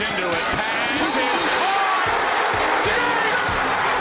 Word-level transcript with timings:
into 0.00 0.28
it. 0.28 0.44
Pass 0.56 1.16
is 1.16 1.42
caught. 1.60 2.18
Diggs! 2.86 3.46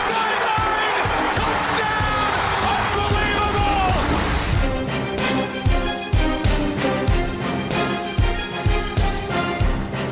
Sideline! 0.07 1.07
Touchdown! 1.35 2.31
Unbelievable! 3.03 3.91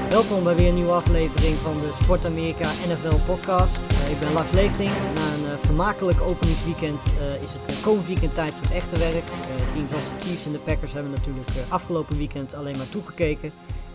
Welkom 0.10 0.44
bij 0.44 0.56
weer 0.56 0.68
een 0.68 0.74
nieuwe 0.74 0.92
aflevering 0.92 1.56
van 1.56 1.80
de 1.80 1.92
Sport 2.02 2.26
Amerika 2.26 2.70
NFL 2.88 3.18
podcast. 3.26 3.78
Eh, 3.90 4.12
ik 4.12 4.20
ben 4.20 4.34
Lars 4.34 4.52
Leefting. 4.52 4.92
Na 5.16 5.34
een 5.34 5.46
eh, 5.46 5.52
vermakelijk 5.66 6.22
openingsweekend 6.22 7.02
eh, 7.20 7.34
is 7.34 7.52
het 7.52 7.82
komend 7.82 8.08
weekend 8.08 8.34
tijd 8.34 8.52
voor 8.54 8.62
het 8.62 8.72
echte 8.72 8.98
werk. 9.00 9.24
Teams 9.74 9.94
als 9.94 10.04
de 10.04 10.28
Chiefs 10.28 10.46
en 10.46 10.52
de 10.52 10.58
Packers 10.58 10.94
hebben 10.94 11.12
natuurlijk 11.12 11.50
afgelopen 11.70 12.18
weekend 12.18 12.54
alleen 12.54 12.78
maar 12.78 12.90
toegekeken. 12.90 13.52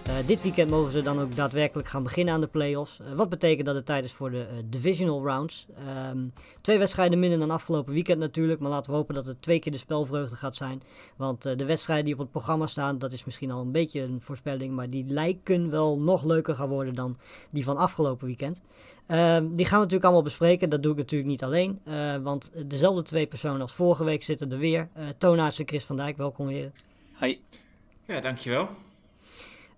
Eh, 0.06 0.14
dit 0.26 0.42
weekend 0.42 0.70
mogen 0.70 0.92
ze 0.92 1.02
dan 1.02 1.20
ook 1.20 1.36
daadwerkelijk 1.36 1.88
gaan 1.88 2.02
beginnen 2.02 2.34
aan 2.34 2.40
de 2.40 2.46
playoffs. 2.46 3.00
Eh, 3.00 3.12
wat 3.12 3.28
betekent 3.28 3.66
dat 3.66 3.74
het 3.74 3.86
tijd 3.86 4.04
is 4.04 4.12
voor 4.12 4.30
de 4.30 4.40
eh, 4.42 4.56
divisional 4.64 5.24
rounds. 5.24 5.66
Ehm, 5.76 6.18
twee 6.60 6.78
wedstrijden 6.78 7.18
minder 7.18 7.38
dan 7.38 7.50
afgelopen 7.50 7.92
weekend 7.92 8.18
natuurlijk. 8.18 8.60
Maar 8.60 8.70
laten 8.70 8.90
we 8.90 8.96
hopen 8.96 9.14
dat 9.14 9.26
het 9.26 9.42
twee 9.42 9.58
keer 9.58 9.72
de 9.72 9.78
spelvreugde 9.78 10.36
gaat 10.36 10.56
zijn. 10.56 10.82
Want 11.16 11.46
eh, 11.46 11.56
de 11.56 11.64
wedstrijden 11.64 12.04
die 12.04 12.14
op 12.14 12.20
het 12.20 12.30
programma 12.30 12.66
staan, 12.66 12.98
dat 12.98 13.12
is 13.12 13.24
misschien 13.24 13.50
al 13.50 13.60
een 13.60 13.72
beetje 13.72 14.00
een 14.00 14.20
voorspelling. 14.20 14.74
Maar 14.74 14.90
die 14.90 15.04
lijken 15.08 15.70
wel 15.70 15.98
nog 15.98 16.24
leuker 16.24 16.54
gaan 16.54 16.68
worden 16.68 16.94
dan 16.94 17.16
die 17.50 17.64
van 17.64 17.76
afgelopen 17.76 18.26
weekend. 18.26 18.62
Ehm, 19.06 19.46
die 19.50 19.64
gaan 19.66 19.76
we 19.78 19.84
natuurlijk 19.84 20.04
allemaal 20.04 20.22
bespreken. 20.22 20.70
Dat 20.70 20.82
doe 20.82 20.92
ik 20.92 20.98
natuurlijk 20.98 21.30
niet 21.30 21.42
alleen. 21.42 21.80
eh, 21.84 22.16
want 22.16 22.52
dezelfde 22.66 23.02
twee 23.02 23.26
personen 23.26 23.60
als 23.60 23.72
vorige 23.74 24.04
week 24.04 24.22
zitten 24.22 24.52
er 24.52 24.58
weer. 24.58 24.88
Uh, 25.22 25.38
en 25.38 25.52
Chris 25.52 25.84
van 25.84 25.96
Dijk, 25.96 26.16
welkom 26.16 26.46
weer. 26.46 26.72
Hi. 27.20 27.38
Ja, 28.06 28.20
dankjewel. 28.20 28.68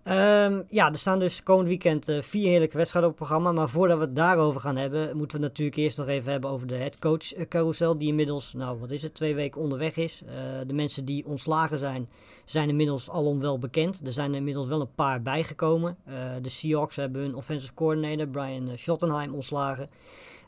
Um, 0.07 0.65
ja, 0.69 0.91
er 0.91 0.97
staan 0.97 1.19
dus 1.19 1.43
komend 1.43 1.67
weekend 1.67 2.09
uh, 2.09 2.21
vier 2.21 2.49
heerlijke 2.49 2.77
wedstrijden 2.77 3.11
op 3.11 3.17
het 3.17 3.27
programma. 3.27 3.51
Maar 3.51 3.69
voordat 3.69 3.97
we 3.97 4.03
het 4.03 4.15
daarover 4.15 4.61
gaan 4.61 4.75
hebben, 4.75 5.17
moeten 5.17 5.37
we 5.37 5.43
het 5.43 5.51
natuurlijk 5.51 5.77
eerst 5.77 5.97
nog 5.97 6.07
even 6.07 6.31
hebben 6.31 6.49
over 6.49 6.67
de 6.67 6.75
headcoach 6.75 7.47
carousel. 7.49 7.97
Die 7.97 8.07
inmiddels, 8.07 8.53
nou 8.53 8.79
wat 8.79 8.91
is 8.91 9.03
het, 9.03 9.13
twee 9.13 9.35
weken 9.35 9.61
onderweg 9.61 9.95
is. 9.97 10.21
Uh, 10.25 10.31
de 10.67 10.73
mensen 10.73 11.05
die 11.05 11.25
ontslagen 11.25 11.79
zijn, 11.79 12.09
zijn 12.45 12.69
inmiddels 12.69 13.09
alom 13.09 13.39
wel 13.39 13.59
bekend. 13.59 14.01
Er 14.05 14.11
zijn 14.11 14.31
er 14.31 14.37
inmiddels 14.37 14.67
wel 14.67 14.81
een 14.81 14.95
paar 14.95 15.21
bijgekomen. 15.21 15.97
De 16.41 16.49
Seahawks 16.49 16.95
hebben 16.95 17.21
hun 17.21 17.35
offensive 17.35 17.73
coordinator 17.73 18.27
Brian 18.27 18.71
Schottenheim 18.75 19.33
ontslagen. 19.33 19.89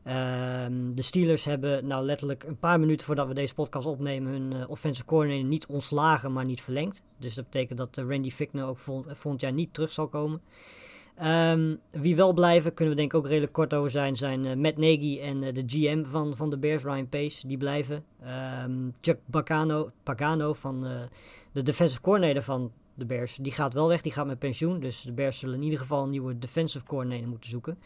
Um, 0.07 0.95
de 0.95 1.01
Steelers 1.01 1.43
hebben 1.43 1.87
nou 1.87 2.05
letterlijk 2.05 2.43
een 2.43 2.57
paar 2.57 2.79
minuten 2.79 3.05
voordat 3.05 3.27
we 3.27 3.33
deze 3.33 3.53
podcast 3.53 3.87
opnemen 3.87 4.31
hun 4.31 4.53
uh, 4.53 4.69
offensive 4.69 5.05
coordinator 5.05 5.47
niet 5.47 5.65
ontslagen, 5.65 6.33
maar 6.33 6.45
niet 6.45 6.61
verlengd. 6.61 7.03
Dus 7.17 7.35
dat 7.35 7.43
betekent 7.43 7.77
dat 7.77 7.97
uh, 7.97 8.09
Randy 8.09 8.31
Fickner 8.31 8.67
ook 8.67 8.79
vol, 8.79 9.03
volgend 9.07 9.41
jaar 9.41 9.53
niet 9.53 9.73
terug 9.73 9.91
zal 9.91 10.07
komen. 10.07 10.41
Um, 11.23 11.79
wie 11.91 12.15
wel 12.15 12.33
blijven, 12.33 12.73
kunnen 12.73 12.93
we 12.93 12.99
denk 12.99 13.13
ik 13.13 13.17
ook 13.19 13.27
redelijk 13.27 13.53
kort 13.53 13.73
over 13.73 13.91
zijn, 13.91 14.17
zijn 14.17 14.61
Matt 14.61 14.77
Nagy 14.77 15.19
en 15.21 15.39
de 15.39 15.63
GM 15.65 16.03
van, 16.05 16.35
van 16.35 16.49
de 16.49 16.57
Bears, 16.57 16.83
Ryan 16.83 17.09
Pace, 17.09 17.47
die 17.47 17.57
blijven. 17.57 18.03
Um, 18.63 18.93
Chuck 19.01 19.19
Pagano, 19.29 19.91
Pagano 20.03 20.53
van 20.53 20.87
de 21.51 21.63
defensive 21.63 22.01
coordinator 22.01 22.43
van 22.43 22.71
de 22.93 23.05
Bears, 23.05 23.37
die 23.41 23.51
gaat 23.51 23.73
wel 23.73 23.87
weg, 23.87 24.01
die 24.01 24.11
gaat 24.11 24.27
met 24.27 24.39
pensioen. 24.39 24.79
Dus 24.79 25.01
de 25.01 25.11
Bears 25.11 25.39
zullen 25.39 25.55
in 25.55 25.63
ieder 25.63 25.79
geval 25.79 26.03
een 26.03 26.09
nieuwe 26.09 26.39
defensive 26.39 26.85
coordinator 26.85 27.27
moeten 27.27 27.49
zoeken. 27.49 27.77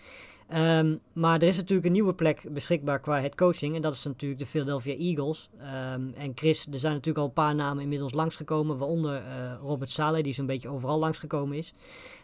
Um, 0.54 1.00
maar 1.14 1.42
er 1.42 1.48
is 1.48 1.56
natuurlijk 1.56 1.86
een 1.86 1.92
nieuwe 1.92 2.14
plek 2.14 2.54
beschikbaar 2.54 3.00
qua 3.00 3.20
head 3.20 3.36
coaching. 3.36 3.76
En 3.76 3.82
dat 3.82 3.94
is 3.94 4.04
natuurlijk 4.04 4.40
de 4.40 4.46
Philadelphia 4.46 4.96
Eagles. 4.96 5.50
Um, 5.58 6.14
en 6.14 6.32
Chris, 6.36 6.68
er 6.72 6.80
zijn 6.80 6.94
natuurlijk 6.94 7.18
al 7.18 7.26
een 7.26 7.34
paar 7.34 7.56
namen 7.56 7.84
inmiddels 7.84 8.14
langsgekomen. 8.14 8.78
Waaronder 8.78 9.24
uh, 9.24 9.54
Robert 9.62 9.92
Saleh, 9.92 10.24
die 10.24 10.34
zo'n 10.34 10.46
beetje 10.46 10.70
overal 10.70 11.00
langsgekomen 11.00 11.58
is. 11.58 11.74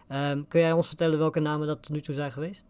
Um, 0.10 0.48
kun 0.48 0.60
jij 0.60 0.72
ons 0.72 0.88
vertellen 0.88 1.20
welke 1.20 1.40
namen 1.40 1.68
dat 1.68 1.90
nu 1.90 2.02
toe 2.02 2.16
zijn 2.16 2.32
geweest? 2.32 2.64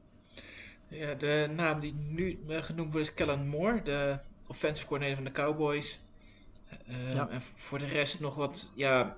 Ja, 0.87 1.13
de 1.13 1.49
naam 1.55 1.79
die 1.79 1.93
nu 2.09 2.39
genoemd 2.47 2.91
wordt 2.91 3.07
is 3.07 3.13
Kellen 3.13 3.47
Moore, 3.47 3.81
de 3.83 4.19
offensive 4.47 4.87
coordinator 4.87 5.23
van 5.23 5.33
de 5.33 5.41
Cowboys. 5.41 6.05
Ja. 7.13 7.29
En 7.29 7.41
voor 7.41 7.79
de 7.79 7.85
rest 7.85 8.19
nog 8.19 8.35
wat, 8.35 8.71
ja, 8.75 9.17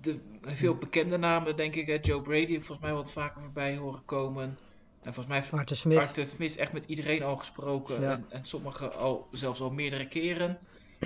de, 0.00 0.20
veel 0.40 0.76
bekende 0.76 1.16
namen, 1.16 1.56
denk 1.56 1.74
ik. 1.74 1.86
Hè. 1.86 1.98
Joe 2.00 2.22
Brady 2.22 2.54
volgens 2.54 2.78
mij 2.78 2.94
wat 2.94 3.12
vaker 3.12 3.42
voorbij 3.42 3.76
horen 3.76 4.04
komen. 4.04 4.58
En 5.06 5.12
volgens 5.12 5.26
mij 5.26 5.36
heeft 5.36 5.52
Arthur 5.52 5.76
Smith. 5.76 5.98
Arthur 5.98 6.24
Smith 6.24 6.56
echt 6.56 6.72
met 6.72 6.84
iedereen 6.84 7.22
al 7.22 7.36
gesproken. 7.36 8.00
Ja. 8.00 8.12
En, 8.12 8.26
en 8.28 8.44
sommigen 8.44 8.96
al, 8.96 9.28
zelfs 9.30 9.60
al 9.60 9.70
meerdere 9.70 10.08
keren. 10.08 10.58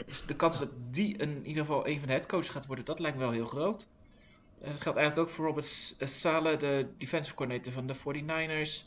Dus 0.06 0.22
de 0.26 0.36
kans 0.36 0.58
dat 0.58 0.68
die 0.90 1.16
in 1.16 1.46
ieder 1.46 1.64
geval 1.64 1.86
een 1.86 1.98
van 1.98 2.06
de 2.06 2.12
headcoaches 2.12 2.48
gaat 2.48 2.66
worden, 2.66 2.84
dat 2.84 2.98
lijkt 2.98 3.16
wel 3.16 3.30
heel 3.30 3.46
groot. 3.46 3.88
En 4.62 4.72
dat 4.72 4.80
geldt 4.80 4.98
eigenlijk 4.98 5.28
ook 5.28 5.34
voor 5.34 5.46
Robert 5.46 5.96
Sala, 5.98 6.54
de 6.54 6.88
defensive 6.98 7.36
coordinator 7.36 7.72
van 7.72 7.86
de 7.86 7.96
49ers. 7.96 8.84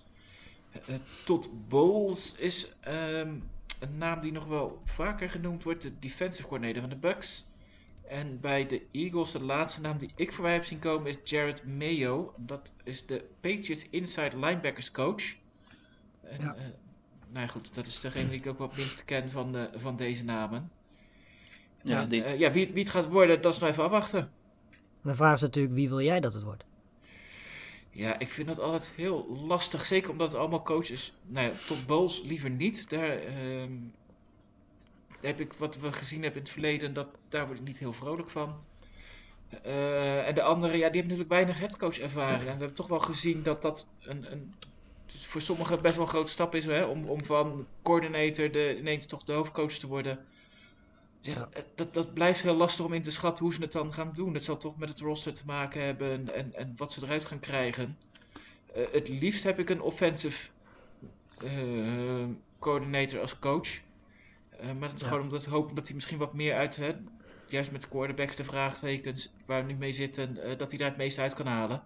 Uh, 0.90 0.96
Todd 1.26 1.50
Bowles 1.68 2.36
is 2.36 2.72
um, 2.88 3.50
een 3.80 3.98
naam 3.98 4.20
die 4.20 4.32
nog 4.32 4.46
wel 4.46 4.82
vaker 4.84 5.30
genoemd 5.30 5.64
wordt. 5.64 5.82
De 5.82 6.00
defensive 6.00 6.48
coordinator 6.48 6.82
van 6.82 6.90
de 6.90 6.98
Bucks. 6.98 7.46
En 8.08 8.40
bij 8.40 8.68
de 8.68 8.82
Eagles, 8.92 9.32
de 9.32 9.44
laatste 9.44 9.82
naam 9.82 9.98
die 9.98 10.12
ik 10.16 10.32
voorbij 10.32 10.54
heb 10.54 10.66
zien 10.66 10.80
komen, 10.80 11.08
is 11.08 11.30
Jared 11.30 11.66
Mayo. 11.66 12.34
Dat 12.38 12.74
is 12.84 13.06
de 13.06 13.26
Patriots 13.42 13.90
inside 13.90 14.40
linebackers 14.40 14.92
coach. 14.92 15.36
En, 16.22 16.42
ja. 16.42 16.56
Uh, 16.56 16.62
nou 17.30 17.46
ja, 17.46 17.48
goed, 17.48 17.76
dat 17.76 17.88
is 17.88 18.00
degene 18.00 18.30
die 18.30 18.40
ik 18.40 18.48
ook 18.48 18.58
wat 18.58 18.78
minst 18.78 19.06
ken 19.06 19.30
van, 19.30 19.52
de, 19.52 19.70
van 19.76 19.96
deze 19.96 20.24
namen. 20.24 20.72
Ja, 21.82 22.02
en, 22.02 22.14
uh, 22.14 22.40
ja 22.40 22.52
wie, 22.52 22.68
wie 22.68 22.84
het 22.84 22.92
gaat 22.92 23.08
worden, 23.08 23.42
dat 23.42 23.54
is 23.54 23.60
nog 23.60 23.70
even 23.70 23.84
afwachten. 23.84 24.32
De 25.02 25.16
vraag 25.16 25.36
is 25.36 25.42
natuurlijk, 25.42 25.74
wie 25.74 25.90
wil 25.90 26.02
jij 26.02 26.20
dat 26.20 26.34
het 26.34 26.44
wordt? 26.44 26.64
Ja, 27.90 28.20
ik 28.20 28.30
vind 28.30 28.48
dat 28.48 28.60
altijd 28.60 28.92
heel 28.96 29.28
lastig. 29.48 29.86
Zeker 29.86 30.10
omdat 30.10 30.32
het 30.32 30.40
allemaal 30.40 30.62
coaches... 30.62 31.14
Nou 31.26 31.48
ja, 31.48 31.54
tot 31.66 31.86
Bowles 31.86 32.22
liever 32.22 32.50
niet. 32.50 32.90
Daar... 32.90 33.26
Uh, 33.26 33.64
heb 35.24 35.40
ik 35.40 35.54
wat 35.54 35.78
we 35.78 35.94
gezien 35.94 36.22
hebben 36.22 36.40
in 36.40 36.46
het 36.46 36.54
verleden, 36.54 36.94
dat, 36.94 37.16
daar 37.30 37.46
word 37.46 37.60
ik 37.60 37.66
niet 37.66 37.80
heel 37.80 37.94
vrolijk 37.94 38.30
van. 38.30 38.64
Uh, 39.66 40.28
en 40.28 40.36
de 40.36 40.42
andere, 40.42 40.78
ja, 40.78 40.90
die 40.90 41.02
hebben 41.02 41.02
natuurlijk 41.02 41.30
weinig 41.30 41.60
headcoach 41.60 42.00
ervaring. 42.00 42.40
En 42.40 42.44
we 42.44 42.50
hebben 42.50 42.74
toch 42.74 42.88
wel 42.88 43.00
gezien 43.00 43.44
dat 43.44 43.62
dat 43.62 43.88
een, 44.02 44.32
een 44.32 44.54
voor 45.08 45.42
sommigen 45.42 45.82
best 45.82 45.96
wel 45.96 46.04
een 46.04 46.10
grote 46.12 46.32
stap 46.32 46.56
is, 46.56 46.66
hè, 46.66 46.84
om, 46.84 47.06
om 47.06 47.24
van 47.24 47.68
coördinator 47.82 48.52
de, 48.52 48.78
ineens 48.78 49.06
toch 49.06 49.24
de 49.24 49.34
hoofdcoach 49.34 49.72
te 49.72 49.88
worden. 49.88 50.26
Ja, 51.20 51.50
dat, 51.76 51.94
dat 51.94 52.14
blijft 52.14 52.42
heel 52.42 52.56
lastig 52.56 52.86
om 52.86 52.94
in 52.94 53.02
te 53.02 53.12
schatten 53.12 53.44
hoe 53.44 53.54
ze 53.54 53.62
het 53.62 53.72
dan 53.72 53.94
gaan 53.94 54.12
doen. 54.14 54.34
Dat 54.34 54.44
zal 54.44 54.58
toch 54.58 54.78
met 54.78 54.90
het 54.90 55.00
roster 55.00 55.34
te 55.34 55.44
maken 55.46 55.84
hebben 55.84 56.34
en, 56.34 56.54
en 56.54 56.74
wat 56.78 56.94
ze 56.94 57.04
eruit 57.04 57.26
gaan 57.26 57.40
krijgen. 57.40 57.98
Uh, 58.78 58.84
het 58.92 59.08
liefst 59.08 59.44
heb 59.44 59.60
ik 59.60 59.70
een 59.70 59.82
offensive 59.82 60.50
uh, 61.44 62.26
coördinator 62.60 63.20
als 63.20 63.40
coach. 63.40 63.82
Uh, 64.62 64.66
maar 64.66 64.90
dat 64.90 64.94
is 64.94 65.02
ja. 65.02 65.08
gewoon 65.08 65.22
omdat 65.22 65.46
we 65.46 65.52
hopen 65.52 65.76
dat 65.76 65.86
hij 65.86 65.96
misschien 65.96 66.18
wat 66.18 66.34
meer 66.34 66.56
uit, 66.56 66.76
hè, 66.76 66.92
juist 67.48 67.72
met 67.72 67.82
de 67.82 67.88
quarterbacks, 67.88 68.36
de 68.36 68.44
vraagtekens 68.44 69.34
waar 69.46 69.66
we 69.66 69.72
nu 69.72 69.78
mee 69.78 69.94
zitten, 69.94 70.38
uh, 70.38 70.58
dat 70.58 70.70
hij 70.70 70.80
daar 70.80 70.90
het 70.90 70.98
meeste 70.98 71.22
uit 71.22 71.34
kan 71.34 71.48
halen. 71.48 71.84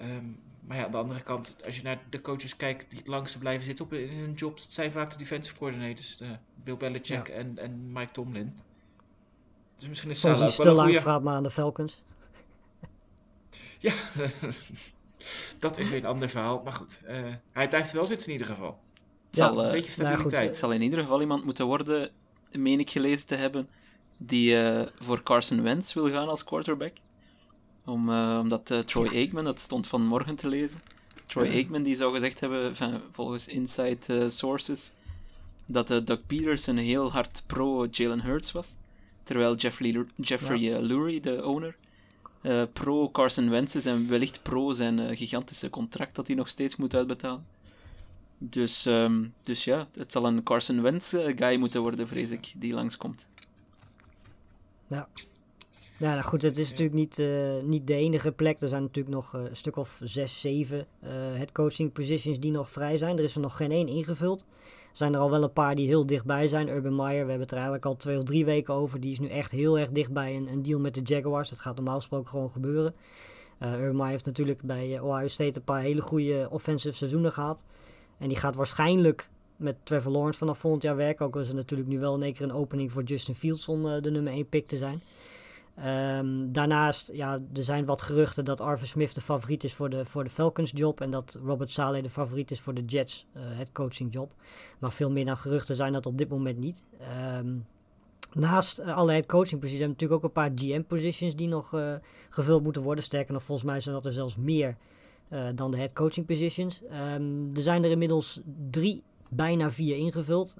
Um, 0.00 0.38
maar 0.60 0.76
ja, 0.76 0.84
aan 0.84 0.90
de 0.90 0.96
andere 0.96 1.22
kant, 1.22 1.56
als 1.66 1.76
je 1.76 1.82
naar 1.82 2.02
de 2.10 2.20
coaches 2.20 2.56
kijkt 2.56 2.90
die 2.90 2.98
het 2.98 3.08
langste 3.08 3.38
blijven 3.38 3.64
zitten 3.64 3.84
op, 3.84 3.92
in 3.92 4.18
hun 4.18 4.32
job, 4.32 4.56
dat 4.56 4.66
zijn 4.70 4.92
vaak 4.92 5.10
de 5.10 5.16
defensive 5.16 5.56
coordinators, 5.56 6.16
de 6.16 6.36
Bill 6.54 6.76
Belichick 6.76 7.28
ja. 7.28 7.34
en, 7.34 7.58
en 7.58 7.92
Mike 7.92 8.10
Tomlin. 8.12 8.58
Dus 9.76 9.88
misschien 9.88 10.10
is 10.10 10.20
Soms 10.20 10.40
is 10.40 10.56
te 10.56 10.70
lang 10.70 10.78
goeie... 10.78 11.00
vraag 11.00 11.22
maar 11.22 11.34
aan 11.34 11.42
de 11.42 11.50
Falcons. 11.50 12.02
ja, 13.78 13.94
dat 15.58 15.78
is 15.78 15.88
weer 15.88 15.98
een 15.98 16.06
ander 16.06 16.28
verhaal. 16.28 16.62
Maar 16.62 16.72
goed, 16.72 17.02
uh, 17.08 17.34
hij 17.52 17.68
blijft 17.68 17.92
wel 17.92 18.06
zitten 18.06 18.26
in 18.26 18.32
ieder 18.32 18.46
geval. 18.46 18.80
Het 19.34 19.44
zal, 19.44 19.60
ja, 19.60 19.66
een 19.66 19.72
beetje 19.72 19.90
stabiliteit. 19.90 20.32
Nou, 20.32 20.44
het 20.44 20.56
zal 20.56 20.72
in 20.72 20.82
ieder 20.82 20.98
geval 20.98 21.20
iemand 21.20 21.44
moeten 21.44 21.66
worden, 21.66 22.10
meen 22.52 22.80
ik 22.80 22.90
gelezen 22.90 23.26
te 23.26 23.34
hebben, 23.34 23.68
die 24.16 24.54
uh, 24.54 24.82
voor 24.98 25.22
Carson 25.22 25.62
Wentz 25.62 25.92
wil 25.92 26.08
gaan 26.08 26.28
als 26.28 26.44
quarterback. 26.44 26.92
Om, 27.84 28.10
uh, 28.10 28.38
omdat 28.40 28.70
uh, 28.70 28.78
Troy 28.78 29.08
Aikman, 29.08 29.44
dat 29.44 29.58
stond 29.58 29.86
vanmorgen 29.86 30.34
te 30.34 30.48
lezen, 30.48 30.78
Troy 31.26 31.46
Aikman 31.46 31.82
die 31.82 31.94
zou 31.94 32.12
gezegd 32.12 32.40
hebben, 32.40 32.76
van, 32.76 33.00
volgens 33.12 33.46
inside 33.46 34.30
sources, 34.30 34.92
dat 35.66 35.88
Doug 35.88 36.26
Peterson 36.26 36.76
heel 36.76 37.12
hard 37.12 37.42
pro 37.46 37.86
Jalen 37.90 38.22
Hurts 38.22 38.52
was. 38.52 38.74
Terwijl 39.22 39.54
Jeffrey, 39.54 40.04
Jeffrey 40.16 40.58
ja. 40.58 40.78
Lurie, 40.78 41.20
de 41.20 41.44
owner, 41.44 41.76
pro 42.72 43.10
Carson 43.10 43.50
Wentz 43.50 43.74
is 43.74 43.86
en 43.86 44.08
wellicht 44.08 44.42
pro 44.42 44.72
zijn 44.72 45.16
gigantische 45.16 45.70
contract 45.70 46.14
dat 46.14 46.26
hij 46.26 46.36
nog 46.36 46.48
steeds 46.48 46.76
moet 46.76 46.94
uitbetalen. 46.94 47.53
Dus, 48.50 48.86
um, 48.86 49.34
dus 49.42 49.64
ja, 49.64 49.88
het 49.94 50.12
zal 50.12 50.26
een 50.26 50.42
Carson 50.42 50.82
Wentz 50.82 51.12
uh, 51.12 51.32
guy 51.36 51.58
moeten 51.58 51.80
worden, 51.80 52.08
vrees 52.08 52.30
ik, 52.30 52.52
die 52.56 52.72
langskomt. 52.72 53.26
Ja. 54.86 55.08
Ja, 55.98 56.10
nou 56.10 56.22
goed, 56.22 56.42
het 56.42 56.56
is 56.56 56.68
natuurlijk 56.70 56.96
niet, 56.96 57.18
uh, 57.18 57.62
niet 57.62 57.86
de 57.86 57.94
enige 57.94 58.32
plek. 58.32 58.60
Er 58.60 58.68
zijn 58.68 58.82
natuurlijk 58.82 59.14
nog 59.14 59.34
uh, 59.34 59.42
een 59.42 59.56
stuk 59.56 59.76
of 59.76 60.00
zes, 60.02 60.40
zeven 60.40 60.86
headcoaching 61.34 61.92
positions 61.92 62.40
die 62.40 62.50
nog 62.50 62.70
vrij 62.70 62.96
zijn. 62.96 63.18
Er 63.18 63.24
is 63.24 63.34
er 63.34 63.40
nog 63.40 63.56
geen 63.56 63.70
één 63.70 63.88
ingevuld. 63.88 64.40
Er 64.40 64.46
zijn 64.92 65.14
er 65.14 65.20
al 65.20 65.30
wel 65.30 65.42
een 65.42 65.52
paar 65.52 65.74
die 65.74 65.86
heel 65.86 66.06
dichtbij 66.06 66.48
zijn. 66.48 66.68
Urban 66.68 66.96
Meyer, 66.96 67.24
we 67.24 67.30
hebben 67.30 67.40
het 67.40 67.50
er 67.50 67.56
eigenlijk 67.56 67.86
al 67.86 67.96
twee 67.96 68.16
of 68.16 68.24
drie 68.24 68.44
weken 68.44 68.74
over. 68.74 69.00
Die 69.00 69.12
is 69.12 69.18
nu 69.18 69.28
echt 69.28 69.50
heel 69.50 69.78
erg 69.78 69.90
dichtbij 69.90 70.36
een, 70.36 70.48
een 70.48 70.62
deal 70.62 70.80
met 70.80 70.94
de 70.94 71.02
Jaguars. 71.02 71.48
Dat 71.48 71.60
gaat 71.60 71.76
normaal 71.76 71.96
gesproken 71.96 72.28
gewoon 72.28 72.50
gebeuren. 72.50 72.94
Uh, 73.62 73.80
Urban 73.80 74.06
heeft 74.06 74.26
natuurlijk 74.26 74.62
bij 74.62 75.00
Ohio 75.00 75.28
State 75.28 75.58
een 75.58 75.64
paar 75.64 75.80
hele 75.80 76.00
goede 76.00 76.48
offensive 76.50 76.96
seizoenen 76.96 77.32
gehad. 77.32 77.64
En 78.18 78.28
die 78.28 78.36
gaat 78.36 78.54
waarschijnlijk 78.54 79.28
met 79.56 79.76
Trevor 79.82 80.12
Lawrence 80.12 80.38
vanaf 80.38 80.58
volgend 80.58 80.82
jaar 80.82 80.96
werken. 80.96 81.26
Ook 81.26 81.34
was 81.34 81.48
er 81.48 81.54
natuurlijk 81.54 81.88
nu 81.88 81.98
wel 81.98 82.14
in 82.14 82.22
één 82.22 82.32
keer 82.32 82.42
een 82.42 82.52
opening 82.52 82.92
voor 82.92 83.02
Justin 83.02 83.34
Fields 83.34 83.68
om 83.68 83.82
de 84.02 84.10
nummer 84.10 84.32
1 84.32 84.48
pick 84.48 84.66
te 84.66 84.76
zijn. 84.76 85.00
Um, 86.18 86.52
daarnaast, 86.52 87.10
ja, 87.12 87.40
er 87.54 87.62
zijn 87.62 87.84
wat 87.84 88.02
geruchten 88.02 88.44
dat 88.44 88.60
Arthur 88.60 88.86
Smith 88.86 89.14
de 89.14 89.20
favoriet 89.20 89.64
is 89.64 89.74
voor 89.74 89.90
de, 89.90 90.04
voor 90.04 90.24
de 90.24 90.30
Falcons 90.30 90.70
job. 90.74 91.00
En 91.00 91.10
dat 91.10 91.38
Robert 91.44 91.70
Saleh 91.70 92.02
de 92.02 92.10
favoriet 92.10 92.50
is 92.50 92.60
voor 92.60 92.74
de 92.74 92.84
Jets, 92.84 93.26
uh, 93.36 93.42
het 93.46 93.72
coaching 93.72 94.12
job. 94.12 94.32
Maar 94.78 94.92
veel 94.92 95.10
meer 95.10 95.24
dan 95.24 95.36
geruchten 95.36 95.76
zijn 95.76 95.92
dat 95.92 96.06
op 96.06 96.18
dit 96.18 96.28
moment 96.28 96.58
niet. 96.58 96.82
Um, 97.38 97.66
naast 98.32 98.78
uh, 98.78 98.96
alle 98.96 99.12
head 99.12 99.26
coaching 99.26 99.60
posities 99.60 99.80
hebben 99.80 99.96
we 99.96 100.02
natuurlijk 100.02 100.24
ook 100.24 100.36
een 100.36 100.42
paar 100.42 100.52
GM 100.54 100.82
positions 100.82 101.36
die 101.36 101.48
nog 101.48 101.74
gevuld 102.30 102.62
moeten 102.62 102.82
worden. 102.82 103.04
Sterker 103.04 103.32
nog, 103.32 103.42
volgens 103.42 103.66
mij 103.66 103.80
zijn 103.80 103.94
dat 103.94 104.06
er 104.06 104.12
zelfs 104.12 104.36
meer 104.36 104.76
dan 105.54 105.70
de 105.70 105.76
head 105.76 105.92
coaching 105.92 106.26
positions. 106.26 106.80
Um, 107.14 107.50
er 107.56 107.62
zijn 107.62 107.84
er 107.84 107.90
inmiddels 107.90 108.40
drie, 108.70 109.02
bijna 109.30 109.70
vier 109.70 109.96
ingevuld. 109.96 110.56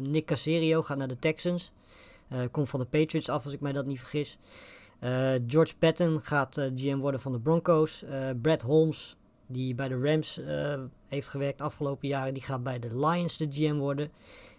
Nick 0.00 0.26
Caserio 0.26 0.82
gaat 0.82 0.96
naar 0.98 1.08
de 1.08 1.18
Texans. 1.18 1.72
Uh, 2.32 2.38
komt 2.50 2.68
van 2.68 2.80
de 2.80 2.86
Patriots 2.86 3.28
af, 3.28 3.44
als 3.44 3.52
ik 3.52 3.60
mij 3.60 3.72
dat 3.72 3.86
niet 3.86 4.00
vergis. 4.00 4.38
George 5.46 5.76
Patton 5.78 6.22
gaat 6.22 6.68
GM 6.76 6.96
worden 6.96 7.20
van 7.20 7.32
de 7.32 7.40
Broncos. 7.40 8.04
Brad 8.42 8.62
Holmes, 8.62 9.16
die 9.46 9.74
bij 9.74 9.88
de 9.88 10.00
Rams 10.00 10.40
heeft 11.08 11.28
gewerkt 11.28 11.60
afgelopen 11.60 12.08
jaren, 12.08 12.34
die 12.34 12.42
gaat 12.42 12.62
bij 12.62 12.78
de 12.78 12.98
Lions 13.06 13.36
de 13.36 13.48
GM 13.50 13.76
worden. 13.76 14.10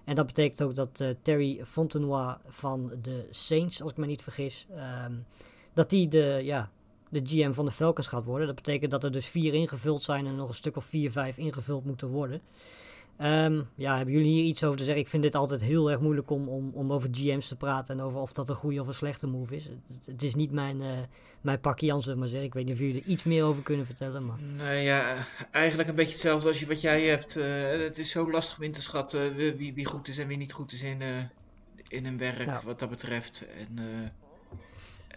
En 0.04 0.16
dat 0.16 0.26
betekent 0.26 0.62
ook 0.62 0.76
dat 0.76 1.04
Terry 1.22 1.62
Fontenoy 1.66 2.36
van 2.48 2.92
de 3.02 3.28
Saints, 3.30 3.82
als 3.82 3.92
ik 3.92 3.98
me 3.98 4.06
niet 4.06 4.24
vergis, 4.24 4.68
um, 5.08 5.26
dat 5.74 5.90
die 5.90 6.08
de, 6.08 6.40
ja, 6.44 6.70
de 7.14 7.22
GM 7.26 7.54
van 7.54 7.66
de 7.66 7.72
Falcons 7.72 8.08
gaat 8.08 8.24
worden. 8.24 8.48
Dat 8.48 8.56
betekent 8.56 8.92
dat 8.92 9.04
er 9.04 9.12
dus 9.12 9.28
vier 9.28 9.54
ingevuld 9.54 10.04
zijn 10.04 10.26
en 10.26 10.36
nog 10.36 10.48
een 10.48 10.54
stuk 10.54 10.76
of 10.76 10.86
vier, 10.86 11.12
vijf 11.12 11.38
ingevuld 11.38 11.86
moeten 11.86 12.08
worden. 12.08 12.42
Um, 13.22 13.68
ja, 13.76 13.98
hebben 13.98 14.14
jullie 14.14 14.32
hier 14.32 14.44
iets 14.44 14.64
over 14.64 14.78
te 14.78 14.84
zeggen? 14.84 15.04
Ik 15.04 15.10
vind 15.10 15.24
dit 15.24 15.36
altijd 15.36 15.62
heel 15.62 15.92
erg 15.92 16.00
moeilijk 16.00 16.30
om, 16.30 16.48
om, 16.48 16.72
om 16.74 16.94
over 16.94 17.10
GM's 17.12 17.48
te 17.48 17.56
praten 17.56 17.98
en 17.98 18.04
over 18.04 18.20
of 18.20 18.34
dat 18.34 18.50
een 18.50 18.56
goede 18.56 18.82
of 18.82 18.88
een 18.88 18.94
slechte 18.94 19.28
move 19.28 19.56
is. 19.56 19.64
Het, 19.64 20.06
het 20.06 20.24
is 20.24 20.36
niet 20.36 20.52
mijn, 20.52 20.82
uh, 20.82 20.88
mijn 21.42 21.60
pakje 21.60 22.16
maar 22.16 22.28
zeggen. 22.28 22.44
Ik 22.44 22.54
weet 22.54 22.66
niet 22.66 22.74
of 22.74 22.80
jullie 22.80 23.02
er 23.02 23.08
iets 23.08 23.24
meer 23.24 23.44
over 23.44 23.64
kunnen 23.64 23.86
vertellen. 23.86 24.26
Maar... 24.26 24.38
Nou 24.58 24.76
ja, 24.76 25.16
eigenlijk 25.52 25.90
een 25.90 25.96
beetje 25.96 26.12
hetzelfde 26.12 26.48
als 26.48 26.60
je, 26.60 26.66
wat 26.66 26.82
jij 26.82 27.02
hebt. 27.02 27.38
Uh, 27.38 27.46
het 27.70 27.98
is 27.98 28.12
zo 28.12 28.32
lastig 28.32 28.58
om 28.58 28.64
in 28.64 28.72
te 28.72 28.82
schatten 28.82 29.36
wie, 29.36 29.74
wie 29.74 29.86
goed 29.86 30.08
is 30.08 30.18
en 30.18 30.28
wie 30.28 30.38
niet 30.38 30.54
goed 30.54 30.72
is 30.72 30.84
in, 30.84 31.02
uh, 31.02 31.18
in 31.88 32.06
een 32.06 32.18
werk 32.18 32.62
wat 32.62 32.80
dat 32.80 32.90
betreft. 32.90 33.48
En, 33.48 33.80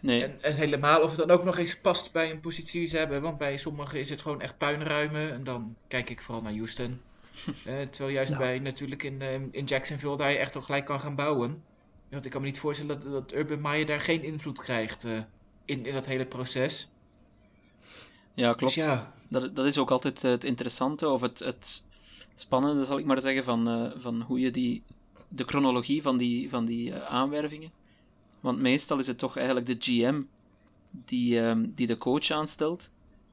nee. 0.01 0.25
en, 0.25 0.43
en, 0.43 0.55
helemaal 0.55 1.03
of 1.03 1.09
het 1.09 1.29
dan 1.29 1.31
ook 1.31 1.45
nog 1.45 1.59
eens 1.59 1.81
past 1.81 2.13
bij 2.13 2.31
een 2.31 2.41
positie 2.41 2.81
die 2.81 2.89
ze 2.89 2.97
hebben. 2.97 3.23
Want 3.23 3.39
bij 3.39 3.57
sommigen 3.57 4.01
is 4.01 4.11
het 4.11 4.23
gewoon 4.23 4.41
echt 4.41 4.59
puinruimen. 4.59 5.33
En 5.33 5.45
dan 5.45 5.77
kijk 5.89 6.11
ik 6.11 6.21
vooral 6.21 6.43
naar 6.43 6.55
Houston. 6.55 7.01
Uh, 7.47 7.81
terwijl 7.91 8.15
juist 8.15 8.31
nou. 8.31 8.43
bij 8.43 8.59
natuurlijk 8.59 9.03
in, 9.03 9.21
uh, 9.21 9.35
in 9.51 9.65
Jacksonville 9.65 10.17
daar 10.17 10.31
je 10.31 10.39
echt 10.39 10.57
al 10.57 10.63
gelijk 10.63 10.85
kan 10.85 11.01
gaan 11.01 11.15
bouwen. 11.15 11.63
Want 12.11 12.25
ik 12.25 12.31
kan 12.31 12.41
me 12.41 12.47
niet 12.47 12.59
voorstellen 12.59 13.01
dat, 13.01 13.13
dat 13.13 13.35
Urban 13.35 13.61
Meyer 13.61 13.87
daar 13.87 14.01
geen 14.01 14.23
invloed 14.23 14.59
krijgt 14.59 15.05
uh, 15.05 15.19
in, 15.65 15.87
in 15.87 15.95
dat 15.95 16.07
hele 16.07 16.27
proces. 16.27 16.89
Ja, 18.35 18.55
klopt. 18.55 18.75
Dus 18.75 18.85
ja. 18.85 19.15
Dat, 19.29 19.57
dat 19.57 19.67
is 19.67 19.79
ook 19.79 19.91
altijd 19.91 20.23
het 20.23 20.45
interessante 20.45 21.09
of 21.09 21.21
het, 21.21 21.39
het 21.39 21.85
spannende, 22.35 22.85
zal 22.85 22.99
ik 22.99 23.05
maar 23.05 23.21
zeggen, 23.21 23.45
van, 23.45 23.93
van 23.97 24.21
hoe 24.21 24.41
je 24.41 24.51
die, 24.51 24.83
de 25.29 25.45
chronologie 25.45 26.03
van 26.03 26.17
die, 26.17 26.51
van 26.51 26.65
die 26.65 26.95
aanwervingen. 26.95 27.71
Want 28.41 28.61
meestal 28.61 28.99
is 28.99 29.07
het 29.07 29.19
toch 29.19 29.37
eigenlijk 29.37 29.67
de 29.67 29.77
GM 29.79 30.23
die, 31.05 31.39
um, 31.39 31.73
die 31.75 31.87
de 31.87 31.99
coach 31.99 32.31
aanstelt. 32.31 32.91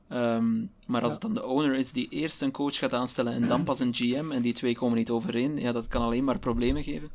Um, 0.10 0.72
maar 0.86 1.02
als 1.02 1.14
ja. 1.14 1.18
het 1.18 1.22
dan 1.22 1.34
de 1.34 1.46
owner 1.46 1.76
is 1.76 1.92
die 1.92 2.10
eerst 2.10 2.42
een 2.42 2.52
coach 2.52 2.78
gaat 2.78 2.94
aanstellen 2.94 3.34
en 3.34 3.48
dan 3.48 3.64
pas 3.64 3.80
een 3.80 3.94
GM 3.94 4.32
en 4.32 4.42
die 4.42 4.54
twee 4.54 4.76
komen 4.76 4.98
niet 4.98 5.10
overeen, 5.10 5.58
ja, 5.58 5.72
dat 5.72 5.88
kan 5.88 6.02
alleen 6.02 6.24
maar 6.24 6.40
problemen 6.40 6.84
geven. 6.84 7.10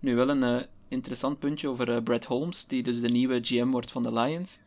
Nu 0.00 0.14
wel 0.14 0.28
een 0.28 0.42
uh, 0.42 0.62
interessant 0.88 1.38
puntje 1.38 1.68
over 1.68 1.88
uh, 1.88 2.02
Brad 2.02 2.24
Holmes, 2.24 2.66
die 2.66 2.82
dus 2.82 3.00
de 3.00 3.08
nieuwe 3.08 3.40
GM 3.42 3.70
wordt 3.70 3.92
van 3.92 4.02
de 4.02 4.12
Lions. 4.12 4.58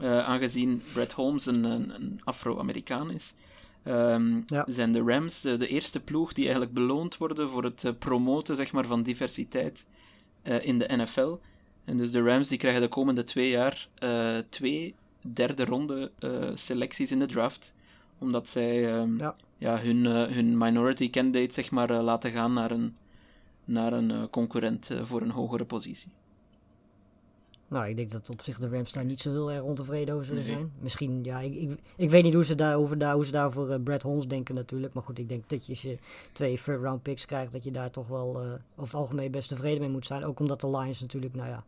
Uh, 0.00 0.18
aangezien 0.18 0.82
Brad 0.92 1.12
Holmes 1.12 1.46
een, 1.46 1.64
een, 1.64 1.94
een 1.94 2.20
Afro-Amerikaan 2.24 3.10
is, 3.10 3.34
um, 3.86 4.42
ja. 4.46 4.64
zijn 4.68 4.92
de 4.92 5.02
Rams 5.02 5.40
de 5.40 5.68
eerste 5.68 6.00
ploeg 6.00 6.32
die 6.32 6.44
eigenlijk 6.44 6.74
beloond 6.74 7.16
worden 7.16 7.50
voor 7.50 7.64
het 7.64 7.98
promoten 7.98 8.56
zeg 8.56 8.72
maar, 8.72 8.86
van 8.86 9.02
diversiteit 9.02 9.84
in 10.42 10.78
de 10.78 10.96
NFL. 10.96 11.36
En 11.84 11.96
dus 11.96 12.10
de 12.10 12.22
Rams 12.22 12.48
die 12.48 12.58
krijgen 12.58 12.80
de 12.80 12.88
komende 12.88 13.24
twee 13.24 13.50
jaar 13.50 13.88
twee 14.48 14.94
derde 15.20 15.64
ronde 15.64 16.10
uh, 16.20 16.50
selecties 16.54 17.12
in 17.12 17.18
de 17.18 17.26
draft. 17.26 17.72
Omdat 18.18 18.48
zij 18.48 19.00
um, 19.00 19.18
ja. 19.18 19.34
ja. 19.58 19.78
hun, 19.78 20.04
uh, 20.04 20.26
hun 20.26 20.58
minority 20.58 21.10
candidate 21.10 21.52
zeg 21.52 21.70
maar, 21.70 21.92
laten 21.92 22.30
gaan 22.30 22.52
naar 22.52 22.70
een, 22.70 22.96
naar 23.64 23.92
een 23.92 24.30
concurrent 24.30 24.90
voor 25.02 25.22
een 25.22 25.30
hogere 25.30 25.64
positie. 25.64 26.12
Nou, 27.70 27.88
ik 27.88 27.96
denk 27.96 28.10
dat 28.10 28.30
op 28.30 28.42
zich 28.42 28.58
de 28.58 28.68
Rams 28.68 28.92
daar 28.92 29.04
niet 29.04 29.20
zo 29.20 29.30
heel 29.30 29.50
erg 29.50 29.62
ontevreden 29.62 30.14
over 30.14 30.26
zullen 30.26 30.44
zijn. 30.44 30.72
Misschien, 30.78 31.24
ja, 31.24 31.40
ik, 31.40 31.54
ik, 31.54 31.78
ik, 31.96 32.10
weet 32.10 32.22
niet 32.22 32.34
hoe 32.34 32.44
ze, 32.44 32.54
daar, 32.54 32.76
over, 32.76 32.98
daar, 32.98 33.14
hoe 33.14 33.26
ze 33.26 33.32
daar 33.32 33.52
voor 33.52 33.70
uh, 33.70 33.82
Brad 33.82 34.02
Holmes 34.02 34.28
denken 34.28 34.54
natuurlijk. 34.54 34.92
Maar 34.92 35.02
goed, 35.02 35.18
ik 35.18 35.28
denk 35.28 35.48
dat 35.48 35.66
je 35.66 35.72
als 35.72 35.82
je 35.82 35.98
twee 36.32 36.60
third 36.62 36.82
round 36.82 37.02
picks 37.02 37.26
krijgt, 37.26 37.52
dat 37.52 37.64
je 37.64 37.70
daar 37.70 37.90
toch 37.90 38.08
wel 38.08 38.44
uh, 38.44 38.50
over 38.50 38.60
het 38.76 38.94
algemeen 38.94 39.30
best 39.30 39.48
tevreden 39.48 39.80
mee 39.80 39.90
moet 39.90 40.06
zijn. 40.06 40.24
Ook 40.24 40.40
omdat 40.40 40.60
de 40.60 40.70
Lions 40.70 41.00
natuurlijk, 41.00 41.34
nou 41.34 41.48
ja, 41.48 41.64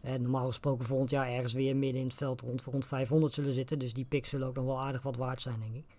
en 0.00 0.22
normaal 0.22 0.46
gesproken 0.46 0.84
volgend 0.86 1.10
jaar 1.10 1.28
ergens 1.28 1.52
weer 1.52 1.76
midden 1.76 2.00
in 2.00 2.06
het 2.06 2.16
veld 2.16 2.40
rond, 2.40 2.62
rond 2.62 2.86
500 2.86 3.34
zullen 3.34 3.52
zitten. 3.52 3.78
Dus 3.78 3.92
die 3.92 4.06
picks 4.08 4.28
zullen 4.28 4.48
ook 4.48 4.54
nog 4.54 4.64
wel 4.64 4.80
aardig 4.80 5.02
wat 5.02 5.16
waard 5.16 5.42
zijn, 5.42 5.60
denk 5.60 5.74
ik. 5.74 5.96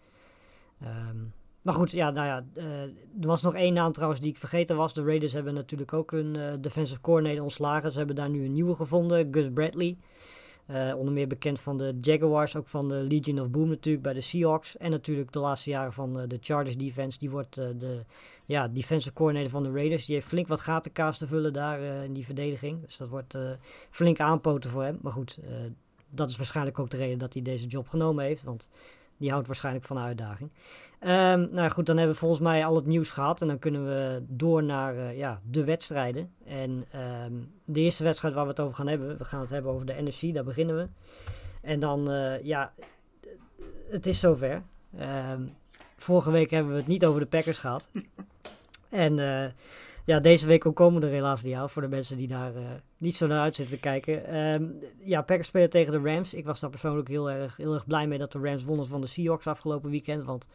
Um, 1.10 1.34
maar 1.66 1.74
goed, 1.74 1.92
ja, 1.92 2.10
nou 2.10 2.28
ja, 2.28 2.46
uh, 2.56 2.82
er 3.22 3.28
was 3.28 3.42
nog 3.42 3.54
één 3.54 3.74
naam 3.74 3.92
trouwens 3.92 4.22
die 4.22 4.30
ik 4.30 4.38
vergeten 4.38 4.76
was. 4.76 4.94
De 4.94 5.04
Raiders 5.04 5.34
hebben 5.34 5.54
natuurlijk 5.54 5.94
ook 5.94 6.12
een 6.12 6.36
uh, 6.36 6.54
defensive 6.60 7.02
coordinator 7.02 7.44
ontslagen. 7.44 7.92
Ze 7.92 7.98
hebben 7.98 8.16
daar 8.16 8.30
nu 8.30 8.46
een 8.46 8.54
nieuwe 8.54 8.76
gevonden, 8.76 9.28
Gus 9.32 9.50
Bradley. 9.54 9.98
Uh, 10.68 10.96
onder 10.98 11.14
meer 11.14 11.28
bekend 11.28 11.60
van 11.60 11.78
de 11.78 11.98
Jaguars, 12.02 12.56
ook 12.56 12.68
van 12.68 12.88
de 12.88 12.96
Legion 12.96 13.40
of 13.40 13.50
Boom 13.50 13.70
natuurlijk 13.70 14.04
bij 14.04 14.14
de 14.14 14.22
Seahawks. 14.22 14.78
En 14.78 14.92
natuurlijk 14.92 15.32
de 15.32 15.40
laatste 15.40 15.70
jaren 15.70 15.94
van 15.94 16.14
de 16.28 16.38
Chargers 16.42 16.78
defense. 16.78 17.20
Die 17.20 17.30
wordt 17.30 17.56
de 17.56 18.04
ja, 18.46 18.68
defensive 18.68 19.14
coordinator 19.14 19.52
van 19.52 19.64
de 19.64 19.72
Raiders. 19.72 20.06
Die 20.06 20.16
heeft 20.16 20.28
flink 20.28 20.48
wat 20.48 20.60
gatenkaas 20.60 21.18
te 21.18 21.28
vullen 21.28 21.54
daar 21.54 21.80
in 21.82 22.14
die 22.14 22.26
verdediging. 22.26 22.82
Dus 22.82 22.98
dat 22.98 23.08
wordt 23.08 23.38
flink 23.90 24.20
aanpoten 24.20 24.70
voor 24.70 24.84
hem. 24.84 25.00
Maar 25.02 25.12
goed, 25.12 25.40
dat 26.10 26.30
is 26.30 26.38
waarschijnlijk 26.38 26.80
ook 26.80 26.90
de 26.90 26.98
reden 26.98 27.18
dat 27.18 27.34
hij 27.34 27.42
deze 27.42 27.68
job 27.68 27.88
genomen 27.88 28.24
heeft. 28.24 28.44
Want 28.44 28.70
die 29.18 29.32
houdt 29.32 29.48
waarschijnlijk 29.48 29.86
van 29.86 29.96
de 29.96 30.02
uitdaging. 30.02 30.52
Um, 31.02 31.50
nou 31.52 31.70
goed, 31.70 31.86
dan 31.86 31.98
hebben 31.98 32.14
we 32.14 32.20
volgens 32.20 32.42
mij 32.42 32.66
al 32.66 32.76
het 32.76 32.86
nieuws 32.86 33.10
gehad. 33.10 33.42
En 33.42 33.48
dan 33.48 33.60
kunnen 33.60 33.86
we 33.86 34.24
door 34.28 34.64
naar 34.64 34.96
uh, 34.96 35.18
ja, 35.18 35.42
de 35.50 35.64
wedstrijden. 35.64 36.32
En 36.46 36.86
um, 37.26 37.52
de 37.66 37.80
eerste 37.80 38.04
wedstrijd 38.04 38.34
waar 38.34 38.44
we 38.44 38.50
het 38.50 38.60
over 38.60 38.76
gaan 38.76 38.88
hebben, 38.88 39.18
we 39.18 39.24
gaan 39.24 39.42
het 39.42 39.50
hebben 39.50 39.72
over 39.72 39.86
de 39.86 40.02
NFC, 40.02 40.34
daar 40.34 40.44
beginnen 40.44 40.76
we. 40.76 40.88
En 41.62 41.80
dan, 41.80 42.12
uh, 42.12 42.44
ja, 42.44 42.74
het 43.90 44.06
is 44.06 44.20
zover. 44.20 44.62
Um, 45.00 45.54
vorige 45.98 46.32
week 46.32 46.50
hebben 46.50 46.72
we 46.72 46.78
het 46.78 46.88
niet 46.88 47.06
over 47.06 47.20
de 47.20 47.26
Packers 47.26 47.58
gehad. 47.58 47.90
en 48.90 49.18
uh, 49.18 49.46
ja, 50.06 50.20
deze 50.20 50.48
week 50.48 50.66
ook 50.66 50.76
komen 50.76 51.04
er 51.04 51.10
helaas 51.10 51.44
niet 51.44 51.56
aan 51.56 51.70
voor 51.70 51.82
de 51.82 51.88
mensen 51.88 52.18
die 52.18 52.28
daar 52.28 52.52
niet 53.06 53.16
zo 53.16 53.28
naar 53.28 53.42
uit 53.42 53.56
zitten 53.56 53.76
te 53.76 53.82
kijken. 53.82 54.36
Um, 54.36 54.80
ja, 55.00 55.22
Packers 55.22 55.48
spelen 55.48 55.70
tegen 55.70 55.92
de 55.92 56.10
Rams. 56.12 56.34
Ik 56.34 56.46
was 56.46 56.60
daar 56.60 56.70
persoonlijk 56.70 57.08
heel 57.08 57.32
erg, 57.32 57.58
heel 57.58 57.74
erg 57.74 57.86
blij 57.86 58.08
mee 58.08 58.18
dat 58.18 58.32
de 58.32 58.40
Rams 58.40 58.64
wonnen 58.64 58.88
van 58.88 59.02
de 59.02 59.08
Seahawks 59.08 59.48
afgelopen 59.48 59.90
weekend. 59.90 60.24
Want 60.24 60.48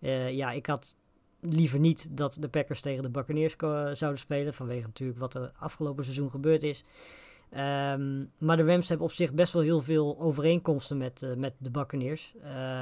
uh, 0.00 0.30
ja, 0.32 0.50
ik 0.50 0.66
had 0.66 0.96
liever 1.40 1.78
niet 1.78 2.16
dat 2.16 2.36
de 2.40 2.48
Packers 2.48 2.80
tegen 2.80 3.02
de 3.02 3.10
Buccaneers 3.10 3.56
zouden 3.92 4.18
spelen. 4.18 4.54
Vanwege 4.54 4.86
natuurlijk 4.86 5.18
wat 5.18 5.34
er 5.34 5.52
afgelopen 5.58 6.04
seizoen 6.04 6.30
gebeurd 6.30 6.62
is. 6.62 6.84
Um, 7.50 8.30
maar 8.38 8.56
de 8.56 8.64
Rams 8.64 8.88
hebben 8.88 9.06
op 9.06 9.12
zich 9.12 9.32
best 9.32 9.52
wel 9.52 9.62
heel 9.62 9.80
veel 9.80 10.20
overeenkomsten 10.20 10.96
met, 10.96 11.22
uh, 11.22 11.34
met 11.34 11.54
de 11.58 11.70
Buccaneers. 11.70 12.34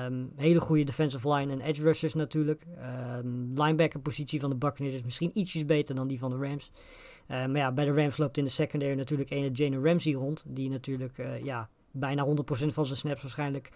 Um, 0.06 0.32
hele 0.36 0.60
goede 0.60 0.84
defensive 0.84 1.32
line 1.32 1.52
en 1.52 1.60
edge 1.60 1.82
rushers 1.82 2.14
natuurlijk. 2.14 2.66
Um, 3.18 3.52
linebacker 3.54 4.00
positie 4.00 4.40
van 4.40 4.50
de 4.50 4.56
Buccaneers 4.56 4.94
is 4.94 5.02
misschien 5.02 5.38
ietsjes 5.38 5.66
beter 5.66 5.94
dan 5.94 6.08
die 6.08 6.18
van 6.18 6.30
de 6.30 6.36
Rams. 6.36 6.70
Uh, 7.28 7.46
maar 7.46 7.56
ja, 7.56 7.72
bij 7.72 7.84
de 7.84 7.92
Rams 7.94 8.16
loopt 8.16 8.38
in 8.38 8.44
de 8.44 8.50
secondary 8.50 8.96
natuurlijk 8.96 9.30
een 9.30 9.52
Jane 9.52 9.80
Ramsey 9.88 10.12
rond. 10.12 10.44
Die 10.48 10.70
natuurlijk 10.70 11.18
uh, 11.18 11.44
ja, 11.44 11.68
bijna 11.90 12.26
100% 12.26 12.30
van 12.48 12.86
zijn 12.86 12.98
snaps 12.98 13.22
waarschijnlijk 13.22 13.70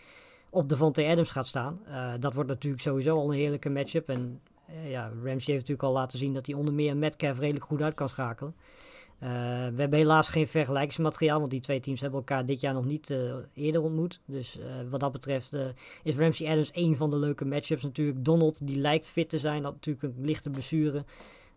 op 0.51 0.69
de 0.69 0.77
Vontae 0.77 1.09
Adams 1.09 1.31
gaat 1.31 1.47
staan. 1.47 1.81
dat 2.21 2.35
wordt 2.35 2.49
natuurlijk 2.49 2.83
sowieso 2.83 3.17
al 3.17 3.31
een 3.31 3.39
heerlijke 3.39 3.71
matchup. 3.71 4.09
En 4.09 4.41
ja, 4.85 5.03
Ramsey 5.09 5.33
heeft 5.33 5.49
natuurlijk 5.49 5.83
al 5.83 5.93
laten 5.93 6.19
zien 6.19 6.35
dat 6.35 6.47
hij 6.47 6.55
onder 6.55 6.75
meer 6.75 6.97
Metcalf 6.97 7.39
redelijk 7.39 7.65
goed 7.65 7.83
uit 7.83 7.95
kan 7.95 8.09
schakelen. 8.09 8.55
We 9.19 9.27
hebben 9.77 9.99
helaas 9.99 10.29
geen 10.29 10.49
vergelijkingsmateriaal, 10.49 11.39
want 11.39 11.51
die 11.51 11.61
twee 11.61 11.81
teams 11.81 12.01
hebben 12.01 12.19
elkaar 12.19 12.47
dit 12.47 12.61
jaar 12.61 12.75
nog 12.75 12.85
niet 12.85 13.15
eerder 13.55 13.83
ontmoet. 13.83 14.21
Dus 14.25 14.59
wat 14.91 15.01
dat 15.01 15.13
betreft 15.13 15.57
is 16.03 16.17
Ramsey 16.17 16.51
Adams 16.51 16.71
een 16.75 16.97
van 16.97 17.11
de 17.11 17.17
leuke 17.17 17.45
matchups 17.45 17.83
natuurlijk. 17.83 18.25
Donald, 18.25 18.67
die 18.67 18.77
lijkt 18.79 19.09
fit 19.09 19.29
te 19.29 19.39
zijn, 19.39 19.65
had 19.65 19.73
natuurlijk 19.73 20.17
een 20.17 20.25
lichte 20.25 20.51
blessure 20.51 21.05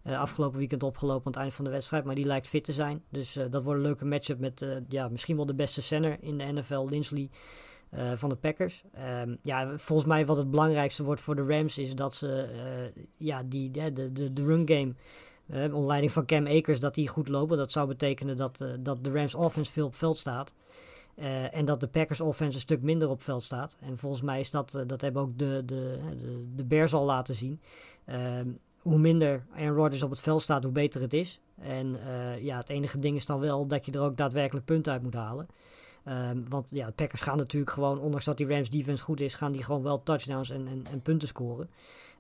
afgelopen 0.03 0.57
weekend 0.57 0.83
opgelopen 0.83 1.25
aan 1.25 1.31
het 1.31 1.41
einde 1.41 1.55
van 1.55 1.65
de 1.65 1.71
wedstrijd, 1.71 2.03
maar 2.03 2.15
die 2.15 2.25
lijkt 2.25 2.47
fit 2.47 2.63
te 2.63 2.73
zijn. 2.73 3.03
Dus 3.09 3.33
dat 3.49 3.63
wordt 3.63 3.79
een 3.79 3.85
leuke 3.85 4.05
matchup 4.05 4.39
met 4.39 4.65
ja, 4.89 5.07
misschien 5.07 5.35
wel 5.35 5.45
de 5.45 5.53
beste 5.53 5.81
center 5.81 6.17
in 6.21 6.37
de 6.37 6.43
NFL, 6.43 6.87
Lindsley. 6.89 7.29
van 8.15 8.29
de 8.29 8.35
Packers. 8.35 8.83
Ehm, 8.93 9.35
ja, 9.41 9.77
volgens 9.77 10.07
mij 10.07 10.25
wat 10.25 10.37
het 10.37 10.51
belangrijkste 10.51 11.03
wordt 11.03 11.21
voor 11.21 11.35
de 11.35 11.45
Rams 11.45 11.77
is 11.77 11.95
dat 11.95 12.13
ze 12.13 12.47
ja, 13.17 13.43
die, 13.43 13.71
de, 13.71 14.11
de, 14.11 14.33
de 14.33 14.43
run 14.43 14.67
game 14.67 14.93
onder 15.73 15.87
leiding 15.87 16.11
van 16.11 16.25
Cam 16.25 16.47
Akers 16.47 16.79
dat 16.79 16.93
die 16.93 17.07
goed 17.07 17.27
lopen. 17.27 17.57
Dat 17.57 17.71
zou 17.71 17.87
betekenen 17.87 18.37
dat, 18.37 18.65
dat 18.79 19.03
de 19.03 19.11
Rams 19.11 19.35
offense 19.35 19.71
veel 19.71 19.85
op 19.85 19.95
veld 19.95 20.17
staat. 20.17 20.53
Uh, 21.19 21.55
en 21.55 21.65
dat 21.65 21.79
de 21.79 21.87
Packers 21.87 22.21
offense 22.21 22.53
een 22.53 22.61
stuk 22.61 22.81
minder 22.81 23.09
op 23.09 23.21
veld 23.21 23.43
staat. 23.43 23.77
En 23.79 23.97
volgens 23.97 24.21
mij 24.21 24.39
is 24.39 24.51
dat, 24.51 24.83
dat 24.87 25.01
hebben 25.01 25.21
ook 25.21 25.37
de, 25.37 25.61
de, 25.65 25.99
de, 26.17 26.45
de 26.55 26.63
Bears 26.63 26.93
al 26.93 27.05
laten 27.05 27.35
zien. 27.35 27.61
Uh, 28.05 28.39
hoe 28.81 28.97
minder 28.97 29.45
Aaron 29.55 29.75
Rodgers 29.75 30.03
op 30.03 30.09
het 30.09 30.19
veld 30.19 30.41
staat, 30.41 30.63
hoe 30.63 30.71
beter 30.71 31.01
het 31.01 31.13
is. 31.13 31.41
En 31.61 31.87
uh, 31.87 32.43
ja, 32.43 32.57
het 32.57 32.69
enige 32.69 32.99
ding 32.99 33.15
is 33.15 33.25
dan 33.25 33.39
wel 33.39 33.67
dat 33.67 33.85
je 33.85 33.91
er 33.91 34.01
ook 34.01 34.17
daadwerkelijk 34.17 34.65
punten 34.65 34.91
uit 34.91 35.03
moet 35.03 35.13
halen. 35.13 35.47
Um, 36.05 36.45
want 36.49 36.69
ja, 36.69 36.85
de 36.85 36.91
Packers 36.91 37.21
gaan 37.21 37.37
natuurlijk 37.37 37.71
gewoon, 37.71 37.99
ondanks 37.99 38.25
dat 38.25 38.37
die 38.37 38.47
Rams 38.47 38.69
defense 38.69 39.03
goed 39.03 39.21
is, 39.21 39.33
gaan 39.33 39.51
die 39.51 39.63
gewoon 39.63 39.83
wel 39.83 40.03
touchdowns 40.03 40.49
en, 40.49 40.67
en, 40.67 40.85
en 40.91 41.01
punten 41.01 41.27
scoren. 41.27 41.69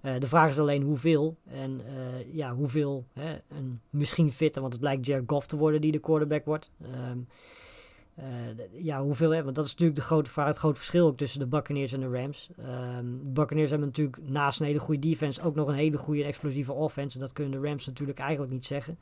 Uh, 0.01 0.19
de 0.19 0.27
vraag 0.27 0.49
is 0.49 0.59
alleen 0.59 0.83
hoeveel. 0.83 1.37
En 1.45 1.81
uh, 1.81 2.33
ja, 2.33 2.55
hoeveel, 2.55 3.05
hè, 3.13 3.37
een 3.47 3.81
misschien 3.89 4.31
fitter, 4.31 4.61
want 4.61 4.73
het 4.73 4.81
lijkt 4.81 5.05
Jared 5.05 5.23
Goff 5.27 5.47
te 5.47 5.57
worden 5.57 5.81
die 5.81 5.91
de 5.91 5.99
quarterback 5.99 6.45
wordt. 6.45 6.71
Um, 7.11 7.27
ja, 8.71 9.01
hoeveel 9.01 9.27
hebben? 9.27 9.43
Want 9.43 9.55
dat 9.55 9.65
is 9.65 9.71
natuurlijk 9.71 9.99
de 9.99 10.05
grote 10.05 10.29
vraag, 10.29 10.47
het 10.47 10.57
grote 10.57 10.75
verschil 10.75 11.07
ook 11.07 11.17
tussen 11.17 11.39
de 11.39 11.47
Buccaneers 11.47 11.93
en 11.93 11.99
de 11.99 12.09
Rams. 12.09 12.49
Um, 12.59 13.19
de 13.23 13.31
Buccaneers 13.31 13.69
hebben 13.69 13.87
natuurlijk 13.87 14.17
naast 14.25 14.59
een 14.59 14.65
hele 14.65 14.79
goede 14.79 15.07
defense 15.07 15.41
ook 15.41 15.55
nog 15.55 15.67
een 15.67 15.73
hele 15.73 15.97
goede 15.97 16.23
explosieve 16.23 16.73
offense. 16.73 17.19
Dat 17.19 17.33
kunnen 17.33 17.61
de 17.61 17.67
Rams 17.67 17.85
natuurlijk 17.85 18.19
eigenlijk 18.19 18.51
niet 18.51 18.65
zeggen. 18.65 18.99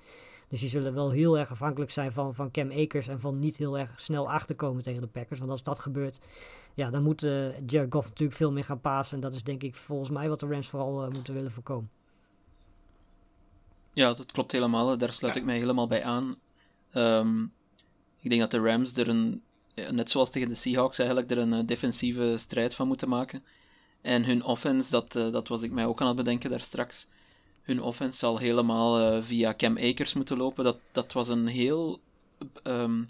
Dus 0.47 0.59
die 0.59 0.69
zullen 0.69 0.93
wel 0.93 1.11
heel 1.11 1.37
erg 1.37 1.51
afhankelijk 1.51 1.91
zijn 1.91 2.11
van, 2.11 2.35
van 2.35 2.51
Cam 2.51 2.71
Akers 2.71 3.07
en 3.07 3.19
van 3.19 3.39
niet 3.39 3.57
heel 3.57 3.77
erg 3.77 3.99
snel 3.99 4.31
achterkomen 4.31 4.83
tegen 4.83 5.01
de 5.01 5.07
Packers. 5.07 5.39
Want 5.39 5.51
als 5.51 5.63
dat 5.63 5.79
gebeurt, 5.79 6.19
ja, 6.73 6.89
dan 6.89 7.03
moet 7.03 7.23
uh, 7.23 7.59
Jared 7.65 7.93
Goff 7.93 8.07
natuurlijk 8.07 8.37
veel 8.37 8.51
meer 8.51 8.63
gaan 8.63 8.81
pasen. 8.81 9.15
En 9.15 9.21
dat 9.21 9.33
is 9.33 9.43
denk 9.43 9.63
ik 9.63 9.75
volgens 9.75 10.09
mij 10.09 10.29
wat 10.29 10.39
de 10.39 10.47
Rams 10.47 10.67
vooral 10.67 11.05
uh, 11.05 11.13
moeten 11.13 11.33
willen 11.33 11.51
voorkomen. 11.51 11.89
Ja, 13.93 14.13
dat 14.13 14.31
klopt 14.31 14.51
helemaal. 14.51 14.97
Daar 14.97 15.13
sluit 15.13 15.35
ik 15.35 15.43
mij 15.43 15.57
helemaal 15.57 15.87
bij 15.87 16.03
aan. 16.03 16.35
Um, 16.93 17.51
ik 18.19 18.29
denk 18.29 18.41
dat 18.41 18.51
de 18.51 18.69
Rams 18.69 18.97
er 18.97 19.07
een, 19.07 19.41
net 19.91 20.09
zoals 20.09 20.29
tegen 20.29 20.49
de 20.49 20.55
Seahawks 20.55 20.99
eigenlijk, 20.99 21.31
er 21.31 21.37
een 21.37 21.53
eh, 21.53 21.65
defensieve 21.65 22.37
strijd 22.37 22.73
van 22.73 22.87
moeten 22.87 23.09
maken. 23.09 23.43
En 24.01 24.25
hun 24.25 24.43
offense, 24.43 24.91
dat, 24.91 25.15
uh, 25.15 25.31
dat 25.31 25.47
was 25.47 25.61
ik 25.61 25.71
mij 25.71 25.85
ook 25.85 26.01
aan 26.01 26.07
het 26.07 26.15
bedenken 26.15 26.49
daar 26.49 26.59
straks. 26.59 27.07
Hun 27.61 27.81
offense 27.81 28.17
zal 28.17 28.37
helemaal 28.37 29.01
uh, 29.01 29.23
via 29.23 29.53
Cam 29.53 29.77
Akers 29.77 30.13
moeten 30.13 30.37
lopen. 30.37 30.63
Dat, 30.63 30.79
dat 30.91 31.13
was 31.13 31.27
een 31.27 31.47
heel, 31.47 31.99
um, 32.63 33.09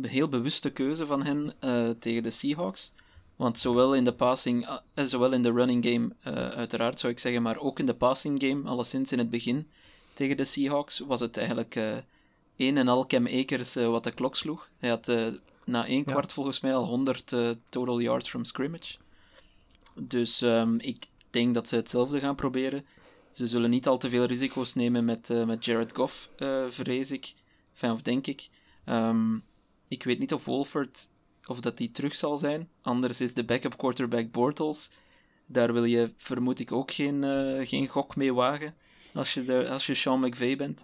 heel 0.00 0.28
bewuste 0.28 0.70
keuze 0.70 1.06
van 1.06 1.24
hen 1.24 1.54
tegen 1.98 2.22
de 2.22 2.30
Seahawks. 2.30 2.92
Want 3.36 3.58
zowel 3.58 3.94
in 3.94 4.04
de 4.04 4.12
passing, 4.12 4.68
uh, 4.68 5.04
zowel 5.04 5.32
in 5.32 5.42
de 5.42 5.52
running 5.52 5.84
game, 5.84 6.12
uiteraard 6.54 7.00
zou 7.00 7.12
ik 7.12 7.18
zeggen, 7.18 7.42
maar 7.42 7.58
ook 7.58 7.78
in 7.78 7.86
de 7.86 7.94
passing 7.94 8.42
game, 8.42 8.68
alleszins 8.68 9.12
in 9.12 9.18
het 9.18 9.30
begin 9.30 9.68
tegen 10.14 10.36
de 10.36 10.44
Seahawks, 10.44 10.98
was 10.98 11.20
het 11.20 11.36
eigenlijk 11.36 11.76
een 12.56 12.76
en 12.76 12.88
al 12.88 13.06
Cam 13.06 13.26
Akers 13.26 13.76
uh, 13.76 13.88
wat 13.88 14.04
de 14.04 14.12
klok 14.12 14.36
sloeg. 14.36 14.68
Hij 14.78 14.88
had 14.88 15.08
uh, 15.08 15.26
na 15.64 15.86
één 15.86 16.04
kwart 16.04 16.32
volgens 16.32 16.60
mij 16.60 16.74
al 16.74 16.84
100 16.84 17.32
uh, 17.32 17.50
eh, 17.50 17.56
total 17.68 18.00
yards 18.00 18.28
from 18.28 18.44
scrimmage. 18.44 18.96
Dus 19.94 20.40
um, 20.40 20.80
ik 20.80 21.04
denk 21.30 21.54
dat 21.54 21.68
ze 21.68 21.76
hetzelfde 21.76 22.20
gaan 22.20 22.34
proberen. 22.34 22.84
Ze 23.32 23.46
zullen 23.46 23.70
niet 23.70 23.86
al 23.86 23.98
te 23.98 24.08
veel 24.08 24.24
risico's 24.24 24.74
nemen 24.74 25.04
met, 25.04 25.28
met 25.46 25.64
Jared 25.64 25.94
Goff, 25.94 26.30
vrees 26.68 27.10
ik. 27.10 27.34
Enfin, 27.72 27.90
of 27.90 28.02
denk 28.02 28.26
ik. 28.26 28.48
Um, 28.86 29.42
ik 29.88 30.02
weet 30.02 30.18
niet 30.18 30.32
of 30.32 30.44
Wolford 30.44 31.08
of 31.46 31.60
dat 31.60 31.76
die 31.76 31.90
terug 31.90 32.16
zal 32.16 32.38
zijn. 32.38 32.68
Anders 32.82 33.20
is 33.20 33.34
de 33.34 33.44
backup 33.44 33.76
quarterback 33.76 34.30
Bortles. 34.30 34.90
Daar 35.46 35.72
wil 35.72 35.84
je, 35.84 36.10
vermoed 36.16 36.58
ik, 36.58 36.72
ook 36.72 36.90
geen, 36.90 37.24
geen 37.66 37.88
gok 37.88 38.16
mee 38.16 38.34
wagen 38.34 38.74
als 39.14 39.34
je, 39.34 39.44
de, 39.44 39.68
als 39.68 39.86
je 39.86 39.94
Sean 39.94 40.20
McVay 40.20 40.56
bent. 40.56 40.80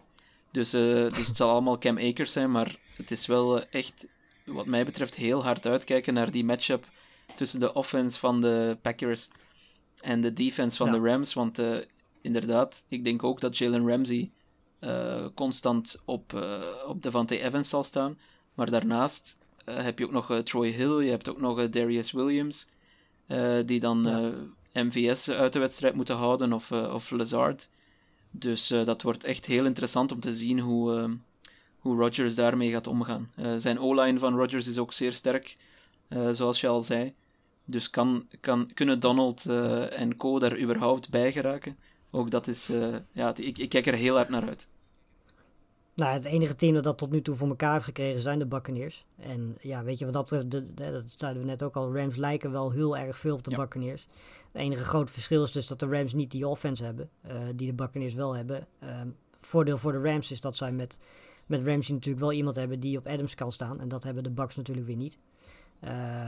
Dus, 0.52 0.74
uh, 0.74 1.08
dus 1.08 1.26
het 1.26 1.36
zal 1.36 1.50
allemaal 1.50 1.78
Cam 1.78 1.98
Akers 1.98 2.32
zijn, 2.32 2.50
maar 2.50 2.76
het 2.96 3.10
is 3.10 3.26
wel 3.26 3.58
uh, 3.58 3.64
echt, 3.70 4.06
wat 4.44 4.66
mij 4.66 4.84
betreft, 4.84 5.14
heel 5.14 5.42
hard 5.44 5.66
uitkijken 5.66 6.14
naar 6.14 6.30
die 6.30 6.44
matchup 6.44 6.88
tussen 7.34 7.60
de 7.60 7.74
offense 7.74 8.18
van 8.18 8.40
de 8.40 8.78
Packers 8.82 9.28
en 10.00 10.20
de 10.20 10.32
defense 10.32 10.76
van 10.76 10.86
ja. 10.86 10.92
de 10.92 11.08
Rams. 11.08 11.34
Want 11.34 11.58
uh, 11.58 11.76
inderdaad, 12.20 12.84
ik 12.88 13.04
denk 13.04 13.22
ook 13.22 13.40
dat 13.40 13.58
Jalen 13.58 13.88
Ramsey 13.88 14.30
constant 15.34 16.02
op, 16.04 16.44
op 16.86 17.02
Devante 17.02 17.40
Evans 17.40 17.68
zal 17.68 17.84
staan. 17.84 18.18
Maar 18.54 18.70
daarnaast 18.70 19.36
heb 19.64 19.98
je 19.98 20.04
ook 20.04 20.12
nog 20.12 20.42
Troy 20.42 20.68
Hill, 20.68 21.04
je 21.04 21.10
hebt 21.10 21.28
ook 21.28 21.40
nog 21.40 21.68
Darius 21.68 22.12
Williams, 22.12 22.68
die 23.64 23.80
dan 23.80 24.02
ja. 24.72 24.82
MVS 24.82 25.30
uit 25.30 25.52
de 25.52 25.58
wedstrijd 25.58 25.94
moeten 25.94 26.16
houden, 26.16 26.52
of, 26.52 26.72
of 26.72 27.10
Lazard. 27.10 27.68
Dus 28.34 28.70
uh, 28.70 28.84
dat 28.84 29.02
wordt 29.02 29.24
echt 29.24 29.46
heel 29.46 29.64
interessant 29.64 30.12
om 30.12 30.20
te 30.20 30.34
zien 30.34 30.58
hoe, 30.60 30.96
uh, 30.96 31.10
hoe 31.78 31.96
Rodgers 31.96 32.34
daarmee 32.34 32.70
gaat 32.70 32.86
omgaan. 32.86 33.30
Uh, 33.36 33.54
zijn 33.56 33.78
O-line 33.78 34.18
van 34.18 34.36
Rodgers 34.36 34.66
is 34.66 34.78
ook 34.78 34.92
zeer 34.92 35.12
sterk, 35.12 35.56
zoals 36.32 36.60
je 36.60 36.68
al 36.68 36.82
zei. 36.82 37.14
Dus 37.64 37.90
kan, 37.90 38.26
kan, 38.40 38.70
kunnen 38.74 39.00
Donald 39.00 39.46
en 39.90 40.16
Co 40.16 40.38
daar 40.38 40.58
überhaupt 40.58 41.10
bij 41.10 41.32
geraken? 41.32 41.76
Ook 42.10 42.30
dat 42.30 42.48
is, 42.48 42.70
ja, 43.12 43.36
ik, 43.36 43.58
ik 43.58 43.68
kijk 43.68 43.86
er 43.86 43.94
heel 43.94 44.14
hard 44.14 44.28
naar 44.28 44.48
uit. 44.48 44.66
Nou, 45.94 46.12
het 46.12 46.24
enige 46.24 46.56
team 46.56 46.74
dat 46.74 46.84
dat 46.84 46.98
tot 46.98 47.10
nu 47.10 47.22
toe 47.22 47.34
voor 47.34 47.48
elkaar 47.48 47.72
heeft 47.72 47.84
gekregen 47.84 48.22
zijn 48.22 48.38
de 48.38 48.46
Buccaneers. 48.46 49.04
En 49.16 49.56
ja, 49.60 49.82
weet 49.84 49.98
je, 49.98 50.04
wat 50.04 50.14
dat 50.14 50.22
betreft, 50.22 50.50
de, 50.50 50.74
de, 50.74 50.92
dat 50.92 51.14
zeiden 51.16 51.42
we 51.42 51.48
net 51.48 51.62
ook 51.62 51.76
al, 51.76 51.96
Rams 51.96 52.16
lijken 52.16 52.52
wel 52.52 52.70
heel 52.70 52.96
erg 52.96 53.18
veel 53.18 53.34
op 53.34 53.44
de 53.44 53.50
ja. 53.50 53.56
Buccaneers. 53.56 54.08
Het 54.52 54.62
enige 54.62 54.84
grote 54.84 55.12
verschil 55.12 55.42
is 55.42 55.52
dus 55.52 55.66
dat 55.66 55.80
de 55.80 55.86
Rams 55.86 56.12
niet 56.12 56.30
die 56.30 56.48
offense 56.48 56.84
hebben, 56.84 57.10
uh, 57.26 57.32
die 57.54 57.66
de 57.66 57.74
Buccaneers 57.74 58.14
wel 58.14 58.34
hebben. 58.34 58.66
Um, 58.82 59.16
voordeel 59.40 59.78
voor 59.78 59.92
de 59.92 60.00
Rams 60.00 60.30
is 60.30 60.40
dat 60.40 60.56
zij 60.56 60.72
met, 60.72 60.98
met 61.46 61.66
Ramsey 61.66 61.94
natuurlijk 61.94 62.24
wel 62.24 62.32
iemand 62.32 62.56
hebben 62.56 62.80
die 62.80 62.98
op 62.98 63.06
Adams 63.06 63.34
kan 63.34 63.52
staan. 63.52 63.80
En 63.80 63.88
dat 63.88 64.02
hebben 64.02 64.22
de 64.22 64.30
Bucks 64.30 64.56
natuurlijk 64.56 64.86
weer 64.86 64.96
niet. 64.96 65.18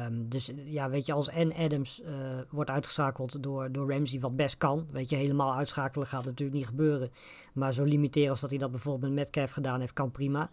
Um, 0.07 0.29
dus 0.29 0.53
ja, 0.65 0.91
weet 0.91 1.07
je, 1.07 1.13
als 1.13 1.29
en 1.29 1.55
Adams 1.55 2.01
uh, 2.01 2.09
wordt 2.51 2.71
uitgeschakeld 2.71 3.43
door, 3.43 3.73
door 3.73 3.91
Ramsey, 3.91 4.21
wat 4.21 4.37
best 4.37 4.57
kan. 4.57 4.87
Weet 4.91 5.11
je, 5.11 5.17
helemaal 5.17 5.55
uitschakelen 5.55 6.07
gaat 6.07 6.25
natuurlijk 6.25 6.59
niet 6.59 6.67
gebeuren. 6.67 7.11
Maar 7.53 7.75
zo 7.75 7.85
limiteren 7.85 8.31
als 8.31 8.41
dat 8.41 8.51
hij 8.51 8.59
dat 8.59 8.71
bijvoorbeeld 8.71 9.13
met 9.13 9.25
Metcalf 9.25 9.51
gedaan 9.51 9.81
heeft, 9.81 9.93
kan 9.93 10.11
prima. 10.11 10.51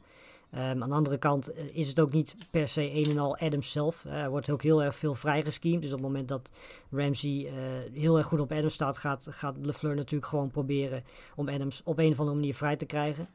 Um, 0.53 0.60
aan 0.60 0.89
de 0.89 0.96
andere 0.96 1.17
kant 1.17 1.51
uh, 1.51 1.75
is 1.75 1.88
het 1.88 2.00
ook 2.00 2.12
niet 2.12 2.36
per 2.51 2.67
se 2.67 2.93
een 2.93 3.10
en 3.10 3.17
al 3.17 3.38
Adams 3.38 3.72
zelf. 3.72 4.05
Er 4.05 4.29
wordt 4.29 4.50
ook 4.50 4.62
heel 4.62 4.84
erg 4.84 4.96
veel 4.96 5.15
vrijgescheemd. 5.15 5.81
Dus 5.81 5.91
op 5.91 5.98
het 5.98 6.08
moment 6.08 6.27
dat 6.27 6.50
Ramsey 6.91 7.51
heel 7.93 8.17
erg 8.17 8.27
goed 8.27 8.39
op 8.39 8.51
Adams 8.51 8.74
staat, 8.74 8.98
gaat, 8.98 9.27
gaat 9.29 9.55
LeFleur 9.62 9.96
natuurlijk 9.96 10.29
gewoon 10.29 10.51
proberen 10.51 11.03
om 11.36 11.50
Adams 11.50 11.81
op 11.84 11.98
een 11.98 12.12
of 12.12 12.20
andere 12.20 12.38
manier 12.38 12.55
vrij 12.55 12.75
te 12.75 12.86
krijgen. 12.86 13.27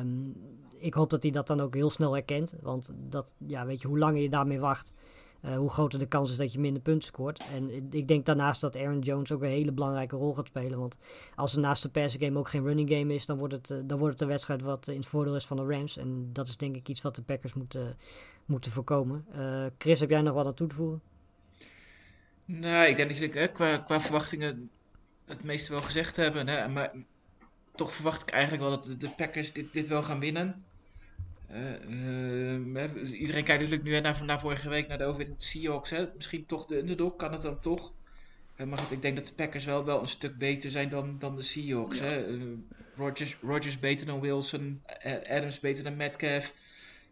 Um, 0.00 0.34
ik 0.80 0.94
hoop 0.94 1.10
dat 1.10 1.22
hij 1.22 1.32
dat 1.32 1.46
dan 1.46 1.60
ook 1.60 1.74
heel 1.74 1.90
snel 1.90 2.12
herkent. 2.12 2.54
Want 2.60 2.92
dat, 3.08 3.34
ja, 3.46 3.66
weet 3.66 3.80
je, 3.80 3.88
hoe 3.88 3.98
langer 3.98 4.22
je 4.22 4.28
daarmee 4.28 4.60
wacht, 4.60 4.92
uh, 5.44 5.56
hoe 5.56 5.70
groter 5.70 5.98
de 5.98 6.06
kans 6.06 6.30
is 6.30 6.36
dat 6.36 6.52
je 6.52 6.58
minder 6.58 6.82
punten 6.82 7.08
scoort. 7.08 7.44
En 7.52 7.92
ik 7.92 8.08
denk 8.08 8.26
daarnaast 8.26 8.60
dat 8.60 8.76
Aaron 8.76 8.98
Jones 8.98 9.32
ook 9.32 9.42
een 9.42 9.48
hele 9.48 9.72
belangrijke 9.72 10.16
rol 10.16 10.34
gaat 10.34 10.46
spelen. 10.46 10.78
Want 10.78 10.96
als 11.34 11.54
er 11.54 11.60
naast 11.60 11.82
de 11.82 11.88
passing 11.88 12.22
game 12.22 12.38
ook 12.38 12.48
geen 12.48 12.64
running 12.64 12.90
game 12.90 13.14
is, 13.14 13.26
dan 13.26 13.38
wordt 13.38 13.54
het, 13.54 13.70
uh, 13.70 13.78
dan 13.84 13.98
wordt 13.98 14.12
het 14.12 14.22
een 14.22 14.28
wedstrijd 14.28 14.62
wat 14.62 14.88
in 14.88 14.96
het 14.96 15.06
voordeel 15.06 15.36
is 15.36 15.46
van 15.46 15.56
de 15.56 15.66
Rams. 15.66 15.96
En 15.96 16.30
dat 16.32 16.48
is 16.48 16.56
denk 16.56 16.76
ik 16.76 16.88
iets 16.88 17.02
wat 17.02 17.14
de 17.14 17.22
Packers 17.22 17.54
moeten, 17.54 17.96
moeten 18.44 18.72
voorkomen. 18.72 19.24
Chris, 19.78 20.00
heb 20.00 20.10
jij 20.10 20.22
nog 20.22 20.34
wat 20.34 20.46
aan 20.46 20.54
toe 20.54 20.68
te 20.68 20.74
voegen? 20.74 21.00
Nou, 22.44 22.88
ik 22.88 22.96
denk 22.96 23.08
dat 23.08 23.18
jullie 23.18 23.48
qua, 23.48 23.76
qua 23.76 24.00
verwachtingen 24.00 24.70
het 25.26 25.44
meeste 25.44 25.72
wel 25.72 25.82
gezegd 25.82 26.16
hebben. 26.16 26.48
Hè? 26.48 26.68
Maar 26.68 26.92
toch 27.74 27.92
verwacht 27.92 28.22
ik 28.22 28.30
eigenlijk 28.30 28.62
wel 28.62 28.70
dat 28.70 29.00
de 29.00 29.10
Packers 29.10 29.52
dit, 29.52 29.72
dit 29.72 29.88
wel 29.88 30.02
gaan 30.02 30.20
winnen. 30.20 30.64
Uh, 31.52 33.12
iedereen 33.20 33.44
kijkt 33.44 33.62
natuurlijk 33.62 33.82
nu 33.82 34.00
naar, 34.00 34.24
naar 34.24 34.40
vorige 34.40 34.68
week 34.68 34.88
naar 34.88 34.98
de 34.98 35.04
overwinning 35.04 35.42
Seahawks. 35.42 35.90
Hè? 35.90 36.06
Misschien 36.14 36.46
toch 36.46 36.64
de 36.64 36.78
underdog, 36.78 37.16
kan 37.16 37.32
het 37.32 37.42
dan 37.42 37.60
toch? 37.60 37.92
Uh, 38.56 38.66
maar 38.66 38.78
goed, 38.78 38.90
ik 38.90 39.02
denk 39.02 39.16
dat 39.16 39.26
de 39.26 39.32
Packers 39.32 39.64
wel, 39.64 39.84
wel 39.84 40.00
een 40.00 40.08
stuk 40.08 40.38
beter 40.38 40.70
zijn 40.70 40.88
dan, 40.88 41.18
dan 41.18 41.36
de 41.36 41.42
Seahawks. 41.42 41.98
Ja. 41.98 42.04
Hè? 42.04 42.24
Rodgers, 42.94 43.36
Rodgers 43.42 43.78
beter 43.78 44.06
dan 44.06 44.20
Wilson, 44.20 44.82
Adams 45.28 45.60
beter 45.60 45.84
dan 45.84 45.96
Metcalf. 45.96 46.54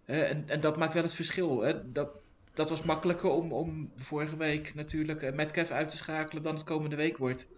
en, 0.05 0.49
en 0.49 0.61
dat 0.61 0.77
maakt 0.77 0.95
wel 0.95 1.03
het 1.03 1.15
verschil. 1.15 1.61
Hè? 1.61 1.93
Dat, 1.93 2.23
dat 2.55 2.69
was 2.69 2.83
makkelijker 2.83 3.31
om, 3.31 3.53
om 3.53 3.93
vorige 3.97 4.37
week 4.37 4.75
natuurlijk 4.75 5.35
Metcalf 5.35 5.71
uit 5.71 5.89
te 5.89 5.97
schakelen 5.97 6.43
dan 6.43 6.55
het 6.55 6.65
komende 6.65 6.97
week 6.97 7.17
wordt. 7.17 7.49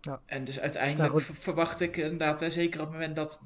Ja. 0.00 0.20
En 0.26 0.44
dus 0.44 0.60
uiteindelijk 0.60 1.12
nou, 1.12 1.22
verwacht 1.22 1.80
ik 1.80 1.96
inderdaad, 1.96 2.40
hè, 2.40 2.50
zeker 2.50 2.80
op 2.80 2.86
het 2.86 2.94
moment 2.94 3.16
dat, 3.16 3.42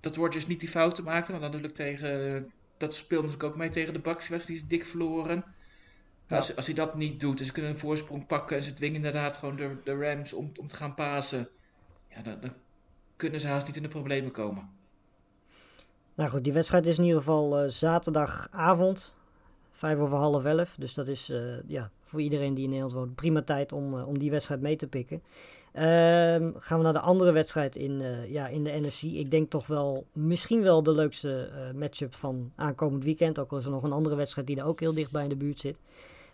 dat 0.00 0.16
Rodgers 0.16 0.46
niet 0.46 0.60
die 0.60 0.68
fouten 0.68 1.04
maakte. 1.04 1.30
Want 1.30 1.42
dan 1.42 1.50
natuurlijk 1.50 1.98
tegen. 2.00 2.50
Dat 2.76 2.94
speelde 2.94 3.26
natuurlijk 3.26 3.52
ook 3.52 3.58
mee 3.58 3.68
tegen 3.68 3.92
de 3.92 4.00
Bucks. 4.00 4.28
Die 4.46 4.54
is 4.56 4.66
dik 4.66 4.84
verloren. 4.84 5.44
Ja. 6.26 6.36
Als, 6.36 6.56
als 6.56 6.66
hij 6.66 6.74
dat 6.74 6.94
niet 6.94 7.20
doet, 7.20 7.38
dus 7.38 7.46
ze 7.46 7.52
kunnen 7.52 7.70
een 7.70 7.78
voorsprong 7.78 8.26
pakken 8.26 8.56
en 8.56 8.62
ze 8.62 8.72
dwingen 8.72 8.96
inderdaad 8.96 9.36
gewoon 9.36 9.56
de, 9.56 9.76
de 9.84 9.94
Rams 9.94 10.32
om, 10.32 10.50
om 10.60 10.66
te 10.66 10.76
gaan 10.76 10.94
pasen. 10.94 11.48
Ja, 12.08 12.22
dan, 12.22 12.36
dan 12.40 12.52
kunnen 13.16 13.40
ze 13.40 13.46
haast 13.46 13.66
niet 13.66 13.76
in 13.76 13.82
de 13.82 13.88
problemen 13.88 14.30
komen. 14.30 14.70
Nou 16.14 16.30
goed, 16.30 16.44
die 16.44 16.52
wedstrijd 16.52 16.86
is 16.86 16.98
in 16.98 17.04
ieder 17.04 17.18
geval 17.18 17.64
uh, 17.64 17.70
zaterdagavond. 17.70 19.14
vijf 19.70 19.98
over 19.98 20.16
half 20.16 20.44
elf. 20.44 20.74
Dus 20.78 20.94
dat 20.94 21.08
is 21.08 21.32
ja, 21.66 21.90
voor 22.04 22.20
iedereen 22.20 22.54
die 22.54 22.64
in 22.64 22.70
Nederland 22.70 22.96
woont 22.96 23.14
prima 23.14 23.42
tijd 23.42 23.72
om, 23.72 23.94
om 23.94 24.18
die 24.18 24.30
wedstrijd 24.30 24.60
mee 24.60 24.76
te 24.76 24.86
pikken. 24.86 25.22
Ehm, 25.72 26.50
gaan 26.56 26.78
we 26.78 26.84
naar 26.84 26.92
de 26.92 27.00
andere 27.00 27.32
wedstrijd 27.32 27.76
in, 27.76 28.02
ja, 28.28 28.48
in 28.48 28.64
de 28.64 28.80
NFC. 28.80 29.02
Ik 29.02 29.30
denk 29.30 29.50
toch 29.50 29.66
wel 29.66 30.06
misschien 30.12 30.62
wel 30.62 30.82
de 30.82 30.92
leukste 30.92 31.50
matchup 31.74 32.14
van 32.14 32.52
aankomend 32.56 33.04
weekend. 33.04 33.38
Ook 33.38 33.52
al 33.52 33.58
is 33.58 33.64
er 33.64 33.70
nog 33.70 33.82
een 33.82 33.92
andere 33.92 34.14
wedstrijd 34.14 34.46
die 34.46 34.56
er 34.56 34.64
ook 34.64 34.80
heel 34.80 34.94
dichtbij 34.94 35.22
in 35.22 35.28
de 35.28 35.36
buurt 35.36 35.60
zit. 35.60 35.80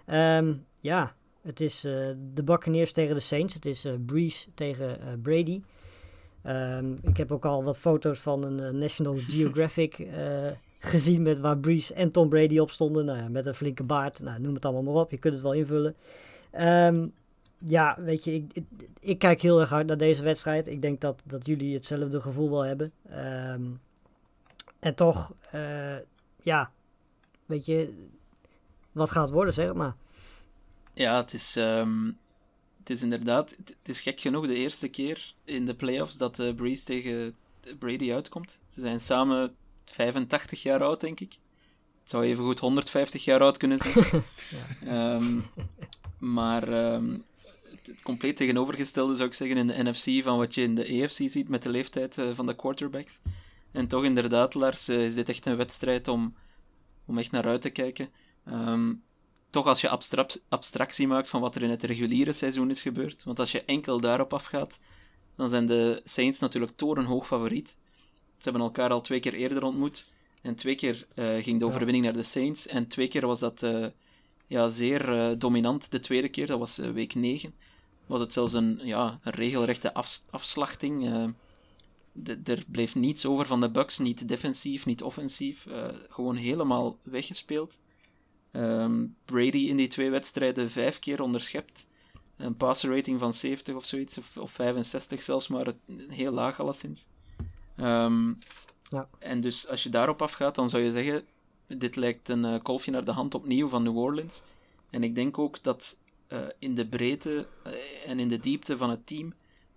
Ehm, 0.06 0.54
ja, 0.80 1.14
het 1.42 1.60
is 1.60 1.80
de 1.80 2.42
Buccaneers 2.44 2.92
tegen 2.92 3.14
de 3.14 3.20
Saints. 3.20 3.54
Het 3.54 3.66
is 3.66 3.86
Breeze 4.06 4.48
tegen 4.54 5.20
Brady. 5.22 5.62
Ehm, 6.42 6.92
ik 7.02 7.16
heb 7.16 7.32
ook 7.32 7.44
al 7.44 7.64
wat 7.64 7.78
foto's 7.78 8.18
van 8.18 8.44
een 8.44 8.78
National 8.78 9.18
Geographic 9.28 9.98
uh, 9.98 10.06
gezien 10.78 11.22
met 11.22 11.38
waar 11.38 11.58
Breeze 11.58 11.94
en 11.94 12.10
Tom 12.10 12.28
Brady 12.28 12.58
op 12.58 12.70
stonden. 12.70 13.04
Nou 13.04 13.18
ja, 13.18 13.28
met 13.28 13.46
een 13.46 13.54
flinke 13.54 13.82
baard. 13.82 14.20
Nou, 14.20 14.40
noem 14.40 14.54
het 14.54 14.64
allemaal 14.64 14.82
maar 14.82 15.02
op. 15.02 15.10
Je 15.10 15.18
kunt 15.18 15.34
het 15.34 15.42
wel 15.42 15.52
invullen. 15.52 15.94
Um, 16.60 17.12
ja, 17.58 17.96
weet 17.98 18.24
je, 18.24 18.34
ik, 18.34 18.52
ik, 18.52 18.64
ik, 19.00 19.18
kijk 19.18 19.42
heel 19.42 19.60
erg 19.60 19.72
uit 19.72 19.86
naar 19.86 19.96
deze 19.96 20.22
wedstrijd. 20.22 20.66
Ik 20.66 20.82
denk 20.82 21.00
dat, 21.00 21.22
dat 21.24 21.46
jullie 21.46 21.74
hetzelfde 21.74 22.20
gevoel 22.20 22.50
wel 22.50 22.64
hebben. 22.64 22.92
Um, 23.10 23.80
en 24.78 24.94
toch, 24.94 25.34
uh, 25.54 25.96
ja, 26.42 26.70
weet 27.46 27.66
je, 27.66 28.06
wat 28.92 29.10
gaat 29.10 29.22
het 29.22 29.32
worden, 29.32 29.54
zeg 29.54 29.74
maar. 29.74 29.96
Ja, 30.92 31.16
het 31.16 31.32
is, 31.32 31.56
um, 31.56 32.18
het 32.78 32.90
is 32.90 33.02
inderdaad, 33.02 33.56
het 33.64 33.88
is 33.88 34.00
gek 34.00 34.20
genoeg 34.20 34.46
de 34.46 34.54
eerste 34.54 34.88
keer 34.88 35.34
in 35.44 35.64
de 35.64 35.74
playoffs 35.74 36.16
dat 36.16 36.38
uh, 36.38 36.54
Breeze 36.54 36.84
tegen 36.84 37.34
Brady 37.78 38.12
uitkomt. 38.12 38.58
Ze 38.68 38.80
zijn 38.80 39.00
samen 39.00 39.54
85 39.84 40.62
jaar 40.62 40.82
oud, 40.82 41.00
denk 41.00 41.20
ik. 41.20 41.38
Het 42.00 42.10
zou 42.10 42.24
even 42.24 42.44
goed 42.44 42.58
150 42.58 43.24
jaar 43.24 43.40
oud 43.40 43.56
kunnen 43.56 43.78
zijn. 43.78 43.94
ja. 44.80 45.14
um, 45.14 45.44
maar 46.18 46.92
um, 46.94 47.24
het 47.86 48.02
compleet 48.02 48.36
tegenovergestelde 48.36 49.14
zou 49.14 49.28
ik 49.28 49.34
zeggen 49.34 49.56
in 49.56 49.66
de 49.66 49.82
NFC 49.82 50.24
van 50.24 50.38
wat 50.38 50.54
je 50.54 50.62
in 50.62 50.74
de 50.74 51.02
AFC 51.02 51.20
ziet 51.30 51.48
met 51.48 51.62
de 51.62 51.68
leeftijd 51.68 52.16
uh, 52.16 52.34
van 52.34 52.46
de 52.46 52.56
quarterbacks. 52.56 53.18
En 53.72 53.86
toch 53.86 54.04
inderdaad, 54.04 54.54
Lars, 54.54 54.88
uh, 54.88 55.04
is 55.04 55.14
dit 55.14 55.28
echt 55.28 55.46
een 55.46 55.56
wedstrijd 55.56 56.08
om, 56.08 56.34
om 57.06 57.18
echt 57.18 57.30
naar 57.30 57.46
uit 57.46 57.60
te 57.60 57.70
kijken. 57.70 58.08
Um, 58.48 59.02
toch 59.50 59.66
als 59.66 59.80
je 59.80 59.98
abstractie 60.48 61.06
maakt 61.06 61.28
van 61.28 61.40
wat 61.40 61.54
er 61.54 61.62
in 61.62 61.70
het 61.70 61.84
reguliere 61.84 62.32
seizoen 62.32 62.70
is 62.70 62.82
gebeurd. 62.82 63.24
Want 63.24 63.38
als 63.38 63.52
je 63.52 63.64
enkel 63.64 64.00
daarop 64.00 64.32
afgaat, 64.32 64.78
dan 65.36 65.48
zijn 65.48 65.66
de 65.66 66.00
Saints 66.04 66.38
natuurlijk 66.38 66.76
torenhoog 66.76 67.26
favoriet. 67.26 67.76
Ze 68.36 68.42
hebben 68.42 68.62
elkaar 68.62 68.90
al 68.90 69.00
twee 69.00 69.20
keer 69.20 69.34
eerder 69.34 69.62
ontmoet. 69.62 70.12
En 70.42 70.54
twee 70.54 70.74
keer 70.74 71.06
uh, 71.14 71.42
ging 71.42 71.58
de 71.58 71.64
overwinning 71.64 72.04
naar 72.04 72.12
de 72.12 72.22
Saints. 72.22 72.66
En 72.66 72.86
twee 72.86 73.08
keer 73.08 73.26
was 73.26 73.40
dat 73.40 73.62
uh, 73.62 73.86
ja, 74.46 74.68
zeer 74.68 75.08
uh, 75.08 75.38
dominant. 75.38 75.90
De 75.90 76.00
tweede 76.00 76.28
keer, 76.28 76.46
dat 76.46 76.58
was 76.58 76.76
week 76.76 77.14
9, 77.14 77.54
was 78.06 78.20
het 78.20 78.32
zelfs 78.32 78.52
een, 78.52 78.80
ja, 78.82 79.18
een 79.22 79.32
regelrechte 79.32 79.94
af, 79.94 80.22
afslachting. 80.30 81.10
De, 82.12 82.40
er 82.44 82.64
bleef 82.68 82.94
niets 82.94 83.26
over 83.26 83.46
van 83.46 83.60
de 83.60 83.70
Bucks, 83.70 83.98
niet 83.98 84.28
defensief, 84.28 84.86
niet 84.86 85.02
offensief. 85.02 85.66
gewoon 86.08 86.36
helemaal 86.36 86.98
weggespeeld. 87.02 87.74
Um, 88.56 89.16
Brady 89.24 89.68
in 89.68 89.76
die 89.76 89.88
twee 89.88 90.10
wedstrijden 90.10 90.70
vijf 90.70 90.98
keer 90.98 91.22
onderschept. 91.22 91.86
Een 92.36 92.56
passer 92.56 92.94
rating 92.96 93.18
van 93.18 93.34
70 93.34 93.74
of 93.74 93.84
zoiets, 93.84 94.18
of, 94.18 94.36
of 94.36 94.50
65 94.50 95.22
zelfs, 95.22 95.48
maar 95.48 95.66
het, 95.66 95.76
heel 96.08 96.32
laag 96.32 96.60
alleszins. 96.60 97.06
Um, 97.76 98.38
ja. 98.90 99.08
En 99.18 99.40
dus 99.40 99.68
als 99.68 99.82
je 99.82 99.88
daarop 99.88 100.22
afgaat, 100.22 100.54
dan 100.54 100.68
zou 100.68 100.82
je 100.82 100.92
zeggen: 100.92 101.24
dit 101.66 101.96
lijkt 101.96 102.28
een 102.28 102.44
uh, 102.44 102.62
kolfje 102.62 102.90
naar 102.90 103.04
de 103.04 103.12
hand 103.12 103.34
opnieuw 103.34 103.68
van 103.68 103.82
New 103.82 103.96
Orleans. 103.96 104.42
En 104.90 105.02
ik 105.02 105.14
denk 105.14 105.38
ook 105.38 105.62
dat 105.62 105.96
uh, 106.28 106.38
in 106.58 106.74
de 106.74 106.86
breedte 106.86 107.46
uh, 107.66 107.72
en 108.06 108.18
in 108.18 108.28
de 108.28 108.38
diepte 108.38 108.76
van 108.76 108.90
het 108.90 109.06
team, 109.06 109.32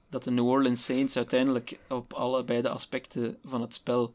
dat 0.10 0.24
de 0.24 0.32
New 0.32 0.48
Orleans 0.48 0.86
Saints 0.86 1.18
uiteindelijk 1.18 1.80
op 1.90 2.14
allebei 2.14 2.62
de 2.62 2.70
aspecten 2.70 3.38
van 3.44 3.62
het 3.62 3.74
spel 3.74 4.14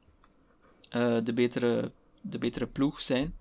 de, 1.24 1.32
betere, 1.34 1.92
de 2.20 2.38
betere 2.38 2.66
ploeg 2.66 3.00
zijn. 3.00 3.36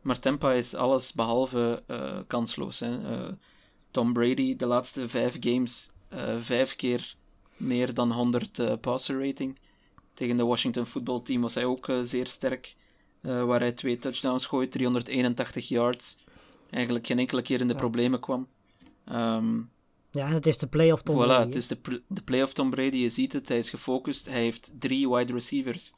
Maar 0.00 0.18
Tampa 0.18 0.52
is 0.52 0.74
alles 0.74 1.12
behalve 1.12 1.82
kansloos. 2.26 2.80
Hè. 2.80 2.98
Tom 3.90 4.12
Brady, 4.12 4.56
de 4.56 4.66
laatste 4.66 5.08
vijf 5.08 5.36
games, 5.40 5.90
vijf 6.38 6.76
keer 6.76 7.16
meer 7.56 7.94
dan 7.94 8.12
100 8.12 8.80
passer 8.80 9.26
rating. 9.26 9.58
Tegen 10.14 10.36
de 10.36 10.44
Washington 10.44 10.86
Football 10.86 11.20
Team 11.20 11.40
was 11.40 11.54
hij 11.54 11.64
ook 11.64 11.92
zeer 12.02 12.26
sterk. 12.26 12.74
waar 13.20 13.60
hij 13.60 13.72
twee 13.72 13.98
touchdowns 13.98 14.46
gooit, 14.46 14.72
381 14.72 15.68
yards. 15.68 16.16
Eigenlijk 16.70 17.06
geen 17.06 17.18
enkele 17.18 17.42
keer 17.42 17.60
in 17.60 17.66
de 17.66 17.72
ja. 17.72 17.78
problemen 17.78 18.20
kwam. 18.20 18.48
Um, 19.12 19.70
ja, 20.10 20.26
het 20.26 20.46
is 20.46 20.58
de 20.58 20.66
playoff 20.66 21.02
Tom 21.02 21.16
voilà, 21.16 21.26
Brady. 21.26 21.46
het 21.46 21.54
is 21.54 21.68
de, 21.68 22.02
de 22.08 22.22
playoff 22.22 22.52
Tom 22.52 22.70
Brady. 22.70 22.96
Je 22.96 23.08
ziet 23.08 23.32
het, 23.32 23.48
hij 23.48 23.58
is 23.58 23.70
gefocust. 23.70 24.26
Hij 24.26 24.40
heeft 24.40 24.72
drie 24.78 25.08
wide 25.08 25.32
receivers. 25.32 25.92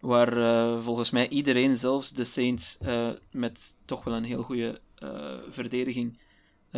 Waar 0.00 0.36
uh, 0.36 0.80
volgens 0.80 1.10
mij 1.10 1.28
iedereen, 1.28 1.76
zelfs 1.76 2.12
de 2.12 2.24
Saints, 2.24 2.78
uh, 2.82 3.10
met 3.30 3.76
toch 3.84 4.04
wel 4.04 4.14
een 4.14 4.24
heel 4.24 4.42
goede 4.42 4.80
uh, 5.02 5.34
verdediging, 5.48 6.18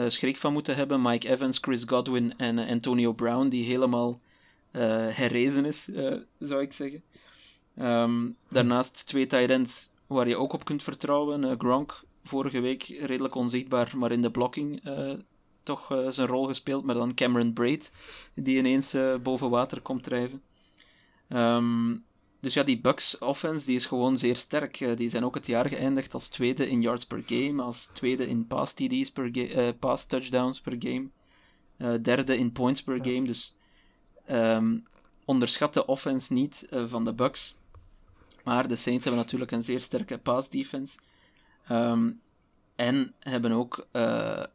schrik 0.06 0.36
van 0.36 0.52
moeten 0.52 0.76
hebben. 0.76 1.02
Mike 1.02 1.28
Evans, 1.28 1.58
Chris 1.60 1.84
Godwin 1.86 2.38
en 2.38 2.58
Antonio 2.58 3.12
Brown, 3.12 3.48
die 3.48 3.64
helemaal 3.64 4.20
herrezen 4.70 5.64
is, 5.64 5.88
zou 6.38 6.62
ik 6.62 6.72
zeggen. 6.72 7.02
Um, 7.78 8.36
daarnaast 8.48 9.06
twee 9.06 9.26
tight 9.26 9.50
ends 9.50 9.90
waar 10.06 10.28
je 10.28 10.36
ook 10.36 10.52
op 10.52 10.64
kunt 10.64 10.82
vertrouwen. 10.82 11.58
Gronk, 11.58 12.02
vorige 12.22 12.60
week 12.60 12.82
redelijk 12.82 13.34
onzichtbaar, 13.34 13.92
maar 13.96 14.12
in 14.12 14.22
de 14.22 14.30
blocking 14.30 14.82
toch 15.62 16.02
zijn 16.08 16.28
rol 16.28 16.46
gespeeld. 16.46 16.84
Maar 16.84 16.94
dan 16.94 17.14
Cameron 17.14 17.52
Braid, 17.52 17.92
die 18.34 18.58
ineens 18.58 18.96
boven 19.22 19.50
water 19.50 19.80
komt 19.80 20.04
drijven. 20.04 20.42
Um, 21.28 22.04
dus 22.40 22.54
ja, 22.54 22.62
die 22.62 22.80
Bucks 22.80 23.18
offense 23.18 23.66
die 23.66 23.76
is 23.76 23.86
gewoon 23.86 24.18
zeer 24.18 24.36
sterk. 24.36 24.96
Die 24.96 25.08
zijn 25.08 25.24
ook 25.24 25.34
het 25.34 25.46
jaar 25.46 25.68
geëindigd 25.68 26.14
als 26.14 26.28
tweede 26.28 26.68
in 26.68 26.82
yards 26.82 27.06
per 27.06 27.22
game, 27.26 27.62
als 27.62 27.86
tweede 27.86 28.26
in 28.26 28.46
pass 28.46 28.72
TD's 28.72 29.10
per 29.10 29.36
uh, 29.36 29.68
pass 29.78 30.04
touchdowns 30.04 30.60
per 30.60 30.76
game, 30.78 31.08
derde 32.02 32.36
in 32.36 32.52
points 32.52 32.82
per 32.82 32.98
game. 33.02 33.26
Dus 33.26 33.54
um, 34.30 34.86
onderschat 35.24 35.74
de 35.74 35.86
offense 35.86 36.32
niet 36.32 36.66
van 36.70 37.04
de 37.04 37.12
Bucks. 37.12 37.56
Maar 38.44 38.68
de 38.68 38.76
Saints 38.76 39.04
hebben 39.04 39.22
natuurlijk 39.22 39.50
een 39.50 39.64
zeer 39.64 39.80
sterke 39.80 40.18
pass 40.18 40.48
defense. 40.48 40.98
Um, 41.70 42.20
en 42.74 43.14
hebben 43.18 43.52
ook 43.52 43.86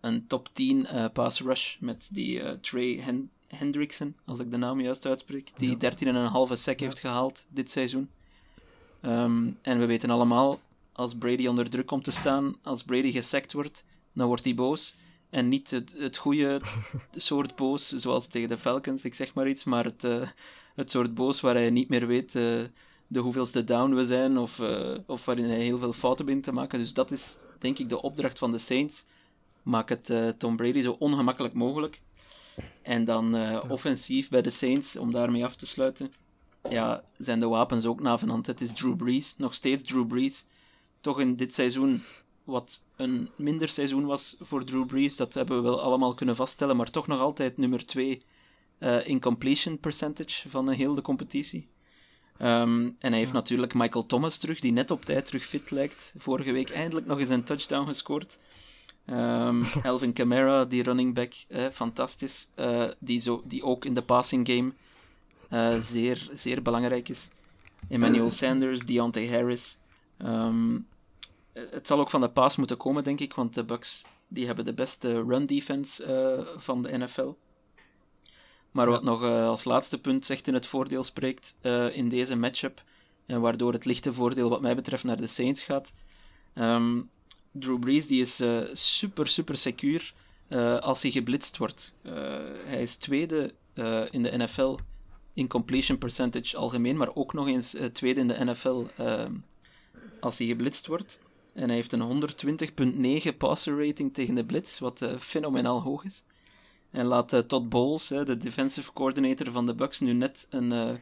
een 0.02 0.28
top 0.28 0.50
10 0.54 0.88
pass 1.14 1.42
rush 1.42 1.78
met 1.80 2.08
die 2.12 2.60
Trey 2.60 3.00
Hen 3.02 3.30
Hendrickson, 3.48 4.16
als 4.26 4.40
ik 4.40 4.52
de 4.52 4.58
naam 4.58 4.82
juist 4.82 5.06
uitspreek, 5.06 5.52
die 5.58 5.78
ja. 5.80 6.48
13,5 6.48 6.54
sec 6.54 6.80
heeft 6.80 7.00
gehaald 7.00 7.46
dit 7.48 7.72
seizoen. 7.72 8.10
Um, 9.02 9.58
en 9.62 9.80
we 9.80 9.86
weten 9.86 10.10
allemaal, 10.10 10.60
als 10.92 11.16
Brady 11.16 11.48
onder 11.48 11.70
druk 11.70 11.86
komt 11.86 12.04
te 12.04 12.12
staan, 12.12 12.56
als 12.64 12.84
Brady 12.84 13.12
gesekt 13.12 13.54
wordt, 13.54 13.84
dan 14.14 14.28
wordt 14.28 14.44
hij 14.44 14.56
boos. 14.56 14.96
En 15.30 15.50
niet 15.50 15.72
het, 15.72 15.94
het 15.98 16.18
goede 16.18 16.62
soort 17.16 17.56
boos, 17.56 17.90
zoals 17.90 18.28
tegen 18.28 18.50
de 18.50 18.58
Falcons, 18.58 19.06
ik 19.06 19.14
zeg 19.14 19.34
maar 19.34 19.48
iets, 19.48 19.64
maar 19.64 19.84
het, 19.84 20.04
uh, 20.04 20.28
het 20.76 20.92
soort 20.92 21.14
boos 21.14 21.42
waar 21.42 21.56
hij 21.56 21.70
niet 21.70 21.90
meer 21.90 22.08
weet 22.08 22.36
uh, 22.36 22.64
de 23.08 23.20
hoeveelste 23.20 23.64
down 23.64 23.94
we 23.94 24.06
zijn, 24.06 24.38
of, 24.38 24.60
uh, 24.60 24.98
of 25.06 25.26
waarin 25.26 25.46
hij 25.46 25.62
heel 25.62 25.80
veel 25.80 25.94
fouten 25.94 26.26
begint 26.26 26.44
te 26.44 26.52
maken. 26.52 26.80
Dus 26.80 26.94
dat 26.94 27.12
is, 27.12 27.38
denk 27.60 27.80
ik, 27.80 27.90
de 27.90 28.02
opdracht 28.02 28.38
van 28.38 28.52
de 28.52 28.58
Saints. 28.58 29.06
Maak 29.64 29.90
het 29.90 30.14
Tom 30.38 30.56
Brady 30.56 30.82
zo 30.82 30.96
ongemakkelijk 31.00 31.54
mogelijk. 31.54 32.02
En 32.82 33.06
dan 33.06 33.36
uh, 33.36 33.64
offensief 33.68 34.30
bij 34.30 34.42
de 34.42 34.50
Saints, 34.50 34.96
om 34.96 35.12
daarmee 35.12 35.46
af 35.46 35.56
te 35.56 35.66
sluiten, 35.66 36.14
ja, 36.70 37.04
zijn 37.18 37.40
de 37.40 37.48
wapens 37.48 37.86
ook 37.86 38.02
navenant. 38.02 38.48
Het 38.48 38.62
is 38.62 38.74
Drew 38.74 38.96
Brees, 38.96 39.38
nog 39.38 39.54
steeds 39.54 39.84
Drew 39.84 40.08
Brees. 40.08 40.46
Toch 41.02 41.20
in 41.20 41.36
dit 41.36 41.54
seizoen, 41.54 42.02
wat 42.44 42.84
een 42.96 43.30
minder 43.36 43.68
seizoen 43.68 44.06
was 44.06 44.36
voor 44.40 44.66
Drew 44.66 44.86
Brees, 44.86 45.16
dat 45.16 45.34
hebben 45.34 45.58
we 45.58 45.64
wel 45.64 45.82
allemaal 45.82 46.14
kunnen 46.14 46.36
vaststellen, 46.36 46.76
maar 46.76 46.92
toch 46.92 47.08
nog 47.08 47.20
altijd 47.20 47.58
nummer 47.58 47.86
2 47.86 48.22
uh, 48.80 49.08
in 49.08 49.22
completion 49.22 49.80
percentage 49.80 50.50
van 50.50 50.70
heel 50.70 50.96
de 50.96 51.02
competitie. 51.02 51.68
Um, 52.42 52.96
en 53.00 53.10
hij 53.10 53.18
heeft 53.18 53.34
natuurlijk 53.34 53.74
Michael 53.74 54.06
Thomas 54.06 54.38
terug, 54.38 54.60
die 54.60 54.72
net 54.72 54.92
op 54.92 55.06
tijd 55.06 55.26
terug 55.26 55.46
fit 55.46 55.72
lijkt. 55.72 56.14
Vorige 56.18 56.52
week 56.52 56.70
eindelijk 56.70 57.06
nog 57.06 57.20
eens 57.20 57.30
een 57.30 57.44
touchdown 57.44 57.88
gescoord. 57.88 58.38
Um, 59.10 59.64
Elvin 59.84 60.14
Kamara, 60.14 60.66
die 60.66 60.84
running 60.84 61.14
back, 61.14 61.34
eh, 61.48 61.68
fantastisch. 61.70 62.48
Uh, 62.56 62.88
die, 63.00 63.20
zo, 63.20 63.42
die 63.46 63.64
ook 63.64 63.86
in 63.86 63.94
de 63.94 64.02
passing 64.02 64.48
game 64.48 64.72
uh, 65.50 65.80
zeer, 65.82 66.30
zeer 66.34 66.62
belangrijk 66.62 67.10
is. 67.10 67.28
Emmanuel 67.90 68.32
Sanders, 68.42 68.86
Deontay 68.86 69.30
Harris. 69.30 69.78
Um, 70.18 70.88
het 71.54 71.88
zal 71.88 72.00
ook 72.00 72.10
van 72.10 72.22
de 72.22 72.30
pass 72.30 72.56
moeten 72.56 72.78
komen, 72.78 73.04
denk 73.04 73.20
ik, 73.20 73.34
want 73.34 73.54
de 73.54 73.64
Bucks 73.64 74.04
die 74.28 74.46
hebben 74.46 74.66
de 74.66 74.74
beste 74.74 75.24
run 75.24 75.46
defense 75.46 76.04
van 76.58 76.82
de 76.82 76.98
NFL. 76.98 77.32
Maar 78.76 78.90
wat 78.90 79.04
nog 79.04 79.22
als 79.24 79.64
laatste 79.64 79.98
punt 79.98 80.26
zegt 80.26 80.48
in 80.48 80.54
het 80.54 80.68
voordeel 80.68 81.04
spreekt 81.04 81.56
in 81.92 82.10
deze 82.10 82.36
matchup, 82.36 82.84
en 83.26 83.42
waardoor 83.42 83.74
het 83.74 83.86
lichte 83.86 84.14
voordeel 84.14 84.50
wat 84.50 84.62
mij 84.62 84.76
betreft 84.76 85.04
naar 85.04 85.16
de 85.16 85.28
Saints 85.28 85.62
gaat. 85.62 85.94
Um, 86.56 87.10
Drew 87.52 87.80
Brees 87.80 88.08
die 88.08 88.22
is 88.22 88.42
uh, 88.42 88.62
super, 88.72 89.28
super 89.28 89.58
secuur 89.58 90.14
als 90.80 91.02
hij 91.02 91.12
geblitst 91.12 91.58
wordt. 91.58 91.94
Hij 92.66 92.82
is 92.82 92.96
tweede 92.96 93.54
in 94.12 94.24
de 94.24 94.38
NFL 94.38 94.78
in 95.34 95.48
completion 95.48 95.98
percentage 95.98 96.58
algemeen, 96.58 96.98
maar 96.98 97.16
ook 97.16 97.34
nog 97.34 97.48
eens 97.48 97.76
tweede 97.94 98.20
in 98.20 98.28
de 98.28 98.44
NFL 98.46 98.84
als 100.20 100.38
hij 100.38 100.48
geblitst 100.48 100.88
wordt. 100.88 101.20
En 101.54 101.68
hij 101.68 101.76
heeft 101.76 101.94
een 101.94 103.24
120.9 103.32 103.38
passer 103.38 103.88
rating 103.88 104.14
tegen 104.14 104.36
de 104.36 104.46
blitz, 104.46 104.80
wat 104.80 105.06
fenomenaal 105.20 105.82
hoog 105.82 106.04
is. 106.04 106.24
En 106.96 107.06
laat 107.06 107.44
Todd 107.48 107.70
Bowles, 107.70 108.08
de 108.08 108.38
defensive 108.38 108.94
coordinator 108.94 109.52
van 109.52 109.66
de 109.66 109.74
Bucks, 109.74 110.00
nu 110.00 110.14
net 110.14 110.48
een 110.50 111.00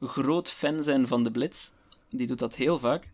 groot 0.00 0.50
fan 0.50 0.82
zijn 0.82 1.06
van 1.06 1.22
de 1.22 1.30
blitz. 1.30 1.70
Die 2.10 2.26
doet 2.26 2.38
dat 2.38 2.54
heel 2.54 2.78
vaak. 2.78 3.08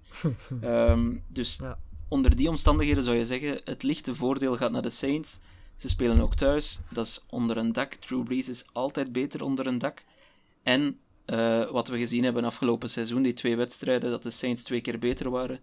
um, 0.64 1.22
dus 1.28 1.58
ja. 1.60 1.78
onder 2.08 2.36
die 2.36 2.48
omstandigheden 2.48 3.02
zou 3.02 3.16
je 3.16 3.24
zeggen: 3.24 3.60
het 3.64 3.82
lichte 3.82 4.14
voordeel 4.14 4.56
gaat 4.56 4.70
naar 4.70 4.82
de 4.82 4.90
Saints. 4.90 5.38
Ze 5.76 5.88
spelen 5.88 6.20
ook 6.20 6.34
thuis. 6.34 6.78
Dat 6.90 7.06
is 7.06 7.24
onder 7.28 7.56
een 7.56 7.72
dak. 7.72 7.94
True 7.94 8.22
Breeze 8.22 8.50
is 8.50 8.64
altijd 8.72 9.12
beter 9.12 9.42
onder 9.42 9.66
een 9.66 9.78
dak. 9.78 10.02
En 10.62 10.98
uh, 11.26 11.70
wat 11.70 11.88
we 11.88 11.98
gezien 11.98 12.24
hebben 12.24 12.44
afgelopen 12.44 12.90
seizoen, 12.90 13.22
die 13.22 13.32
twee 13.32 13.56
wedstrijden, 13.56 14.10
dat 14.10 14.22
de 14.22 14.30
Saints 14.30 14.62
twee 14.62 14.80
keer 14.80 14.98
beter 14.98 15.30
waren, 15.30 15.60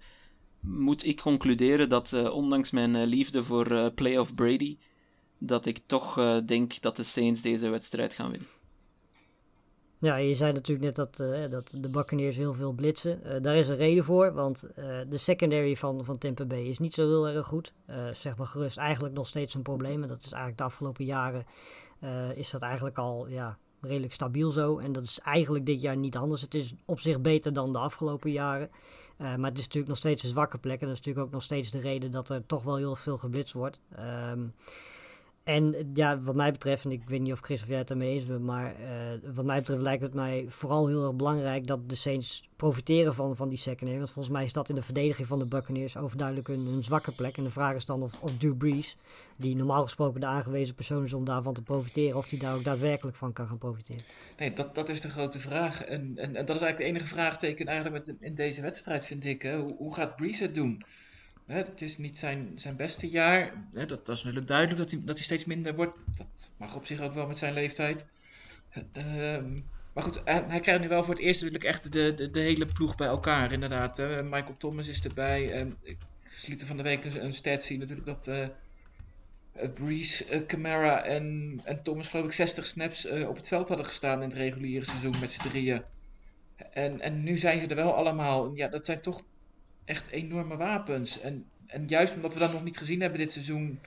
moet 0.59 1.05
ik 1.05 1.21
concluderen 1.21 1.89
dat, 1.89 2.11
uh, 2.11 2.33
ondanks 2.33 2.71
mijn 2.71 2.95
uh, 2.95 3.05
liefde 3.05 3.43
voor 3.43 3.91
Playoff 3.91 4.35
Brady, 4.35 4.77
dat 5.39 5.65
ik 5.65 5.79
toch 5.85 6.41
denk 6.45 6.81
dat 6.81 6.95
de 6.95 7.03
Saints 7.03 7.41
deze 7.41 7.69
wedstrijd 7.69 8.13
gaan 8.13 8.31
winnen. 8.31 8.47
Ja, 10.01 10.15
je 10.15 10.35
zei 10.35 10.53
natuurlijk 10.53 10.85
net 10.85 10.95
dat, 10.95 11.19
uh, 11.19 11.49
dat 11.49 11.73
de 11.77 11.89
Buccaneers 11.89 12.37
heel 12.37 12.53
veel 12.53 12.71
blitsen. 12.71 13.19
Uh, 13.25 13.41
daar 13.41 13.55
is 13.55 13.67
een 13.67 13.75
reden 13.75 14.03
voor, 14.03 14.33
want 14.33 14.63
de 15.09 15.17
secondary 15.17 15.75
van, 15.75 16.05
van 16.05 16.17
Tampa 16.17 16.45
Bay 16.45 16.63
is 16.63 16.79
niet 16.79 16.93
zo 16.93 17.07
heel 17.07 17.27
erg 17.27 17.45
goed. 17.45 17.73
zeg 18.13 18.37
maar 18.37 18.47
gerust 18.47 18.77
eigenlijk 18.77 19.15
nog 19.15 19.27
steeds 19.27 19.53
een 19.53 19.61
probleem. 19.61 20.01
En 20.03 20.07
dat 20.07 20.21
is 20.23 20.31
eigenlijk 20.31 20.57
de 20.57 20.63
afgelopen 20.63 21.05
jaren 21.05 21.45
is 22.35 22.49
dat 22.49 22.61
eigenlijk 22.61 22.97
al 22.97 23.27
ja, 23.27 23.57
redelijk 23.81 24.13
stabiel 24.13 24.51
zo. 24.51 24.77
En 24.77 24.91
dat 24.91 25.03
is 25.03 25.19
eigenlijk 25.19 25.65
dit 25.65 25.81
jaar 25.81 25.97
niet 25.97 26.17
anders. 26.17 26.41
Het 26.41 26.53
is 26.53 26.73
op 26.85 26.99
zich 26.99 27.21
beter 27.21 27.53
dan 27.53 27.71
de 27.71 27.79
afgelopen 27.79 28.31
jaren. 28.31 28.69
maar 29.17 29.49
het 29.49 29.57
is 29.57 29.63
natuurlijk 29.63 29.87
nog 29.87 29.97
steeds 29.97 30.23
een 30.23 30.29
zwakke 30.29 30.57
plek. 30.57 30.81
En 30.81 30.87
dat 30.87 30.97
is 30.97 30.97
natuurlijk 30.97 31.25
ook 31.25 31.33
nog 31.33 31.43
steeds 31.43 31.71
de 31.71 31.79
reden 31.79 32.11
dat 32.11 32.29
er 32.29 32.45
toch 32.45 32.63
wel 32.63 32.75
heel 32.75 32.95
veel 32.95 33.17
geblitst 33.17 33.53
wordt. 33.53 33.79
Um, 34.31 34.53
en 35.49 35.91
ja, 35.93 36.19
wat 36.21 36.35
mij 36.35 36.51
betreft, 36.51 36.85
en 36.85 36.91
ik 36.91 37.01
weet 37.05 37.21
niet 37.21 37.31
of 37.31 37.39
Chris 37.39 37.61
of 37.61 37.67
jij 37.67 37.77
het 37.77 37.89
ermee 37.89 38.13
eens 38.13 38.25
bent, 38.25 38.43
maar 38.43 38.75
uh, 38.81 39.33
wat 39.35 39.45
mij 39.45 39.57
betreft 39.57 39.81
lijkt 39.81 40.01
het 40.01 40.13
mij 40.13 40.45
vooral 40.47 40.87
heel 40.87 41.03
erg 41.03 41.15
belangrijk 41.15 41.67
dat 41.67 41.89
de 41.89 41.95
Saints 41.95 42.49
profiteren 42.55 43.15
van, 43.15 43.35
van 43.35 43.49
die 43.49 43.57
secondary. 43.57 43.97
Want 43.97 44.11
volgens 44.11 44.35
mij 44.35 44.43
is 44.43 44.53
dat 44.53 44.69
in 44.69 44.75
de 44.75 44.81
verdediging 44.81 45.27
van 45.27 45.39
de 45.39 45.45
Buccaneers 45.45 45.97
overduidelijk 45.97 46.47
een, 46.47 46.65
een 46.65 46.83
zwakke 46.83 47.11
plek. 47.11 47.37
En 47.37 47.43
de 47.43 47.51
vraag 47.51 47.75
is 47.75 47.85
dan 47.85 48.01
of, 48.01 48.19
of 48.21 48.37
Drew 48.37 48.57
Brees, 48.57 48.97
die 49.37 49.55
normaal 49.55 49.83
gesproken 49.83 50.19
de 50.19 50.25
aangewezen 50.25 50.75
persoon 50.75 51.03
is 51.03 51.13
om 51.13 51.25
daarvan 51.25 51.53
te 51.53 51.61
profiteren, 51.61 52.17
of 52.17 52.27
die 52.27 52.39
daar 52.39 52.55
ook 52.55 52.63
daadwerkelijk 52.63 53.17
van 53.17 53.33
kan 53.33 53.47
gaan 53.47 53.57
profiteren. 53.57 54.03
Nee, 54.37 54.53
dat, 54.53 54.75
dat 54.75 54.89
is 54.89 55.01
de 55.01 55.09
grote 55.09 55.39
vraag. 55.39 55.83
En, 55.83 56.17
en, 56.17 56.33
dat 56.33 56.55
is 56.55 56.61
eigenlijk 56.61 56.77
de 56.77 56.83
enige 56.83 57.05
vraagteken 57.05 57.65
eigenlijk 57.65 58.13
in 58.19 58.35
deze 58.35 58.61
wedstrijd, 58.61 59.05
vind 59.05 59.25
ik. 59.25 59.41
Hè. 59.41 59.57
Hoe, 59.57 59.75
hoe 59.77 59.93
gaat 59.93 60.15
Brees 60.15 60.39
het 60.39 60.55
doen? 60.55 60.83
Het 61.55 61.81
is 61.81 61.97
niet 61.97 62.17
zijn, 62.17 62.51
zijn 62.55 62.75
beste 62.75 63.09
jaar. 63.09 63.53
dat, 63.69 63.89
dat, 63.89 64.09
is 64.09 64.23
natuurlijk 64.23 64.47
duidelijk 64.47 64.77
dat 64.77 64.91
hij, 64.91 64.99
dat 65.03 65.15
hij 65.15 65.25
steeds 65.25 65.45
minder 65.45 65.75
wordt. 65.75 65.97
Dat 66.17 66.51
mag 66.57 66.75
op 66.75 66.85
zich 66.85 67.01
ook 67.01 67.13
wel 67.13 67.27
met 67.27 67.37
zijn 67.37 67.53
leeftijd. 67.53 68.05
Ehm, 68.91 69.53
maar 69.93 70.03
goed, 70.03 70.21
hij, 70.25 70.59
krijgt 70.59 70.81
nu 70.81 70.87
wel 70.87 71.03
voor 71.03 71.13
het 71.13 71.23
eerst 71.23 71.41
natuurlijk 71.41 71.69
echt 71.69 71.93
de, 71.93 72.13
de, 72.13 72.31
de 72.31 72.39
hele 72.39 72.65
ploeg 72.65 72.95
bij 72.95 73.07
elkaar, 73.07 73.51
inderdaad. 73.51 73.97
Michael 74.23 74.57
Thomas 74.57 74.87
is 74.87 75.01
erbij. 75.01 75.59
Um, 75.59 75.77
ik 75.83 75.97
liet 76.47 76.63
van 76.63 76.77
de 76.77 76.83
week 76.83 77.05
een, 77.05 77.23
een 77.23 77.33
stat 77.33 77.63
zien 77.63 77.79
natuurlijk 77.79 78.07
dat 78.07 78.27
uh, 78.27 78.47
Breeze, 79.73 80.25
uh, 80.31 80.45
Camara 80.45 81.03
en, 81.03 81.59
en 81.63 81.83
Thomas 81.83 82.07
geloof 82.07 82.25
ik 82.25 82.31
60 82.31 82.65
snaps 82.65 83.07
op 83.07 83.35
het 83.35 83.47
veld 83.47 83.67
hadden 83.67 83.85
gestaan 83.85 84.21
in 84.21 84.27
het 84.29 84.37
reguliere 84.37 84.85
seizoen 84.85 85.15
met 85.19 85.31
z'n 85.31 85.47
drieën. 85.47 85.81
En, 86.71 87.01
en 87.01 87.23
nu 87.23 87.37
zijn 87.37 87.59
ze 87.59 87.67
er 87.67 87.75
wel 87.75 87.95
allemaal. 87.95 88.55
Ja, 88.55 88.67
dat 88.67 88.85
zijn 88.85 89.01
toch 89.01 89.23
echt 89.89 90.07
enorme 90.07 90.57
wapens. 90.57 91.19
En, 91.19 91.45
en 91.65 91.87
juist 91.87 92.15
omdat 92.15 92.33
we 92.33 92.39
dat 92.39 92.53
nog 92.53 92.63
niet 92.63 92.77
gezien 92.77 93.01
hebben 93.01 93.19
dit 93.19 93.31
seizoen, 93.31 93.79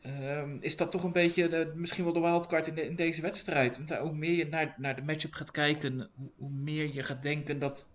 ehm, 0.00 0.56
is 0.60 0.76
dat 0.76 0.90
toch 0.90 1.02
een 1.02 1.12
beetje 1.12 1.72
misschien 1.74 2.04
wel 2.04 2.12
de 2.12 2.20
wildcard 2.20 2.66
in, 2.66 2.76
in 2.76 2.94
deze 2.94 3.22
wedstrijd. 3.22 3.76
Want 3.76 3.96
hoe 3.96 4.14
meer 4.14 4.36
je 4.36 4.46
naar, 4.46 4.74
naar 4.78 4.96
de 4.96 5.02
matchup 5.02 5.32
gaat 5.32 5.50
kijken, 5.50 6.10
hoe, 6.36 6.50
meer 6.50 6.94
je 6.94 7.02
gaat 7.02 7.22
denken 7.22 7.58
dat, 7.58 7.88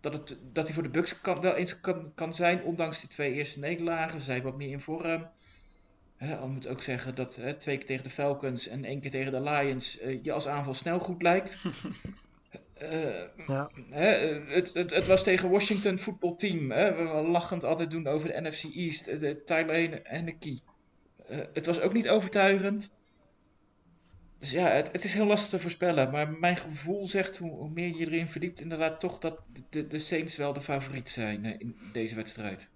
dat, 0.00 0.12
het, 0.12 0.38
dat 0.52 0.64
hij 0.64 0.74
voor 0.74 0.82
de 0.82 0.90
Bucks 0.90 1.20
kan, 1.20 1.40
wel 1.40 1.54
eens 1.54 1.80
kan, 1.80 2.12
kan 2.14 2.34
zijn, 2.34 2.62
ondanks 2.62 3.00
die 3.00 3.08
twee 3.08 3.32
eerste 3.32 3.58
nederlagen. 3.58 4.20
Zijn 4.20 4.42
wat 4.42 4.56
meer 4.56 4.70
in 4.70 4.80
vorm. 4.80 5.28
He, 6.16 6.36
al 6.36 6.48
moet 6.48 6.68
ook 6.68 6.82
zeggen 6.82 7.14
dat 7.14 7.40
twee 7.58 7.76
keer 7.76 7.86
tegen 7.86 8.04
de 8.04 8.10
Falcons 8.10 8.68
en 8.68 8.84
één 8.84 9.00
keer 9.00 9.10
tegen 9.10 9.32
de 9.32 9.42
Lions 9.42 10.00
uh, 10.00 10.22
je 10.22 10.32
als 10.32 10.48
aanval 10.48 10.74
snel 10.74 11.00
goed 11.00 11.22
lijkt. 11.22 11.58
Uh, 12.82 13.22
ja. 13.46 13.70
hè, 13.90 14.06
het, 14.46 14.74
het, 14.74 14.94
het, 14.94 15.06
was 15.06 15.22
tegen 15.22 15.50
Washington 15.50 15.98
voetbalteam. 15.98 16.70
Hè, 16.70 16.94
we 16.94 17.28
lachend 17.28 17.64
altijd 17.64 17.90
doen 17.90 18.06
over 18.06 18.28
de 18.28 18.40
NFC 18.40 18.64
East. 18.64 19.04
De 19.20 19.42
Tyler 19.42 20.02
en 20.02 20.24
de 20.24 20.38
Key. 20.38 20.60
Uh, 21.30 21.38
het 21.52 21.66
was 21.66 21.80
ook 21.80 21.92
niet 21.92 22.08
overtuigend. 22.08 22.94
Dus 24.38 24.50
ja, 24.50 24.68
het, 24.68 24.92
het, 24.92 25.04
is 25.04 25.12
heel 25.12 25.26
lastig 25.26 25.50
te 25.50 25.58
voorspellen. 25.58 26.10
Maar 26.10 26.30
mijn 26.30 26.56
gevoel 26.56 27.04
zegt, 27.04 27.38
hoe, 27.38 27.50
hoe 27.50 27.70
meer 27.70 27.96
je 27.96 28.06
erin 28.06 28.28
verdiept, 28.28 28.60
inderdaad 28.60 29.00
toch 29.00 29.18
dat 29.18 29.38
de, 29.68 29.86
de 29.86 29.98
Saints 29.98 30.36
wel 30.36 30.52
de 30.52 30.60
favoriet 30.60 31.08
zijn 31.08 31.44
in 31.44 31.76
deze 31.92 32.14
wedstrijd. 32.14 32.68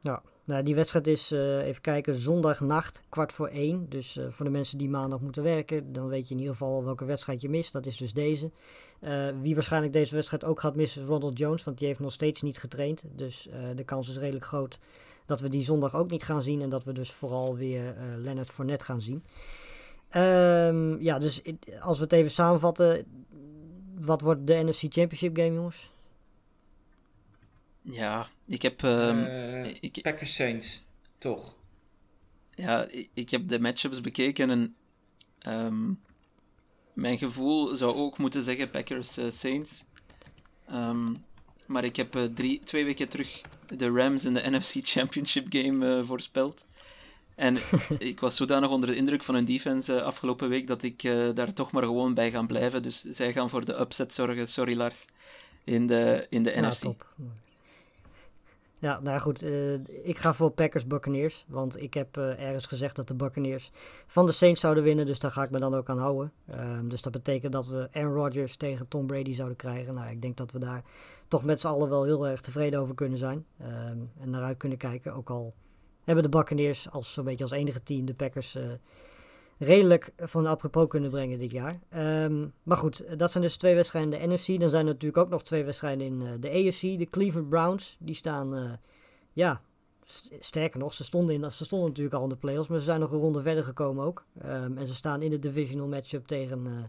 Ja, 0.00 0.22
nou, 0.44 0.62
die 0.62 0.74
wedstrijd 0.74 1.06
is, 1.06 1.32
uh, 1.32 1.66
even 1.66 1.80
kijken, 1.80 2.14
zondagnacht, 2.14 3.02
kwart 3.08 3.32
voor 3.32 3.48
één. 3.48 3.86
Dus 3.88 4.16
uh, 4.16 4.24
voor 4.30 4.44
de 4.44 4.50
mensen 4.50 4.78
die 4.78 4.88
maandag 4.88 5.20
moeten 5.20 5.42
werken, 5.42 5.92
dan 5.92 6.08
weet 6.08 6.28
je 6.28 6.34
in 6.34 6.40
ieder 6.40 6.54
geval 6.54 6.84
welke 6.84 7.04
wedstrijd 7.04 7.40
je 7.40 7.48
mist. 7.48 7.72
Dat 7.72 7.86
is 7.86 7.96
dus 7.96 8.12
deze. 8.12 8.50
Uh, 9.00 9.28
wie 9.40 9.54
waarschijnlijk 9.54 9.92
deze 9.92 10.14
wedstrijd 10.14 10.44
ook 10.44 10.60
gaat 10.60 10.76
missen 10.76 11.02
is 11.02 11.08
Ronald 11.08 11.38
Jones, 11.38 11.64
want 11.64 11.78
die 11.78 11.86
heeft 11.86 12.00
nog 12.00 12.12
steeds 12.12 12.42
niet 12.42 12.58
getraind. 12.58 13.04
Dus 13.16 13.48
de 13.74 13.84
kans 13.84 14.08
is 14.08 14.18
redelijk 14.18 14.44
groot 14.44 14.78
dat 15.26 15.40
we 15.40 15.48
die 15.48 15.64
zondag 15.64 15.94
ook 15.94 16.10
niet 16.10 16.22
gaan 16.22 16.42
zien. 16.42 16.62
En 16.62 16.68
dat 16.68 16.84
we 16.84 16.92
dus 16.92 17.12
vooral 17.12 17.56
weer 17.56 17.94
Leonard 18.22 18.50
Fournette 18.50 18.84
gaan 18.84 19.00
zien. 19.00 19.22
Um, 20.16 21.00
ja, 21.02 21.18
dus 21.18 21.42
als 21.80 21.96
we 21.96 22.02
het 22.04 22.12
even 22.12 22.30
samenvatten, 22.30 23.04
wat 24.00 24.20
wordt 24.20 24.46
de 24.46 24.54
NFC 24.54 24.80
Championship 24.80 25.36
game, 25.36 25.54
jongens? 25.54 25.90
Ja, 27.82 28.28
ik 28.46 28.62
heb... 28.62 28.82
Uh, 28.82 29.66
ik, 29.80 29.98
Packers 30.02 30.34
Saints, 30.34 30.84
toch? 31.18 31.56
Ja, 32.54 32.84
ik, 32.84 33.08
ik, 33.14 33.30
heb 33.30 33.48
de 33.48 33.60
matchups 33.60 34.00
bekeken 34.00 34.50
en 34.50 34.74
um, 35.46 36.00
mijn 36.92 37.18
gevoel 37.18 37.76
zou 37.76 37.94
ook 37.94 38.18
moeten 38.18 38.42
zeggen 38.42 38.70
Packers 38.70 39.18
uh, 39.18 39.30
Saints. 39.30 39.84
Um, 40.72 41.16
maar 41.66 41.84
ik 41.84 41.96
heb 41.96 42.16
uh, 42.16 42.24
drie, 42.24 42.60
twee 42.64 42.84
weken 42.84 43.08
terug 43.08 43.40
de 43.66 43.90
Rams 43.90 44.24
in 44.24 44.34
de 44.34 44.50
NFC 44.50 44.74
Championship 44.82 45.46
game 45.48 46.04
voorspeld. 46.04 46.66
En 47.34 47.56
ik 47.98 48.20
was 48.20 48.36
zodanig 48.36 48.70
onder 48.70 48.88
de 48.88 48.96
indruk 48.96 49.22
van 49.22 49.34
hun 49.34 49.44
defense 49.44 50.02
afgelopen 50.02 50.48
week 50.48 50.66
dat 50.66 50.82
ik 50.82 51.02
daar 51.34 51.52
toch 51.52 51.72
maar 51.72 51.82
gewoon 51.82 52.14
bij 52.14 52.30
ga 52.30 52.42
blijven. 52.42 52.82
Dus 52.82 53.00
zij 53.00 53.32
gaan 53.32 53.50
voor 53.50 53.64
de 53.64 53.80
upset 53.80 54.14
zorgen. 54.14 54.48
Sorry 54.48 54.76
Lars. 54.76 55.04
In 55.64 55.86
de, 55.86 56.26
in 56.30 56.42
de 56.42 56.50
ja, 56.50 56.68
NFC. 56.68 56.80
Top. 56.80 57.14
Ja, 58.80 59.00
nou 59.00 59.20
goed, 59.20 59.42
uh, 59.42 59.72
ik 60.02 60.18
ga 60.18 60.34
voor 60.34 60.50
Packers 60.50 60.86
Buccaneers. 60.86 61.44
Want 61.48 61.82
ik 61.82 61.94
heb 61.94 62.16
uh, 62.16 62.40
ergens 62.40 62.66
gezegd 62.66 62.96
dat 62.96 63.08
de 63.08 63.14
Buccaneers 63.14 63.70
van 64.06 64.26
de 64.26 64.32
Saints 64.32 64.60
zouden 64.60 64.82
winnen. 64.82 65.06
Dus 65.06 65.18
daar 65.18 65.30
ga 65.30 65.42
ik 65.42 65.50
me 65.50 65.58
dan 65.58 65.74
ook 65.74 65.88
aan 65.88 65.98
houden. 65.98 66.32
Um, 66.54 66.88
dus 66.88 67.02
dat 67.02 67.12
betekent 67.12 67.52
dat 67.52 67.66
we 67.66 67.88
Aaron 67.92 68.14
Rodgers 68.14 68.56
tegen 68.56 68.88
Tom 68.88 69.06
Brady 69.06 69.34
zouden 69.34 69.56
krijgen. 69.56 69.94
Nou, 69.94 70.10
ik 70.10 70.22
denk 70.22 70.36
dat 70.36 70.52
we 70.52 70.58
daar 70.58 70.84
toch 71.28 71.44
met 71.44 71.60
z'n 71.60 71.66
allen 71.66 71.88
wel 71.88 72.04
heel 72.04 72.26
erg 72.28 72.40
tevreden 72.40 72.80
over 72.80 72.94
kunnen 72.94 73.18
zijn. 73.18 73.46
Um, 73.60 74.10
en 74.20 74.30
naar 74.30 74.42
uit 74.42 74.56
kunnen 74.56 74.78
kijken. 74.78 75.14
Ook 75.14 75.30
al 75.30 75.54
hebben 76.04 76.24
de 76.24 76.36
Buccaneers 76.36 76.90
als 76.90 77.12
zo'n 77.12 77.24
beetje 77.24 77.44
als 77.44 77.52
enige 77.52 77.82
team 77.82 78.04
de 78.04 78.14
Packers 78.14 78.56
uh, 78.56 78.62
redelijk 79.60 80.12
van 80.16 80.46
apropos 80.46 80.88
kunnen 80.88 81.10
brengen 81.10 81.38
dit 81.38 81.50
jaar. 81.50 81.80
Um, 82.24 82.52
maar 82.62 82.76
goed, 82.76 83.18
dat 83.18 83.30
zijn 83.30 83.42
dus 83.42 83.56
twee 83.56 83.74
wedstrijden 83.74 84.20
in 84.20 84.28
de 84.28 84.34
NFC. 84.34 84.60
Dan 84.60 84.70
zijn 84.70 84.86
er 84.86 84.92
natuurlijk 84.92 85.22
ook 85.22 85.28
nog 85.28 85.42
twee 85.42 85.64
wedstrijden 85.64 86.06
in 86.06 86.20
uh, 86.20 86.30
de 86.40 86.48
AFC. 86.48 86.80
De 86.80 87.08
Cleveland 87.10 87.48
Browns, 87.48 87.96
die 87.98 88.14
staan, 88.14 88.56
uh, 88.56 88.72
ja, 89.32 89.60
st 90.04 90.30
sterker 90.38 90.78
nog, 90.78 90.94
ze 90.94 91.04
stonden, 91.04 91.34
in, 91.34 91.50
ze 91.50 91.64
stonden 91.64 91.88
natuurlijk 91.88 92.16
al 92.16 92.22
in 92.22 92.28
de 92.28 92.36
playoffs, 92.36 92.68
maar 92.68 92.78
ze 92.78 92.84
zijn 92.84 93.00
nog 93.00 93.12
een 93.12 93.18
ronde 93.18 93.42
verder 93.42 93.64
gekomen 93.64 94.04
ook. 94.04 94.24
Um, 94.44 94.78
en 94.78 94.86
ze 94.86 94.94
staan 94.94 95.22
in 95.22 95.30
de 95.30 95.38
divisional 95.38 95.86
matchup 95.86 96.26
tegen 96.26 96.66
uh, 96.66 96.82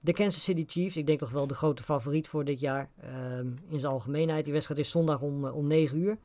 de 0.00 0.12
Kansas 0.12 0.42
City 0.42 0.64
Chiefs. 0.66 0.96
Ik 0.96 1.06
denk 1.06 1.18
toch 1.18 1.30
wel 1.30 1.46
de 1.46 1.54
grote 1.54 1.82
favoriet 1.82 2.28
voor 2.28 2.44
dit 2.44 2.60
jaar 2.60 2.90
um, 3.38 3.58
in 3.68 3.80
zijn 3.80 3.92
algemeenheid. 3.92 4.44
Die 4.44 4.52
wedstrijd 4.52 4.80
is 4.80 4.90
zondag 4.90 5.20
om, 5.20 5.44
om 5.44 5.66
9 5.66 5.98
uur. 5.98 6.18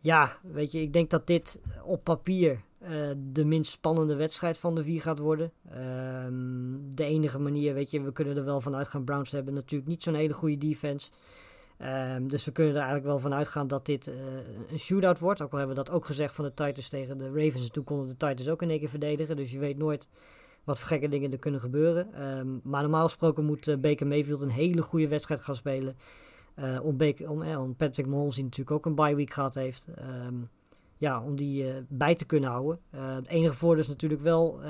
ja, 0.00 0.38
weet 0.42 0.72
je, 0.72 0.80
ik 0.80 0.92
denk 0.92 1.10
dat 1.10 1.26
dit 1.26 1.60
op 1.84 2.04
papier 2.04 2.60
uh, 2.82 2.88
de 3.32 3.44
minst 3.44 3.70
spannende 3.70 4.14
wedstrijd 4.14 4.58
van 4.58 4.74
de 4.74 4.82
vier 4.82 5.00
gaat 5.00 5.18
worden. 5.18 5.52
Um, 6.24 6.94
de 6.94 7.04
enige 7.04 7.38
manier, 7.38 7.74
weet 7.74 7.90
je, 7.90 8.00
we 8.00 8.12
kunnen 8.12 8.36
er 8.36 8.44
wel 8.44 8.60
van 8.60 8.76
uitgaan. 8.76 9.04
Browns 9.04 9.30
hebben 9.30 9.54
natuurlijk 9.54 9.90
niet 9.90 10.02
zo'n 10.02 10.14
hele 10.14 10.32
goede 10.32 10.58
defense. 10.58 11.10
Ehm, 11.78 12.26
dus 12.26 12.44
we 12.44 12.52
kunnen 12.52 12.72
er 12.72 12.78
eigenlijk 12.78 13.08
wel 13.08 13.18
van 13.18 13.34
uitgaan 13.34 13.66
dat 13.68 13.86
dit 13.86 14.12
een 14.70 14.78
shootout 14.78 15.18
wordt. 15.18 15.42
Ook 15.42 15.52
al 15.52 15.58
hebben 15.58 15.76
we 15.76 15.82
dat 15.82 15.94
ook 15.94 16.04
gezegd 16.04 16.34
van 16.34 16.44
de 16.44 16.54
Titans 16.54 16.88
tegen 16.88 17.18
de 17.18 17.32
Ravens. 17.32 17.70
toen 17.70 17.84
konden 17.84 18.06
de 18.06 18.16
Titans 18.16 18.48
ook 18.48 18.62
in 18.62 18.70
één 18.70 18.78
keer 18.78 18.88
verdedigen. 18.88 19.36
Dus 19.36 19.50
je 19.50 19.58
weet 19.58 19.78
nooit 19.78 20.08
wat 20.64 20.78
voor 20.78 20.88
gekke 20.88 21.08
dingen 21.08 21.32
er 21.32 21.38
kunnen 21.38 21.60
gebeuren. 21.60 22.14
Ehm, 22.14 22.48
maar 22.62 22.82
normaal 22.82 23.04
gesproken 23.04 23.44
moet 23.44 23.80
Baker 23.80 24.06
Mayfield 24.06 24.40
een 24.40 24.48
hele 24.48 24.82
goede 24.82 25.08
wedstrijd 25.08 25.40
gaan 25.40 25.56
spelen. 25.56 25.96
om, 26.82 26.96
Baker, 26.96 27.30
om, 27.30 27.76
Patrick 27.76 28.06
Mahomes, 28.06 28.34
die 28.34 28.44
natuurlijk 28.44 28.70
ook 28.70 28.86
een 28.86 28.94
bye 28.94 29.14
week 29.14 29.32
gehad 29.32 29.54
heeft. 29.54 29.86
Ehm, 29.94 30.34
ja, 31.00 31.22
om 31.22 31.36
die 31.36 31.64
bij 31.88 32.14
te 32.14 32.24
kunnen 32.24 32.50
houden. 32.50 32.80
het 32.90 33.26
enige 33.26 33.54
voordeel 33.54 33.82
is 33.82 33.88
natuurlijk 33.88 34.22
wel 34.22 34.60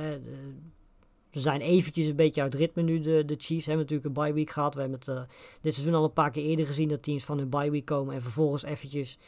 ze 1.30 1.40
zijn 1.40 1.60
eventjes 1.60 2.06
een 2.06 2.16
beetje 2.16 2.42
uit 2.42 2.54
ritme 2.54 2.82
nu, 2.82 3.00
de, 3.00 3.24
de 3.24 3.34
Chiefs. 3.38 3.66
Hebben 3.66 3.86
natuurlijk 3.86 4.16
een 4.16 4.22
bye 4.22 4.32
week 4.32 4.50
gehad. 4.50 4.74
We 4.74 4.80
hebben 4.80 4.98
het 4.98 5.08
uh, 5.08 5.22
dit 5.60 5.74
seizoen 5.74 5.94
al 5.94 6.04
een 6.04 6.12
paar 6.12 6.30
keer 6.30 6.44
eerder 6.44 6.66
gezien 6.66 6.88
dat 6.88 7.02
teams 7.02 7.24
van 7.24 7.38
hun 7.38 7.48
bye 7.48 7.70
week 7.70 7.84
komen. 7.84 8.14
En 8.14 8.22
vervolgens 8.22 8.62
eventjes 8.62 9.18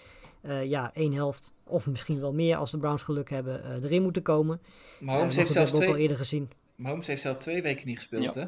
uh, 0.42 0.64
ja, 0.64 0.90
één 0.94 1.12
helft 1.12 1.52
of 1.64 1.86
misschien 1.86 2.20
wel 2.20 2.32
meer 2.32 2.56
als 2.56 2.70
de 2.70 2.78
Browns 2.78 3.02
geluk 3.02 3.30
hebben 3.30 3.62
uh, 3.64 3.84
erin 3.84 4.02
moeten 4.02 4.22
komen. 4.22 4.60
Mahomes 5.00 5.36
heeft 5.36 5.52
zelfs 5.52 5.70
twee... 5.70 5.88
ook 5.88 5.94
al 5.94 6.00
eerder 6.00 6.16
gezien. 6.16 6.50
Mahomes 6.76 7.06
heeft 7.06 7.22
zelf 7.22 7.36
twee 7.36 7.62
weken 7.62 7.86
niet 7.86 7.96
gespeeld, 7.96 8.34
ja. 8.34 8.40
hè? 8.40 8.46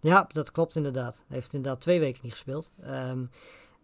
Ja, 0.00 0.26
dat 0.28 0.50
klopt 0.50 0.76
inderdaad. 0.76 1.24
Hij 1.26 1.36
heeft 1.36 1.54
inderdaad 1.54 1.80
twee 1.80 2.00
weken 2.00 2.20
niet 2.22 2.32
gespeeld. 2.32 2.70
Um, 2.84 3.30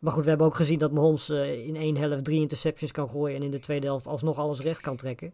maar 0.02 0.12
goed, 0.12 0.22
we 0.22 0.28
hebben 0.28 0.46
ook 0.46 0.54
gezien 0.54 0.78
dat 0.78 0.92
Mahomes 0.92 1.28
in 1.28 1.76
één 1.76 1.96
helft 1.96 2.24
drie 2.24 2.40
interceptions 2.40 2.92
kan 2.92 3.08
gooien 3.08 3.36
en 3.36 3.42
in 3.42 3.50
de 3.50 3.58
tweede 3.58 3.86
helft 3.86 4.06
alsnog 4.06 4.38
alles 4.38 4.60
recht 4.60 4.80
kan 4.80 4.96
trekken. 4.96 5.32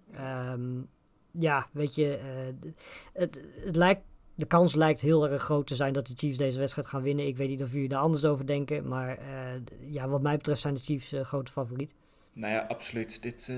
Um, 0.53 0.89
ja, 1.31 1.69
weet 1.73 1.95
je, 1.95 2.19
uh, 2.19 2.71
het, 3.13 3.39
het 3.65 3.77
lijkt, 3.77 4.03
de 4.35 4.47
kans 4.47 4.75
lijkt 4.75 5.01
heel 5.01 5.29
erg 5.29 5.43
groot 5.43 5.67
te 5.67 5.75
zijn 5.75 5.93
dat 5.93 6.07
de 6.07 6.13
Chiefs 6.17 6.39
deze 6.39 6.59
wedstrijd 6.59 6.87
gaan 6.87 7.03
winnen. 7.03 7.27
Ik 7.27 7.37
weet 7.37 7.49
niet 7.49 7.63
of 7.63 7.73
jullie 7.73 7.89
daar 7.89 8.01
anders 8.01 8.25
over 8.25 8.47
denken, 8.47 8.89
maar 8.89 9.19
uh, 9.19 9.93
ja, 9.93 10.09
wat 10.09 10.23
mij 10.23 10.37
betreft 10.37 10.61
zijn 10.61 10.75
de 10.75 10.81
Chiefs 10.81 11.13
grote 11.23 11.53
favoriet. 11.53 11.95
Nou 12.35 12.53
ja, 12.53 12.61
absoluut. 12.61 13.23
Dit 13.23 13.53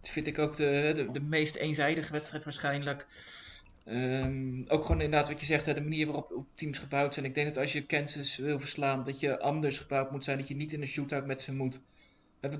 vind 0.00 0.26
ik 0.26 0.38
ook 0.38 0.56
de, 0.56 1.08
de, 1.12 1.20
meest 1.20 1.54
eenzijdige 1.54 2.12
wedstrijd 2.12 2.44
waarschijnlijk. 2.44 3.06
Um, 3.88 4.64
ook 4.68 4.82
gewoon 4.82 5.00
inderdaad 5.00 5.28
wat 5.28 5.40
je 5.40 5.46
zegt, 5.46 5.66
hè, 5.66 5.74
de 5.74 5.80
manier 5.80 6.06
waarop 6.06 6.32
op 6.32 6.46
teams 6.54 6.78
gebouwd 6.78 7.14
zijn. 7.14 7.26
Ik 7.26 7.34
denk 7.34 7.46
dat 7.46 7.58
als 7.58 7.72
je 7.72 7.86
Kansas 7.86 8.36
wil 8.36 8.58
verslaan, 8.58 9.04
dat 9.04 9.20
je 9.20 9.40
anders 9.40 9.78
gebouwd 9.78 10.10
moet 10.10 10.24
zijn. 10.24 10.38
Dat 10.38 10.48
je 10.48 10.56
niet 10.56 10.72
in 10.72 10.80
een 10.80 10.86
shootout 10.86 11.26
met 11.26 11.42
ze 11.42 11.54
moet. 11.54 11.80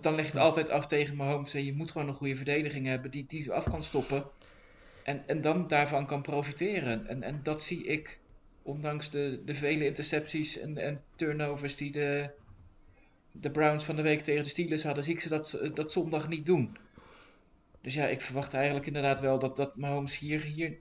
Dan 0.01 0.15
leg 0.15 0.25
je 0.25 0.33
het 0.33 0.41
altijd 0.41 0.71
af 0.71 0.87
tegen 0.87 1.17
Mahomes. 1.17 1.53
Je 1.53 1.75
moet 1.75 1.91
gewoon 1.91 2.09
een 2.09 2.15
goede 2.15 2.37
verdediging 2.37 2.87
hebben 2.87 3.11
die, 3.11 3.25
die 3.27 3.53
af 3.53 3.69
kan 3.69 3.83
stoppen. 3.85 4.25
En, 5.05 5.29
en 5.29 5.41
dan 5.41 5.67
daarvan 5.67 6.07
kan 6.07 6.23
profiteren. 6.23 7.07
En, 7.07 7.23
en 7.23 7.41
dat 7.43 7.63
zie 7.63 7.85
ik, 7.85 8.21
ondanks 8.63 9.11
de, 9.11 9.43
de 9.45 9.55
vele 9.55 9.87
intercepties 9.87 10.59
en, 10.59 10.79
en 10.79 11.03
turnovers 11.15 11.77
die 11.77 11.91
de, 11.91 12.31
de 13.33 13.51
Browns 13.51 13.85
van 13.85 13.97
de 13.97 14.03
week 14.03 14.21
tegen 14.21 14.43
de 14.43 14.49
Steelers 14.49 14.83
hadden, 14.83 15.05
zie 15.05 15.13
ik 15.13 15.21
ze 15.21 15.29
dat, 15.29 15.61
dat 15.75 15.93
zondag 15.93 16.29
niet 16.29 16.47
doen. 16.47 16.77
Dus 17.81 17.95
ja, 17.95 18.07
ik 18.07 18.21
verwacht 18.21 18.55
eigenlijk 18.55 18.87
inderdaad 18.87 19.21
wel 19.21 19.39
dat, 19.39 19.57
dat 19.57 19.77
Mahomes 19.77 20.19
hier, 20.19 20.41
hier 20.41 20.79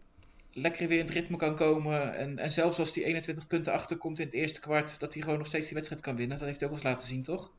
lekker 0.57 0.87
weer 0.87 0.99
in 0.99 1.05
het 1.05 1.13
ritme 1.13 1.37
kan 1.37 1.55
komen. 1.55 2.13
En, 2.13 2.37
en 2.37 2.51
zelfs 2.51 2.79
als 2.79 2.93
hij 2.93 3.03
21 3.03 3.47
punten 3.47 3.73
achterkomt 3.73 4.19
in 4.19 4.25
het 4.25 4.33
eerste 4.33 4.59
kwart, 4.59 4.99
dat 4.99 5.13
hij 5.13 5.23
gewoon 5.23 5.37
nog 5.37 5.47
steeds 5.47 5.65
die 5.65 5.75
wedstrijd 5.75 6.01
kan 6.01 6.15
winnen. 6.15 6.37
Dat 6.37 6.47
heeft 6.47 6.59
hij 6.59 6.69
ook 6.69 6.75
eens 6.75 6.83
laten 6.83 7.07
zien, 7.07 7.23
toch? 7.23 7.51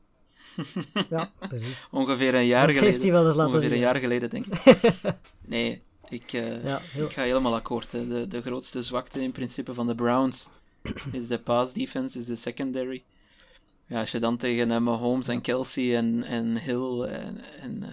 Ja, 1.09 1.31
precies. 1.39 1.87
Ongeveer 1.91 2.35
een 2.35 2.45
jaar 2.45 2.67
dat 2.67 2.75
geleden. 2.75 2.89
Heeft 2.89 3.03
hij 3.03 3.11
wel 3.11 3.25
eens 3.25 3.35
laten 3.35 3.53
Ongeveer 3.53 3.69
zien. 3.69 3.79
een 3.79 3.85
jaar 3.85 3.95
geleden, 3.95 4.29
denk 4.29 4.45
ik. 4.45 4.61
nee, 5.45 5.81
ik, 6.09 6.33
uh, 6.33 6.63
ja, 6.63 6.79
heel... 6.81 7.05
ik 7.05 7.11
ga 7.11 7.21
helemaal 7.21 7.55
akkoord. 7.55 7.91
Hè. 7.91 8.07
De, 8.07 8.27
de 8.27 8.41
grootste 8.41 8.81
zwakte 8.81 9.21
in 9.21 9.31
principe 9.31 9.73
van 9.73 9.87
de 9.87 9.95
Browns 9.95 10.47
is 11.11 11.27
de 11.27 11.39
pass 11.39 11.73
defense, 11.73 12.19
is 12.19 12.25
de 12.25 12.35
secondary. 12.35 13.03
Ja, 13.85 13.99
als 13.99 14.11
je 14.11 14.19
dan 14.19 14.37
tegen 14.37 14.69
uh, 14.69 14.79
Mahomes 14.79 15.27
en 15.27 15.41
Kelsey 15.41 15.95
en, 15.95 16.23
en 16.23 16.57
Hill 16.57 17.01
en, 17.01 17.41
en 17.61 17.75
uh, 17.81 17.89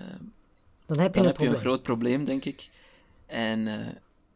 dan 0.87 0.99
heb 0.99 1.15
je, 1.15 1.21
dan 1.21 1.23
een, 1.23 1.25
heb 1.25 1.35
probleem. 1.35 1.51
je 1.51 1.57
een 1.57 1.61
groot 1.61 1.83
probleem, 1.83 2.25
denk 2.25 2.45
ik. 2.45 2.69
En 3.27 3.69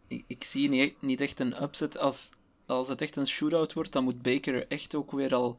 ik, 0.09 0.25
ik, 0.27 0.45
zie 0.45 0.69
niet, 0.69 1.03
niet 1.03 1.21
echt 1.21 1.41
een 1.41 1.63
upset. 1.63 1.99
Als, 1.99 2.31
als 2.67 2.89
het 2.89 3.01
echt 3.01 3.17
een 3.17 3.27
shootout 3.27 3.73
wordt, 3.73 3.93
dan 3.93 4.05
moet 4.05 4.23
Baker 4.23 4.67
echt 4.69 4.95
ook 4.95 5.13
weer 5.13 5.35
al 5.35 5.59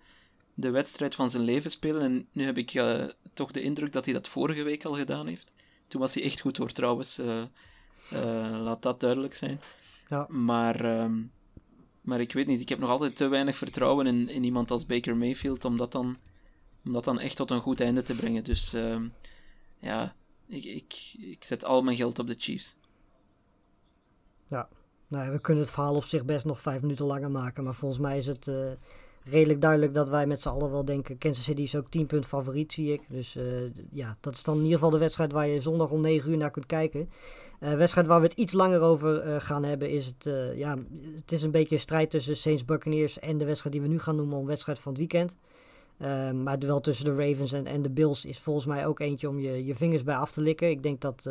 de 0.54 0.70
wedstrijd 0.70 1.16
van 1.16 1.30
zijn 1.30 1.44
leven 1.44 1.72
spelen. 1.72 2.02
En 2.02 2.28
nu 2.32 2.44
heb 2.46 2.58
ik 2.58 2.74
uh, 2.74 3.04
toch 3.34 3.52
de 3.52 3.62
indruk 3.62 3.92
dat 3.92 4.06
hij 4.06 4.14
dat 4.14 4.28
vorige 4.28 4.64
week 4.64 4.86
al 4.86 4.96
gedaan 4.96 5.28
heeft. 5.28 5.52
Toen 5.88 6.02
was 6.02 6.14
hij 6.14 6.24
echt 6.24 6.40
goed 6.40 6.58
hoor, 6.58 6.72
trouwens. 6.72 7.20
Uh, 7.20 7.42
uh, 8.14 8.60
laat 8.62 8.82
dat 8.82 9.00
duidelijk 9.00 9.34
zijn. 9.34 9.60
Ja. 10.10 10.26
Maar, 10.30 11.02
um, 11.02 11.32
maar 12.02 12.20
ik 12.20 12.34
weet 12.34 12.48
niet, 12.48 12.62
ik 12.62 12.70
heb 12.70 12.80
nog 12.80 12.90
altijd 12.90 13.16
te 13.16 13.28
weinig 13.28 13.58
vertrouwen 13.58 14.08
in, 14.08 14.30
in 14.30 14.44
iemand 14.44 14.72
als 14.72 14.86
Baker 14.86 15.18
Mayfield 15.18 15.66
om 15.66 15.78
dat 15.78 15.92
dan, 15.92 16.18
om 16.86 16.94
dat 16.94 17.04
dan 17.04 17.20
echt 17.20 17.36
tot 17.36 17.52
een 17.52 17.62
goed 17.62 17.82
einde 17.82 18.04
te 18.04 18.16
brengen. 18.16 18.44
Dus 18.44 18.74
um, 18.74 19.14
ja, 19.80 20.16
ik, 20.48 20.66
ik, 20.66 21.14
ik 21.18 21.44
zet 21.44 21.66
al 21.66 21.82
mijn 21.82 21.98
geld 21.98 22.20
op 22.20 22.28
de 22.28 22.36
Chiefs. 22.38 22.76
Ja, 24.50 24.68
nou, 25.08 25.32
we 25.32 25.40
kunnen 25.40 25.64
het 25.64 25.74
verhaal 25.74 25.96
op 25.96 26.04
zich 26.04 26.26
best 26.26 26.46
nog 26.46 26.62
vijf 26.62 26.82
minuten 26.82 27.06
langer 27.06 27.32
maken. 27.32 27.64
Maar 27.64 27.76
volgens 27.76 28.02
mij 28.02 28.18
is 28.18 28.28
het 28.28 28.48
redelijk 29.24 29.62
duidelijk 29.62 29.94
dat 29.94 30.10
wij 30.10 30.28
met 30.28 30.42
z'n 30.42 30.50
allen 30.50 30.72
wel 30.72 30.86
denken... 30.86 31.18
Kansas 31.18 31.44
City 31.44 31.62
is 31.62 31.76
ook 31.76 31.90
10 31.90 32.06
punt 32.06 32.26
favoriet, 32.26 32.74
zie 32.74 32.94
ik. 32.94 33.02
Dus 33.10 33.36
uh, 33.36 33.44
ja, 33.92 34.18
dat 34.20 34.34
is 34.34 34.44
dan 34.44 34.56
in 34.56 34.62
ieder 34.62 34.76
geval 34.76 34.92
de 34.92 34.98
wedstrijd 34.98 35.32
waar 35.32 35.48
je 35.48 35.62
zondag 35.62 35.92
om 35.92 36.02
9 36.02 36.32
uur 36.32 36.38
naar 36.38 36.52
kunt 36.52 36.66
kijken. 36.66 37.10
Uh, 37.60 37.74
wedstrijd 37.74 38.08
waar 38.08 38.22
we 38.22 38.28
het 38.28 38.38
iets 38.38 38.54
langer 38.54 38.82
over 38.82 39.42
gaan 39.42 39.64
hebben 39.64 39.90
is 39.90 40.06
het... 40.06 40.30
ja, 40.56 40.78
het 41.16 41.32
is 41.32 41.44
een 41.44 41.52
beetje 41.52 41.76
een 41.76 41.82
strijd 41.82 42.10
tussen 42.10 42.38
Saints 42.38 42.66
Buccaneers 42.66 43.20
en 43.20 43.38
de 43.38 43.46
wedstrijd 43.46 43.76
die 43.76 43.84
we 43.84 43.90
nu 43.90 44.00
gaan 44.00 44.16
noemen... 44.16 44.38
om 44.38 44.46
wedstrijd 44.46 44.80
van 44.80 44.92
het 44.92 45.02
weekend. 45.02 45.38
maar 46.44 46.54
het 46.54 46.62
duel 46.62 46.82
tussen 46.82 47.06
de 47.06 47.16
Ravens 47.16 47.54
en, 47.54 47.66
en 47.66 47.82
de 47.82 47.90
Bills 47.90 48.26
is 48.26 48.40
volgens 48.40 48.66
mij 48.66 48.88
ook 48.88 49.00
eentje 49.00 49.30
om 49.30 49.40
je, 49.40 49.66
je 49.66 49.76
vingers 49.76 50.04
bij 50.04 50.16
af 50.16 50.32
te 50.32 50.42
likken. 50.42 50.70
Ik 50.70 50.84
denk 50.84 51.02
dat 51.02 51.30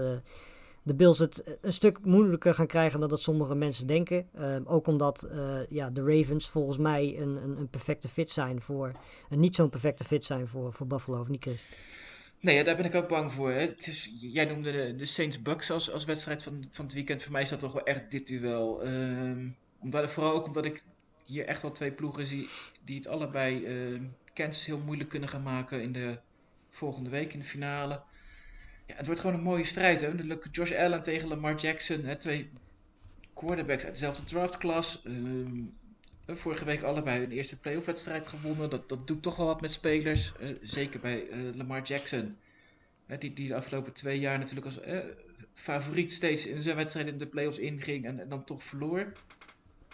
de 0.89 0.95
Bills 0.95 1.19
het 1.19 1.59
een 1.61 1.73
stuk 1.73 2.05
moeilijker 2.05 2.55
gaan 2.55 2.67
krijgen 2.67 3.01
dan 3.01 3.09
dat 3.09 3.21
sommige 3.21 3.55
mensen 3.55 3.87
denken. 3.87 4.29
Uh, 4.39 4.57
ook 4.65 4.87
omdat 4.87 5.29
uh, 5.33 5.59
ja, 5.69 5.91
de 5.91 6.03
Ravens 6.03 6.49
volgens 6.49 6.79
mij 6.79 7.19
een, 7.19 7.37
een, 7.37 7.59
een, 7.59 7.69
perfecte 7.69 8.09
fit 8.09 8.31
zijn 8.31 8.61
voor. 8.61 8.93
Een 9.31 9.41
niet 9.41 9.55
zo'n 9.55 9.71
perfecte 9.71 10.05
fit 10.05 10.25
zijn 10.25 10.49
voor, 10.49 10.73
voor 10.73 10.87
Buffalo, 10.87 11.21
of 11.21 11.29
niet? 11.29 11.47
Nee, 12.41 12.57
ja, 12.57 12.63
daar 12.63 12.77
ben 12.77 12.85
ik 12.85 12.95
ook 12.95 13.09
bang 13.09 13.33
voor. 13.33 13.51
Hè. 13.51 13.61
Het 13.61 13.87
is, 13.87 14.13
jij 14.21 14.45
noemde 14.45 14.73
de, 14.73 14.95
de 14.97 15.07
Saints 15.07 15.43
Bucks 15.43 15.71
als, 15.71 15.93
als 15.93 16.05
wedstrijd 16.05 16.43
van, 16.43 16.67
van 16.71 16.85
het 16.85 16.95
weekend. 16.95 17.23
Voor 17.23 17.33
mij 17.33 17.43
is 17.43 17.49
dat 17.49 17.61
toch 17.61 17.73
wel 17.73 17.85
echt 17.85 18.11
dit 18.11 18.27
duel. 18.27 18.87
Um, 18.87 19.57
omdat, 19.79 20.11
vooral 20.11 20.33
ook 20.33 20.47
omdat 20.47 20.65
ik 20.65 20.83
hier 21.25 21.45
echt 21.45 21.63
wel 21.63 21.71
twee 21.71 21.93
ploegen 21.93 22.27
zie 22.27 22.49
die 22.85 22.97
het 22.97 23.07
allebei 23.07 23.67
uh, 24.35 24.49
heel 24.65 24.79
moeilijk 24.79 25.09
kunnen 25.09 25.29
gaan 25.29 25.43
maken 25.43 25.83
in 25.83 25.93
de 25.93 26.19
volgende 26.71 27.11
week 27.11 27.33
in 27.33 27.39
de 27.39 27.45
finale. 27.45 28.03
Ja, 28.89 28.95
het 28.97 29.07
wordt 29.07 29.21
gewoon 29.21 29.37
een 29.37 29.43
mooie 29.43 29.65
strijd. 29.65 30.01
Hè? 30.01 30.11
Josh 30.53 30.73
Allen 30.73 31.03
tegen 31.03 31.29
Lamar 31.29 31.55
Jackson. 31.55 32.05
Hè? 32.05 32.17
Twee 32.17 32.51
quarterbacks 33.35 33.85
uit 33.85 33.93
dezelfde 33.93 34.25
draftklas. 34.25 35.03
Um, 35.07 35.77
vorige 36.27 36.65
week 36.65 36.83
allebei 36.83 37.21
hun 37.21 37.31
eerste 37.31 37.59
playoff 37.59 37.87
wedstrijd 37.87 38.29
gewonnen. 38.29 38.71
Dat, 38.71 38.89
dat 38.89 39.07
doet 39.07 39.23
toch 39.23 39.37
wel 39.37 39.47
wat 39.47 39.61
met 39.61 39.73
spelers. 39.73 40.33
Uh, 40.41 40.57
zeker 40.63 41.01
bij 41.01 41.27
uh, 41.29 41.55
Lamar 41.55 41.83
Jackson. 41.83 42.37
Hè, 43.07 43.19
die, 43.19 43.33
die 43.33 43.49
de 43.49 43.55
afgelopen 43.55 43.93
twee 43.93 44.19
jaar 44.19 44.39
natuurlijk 44.39 44.67
als 44.67 44.87
uh, 44.87 44.99
favoriet 45.55 46.13
steeds 46.13 46.47
in 46.47 46.61
zijn 46.61 46.77
wedstrijd 46.77 47.07
in 47.07 47.19
de 47.19 47.27
playoffs 47.27 47.59
inging. 47.59 48.07
En, 48.07 48.21
en 48.21 48.29
dan 48.29 48.45
toch 48.45 48.63
verloor. 48.63 49.13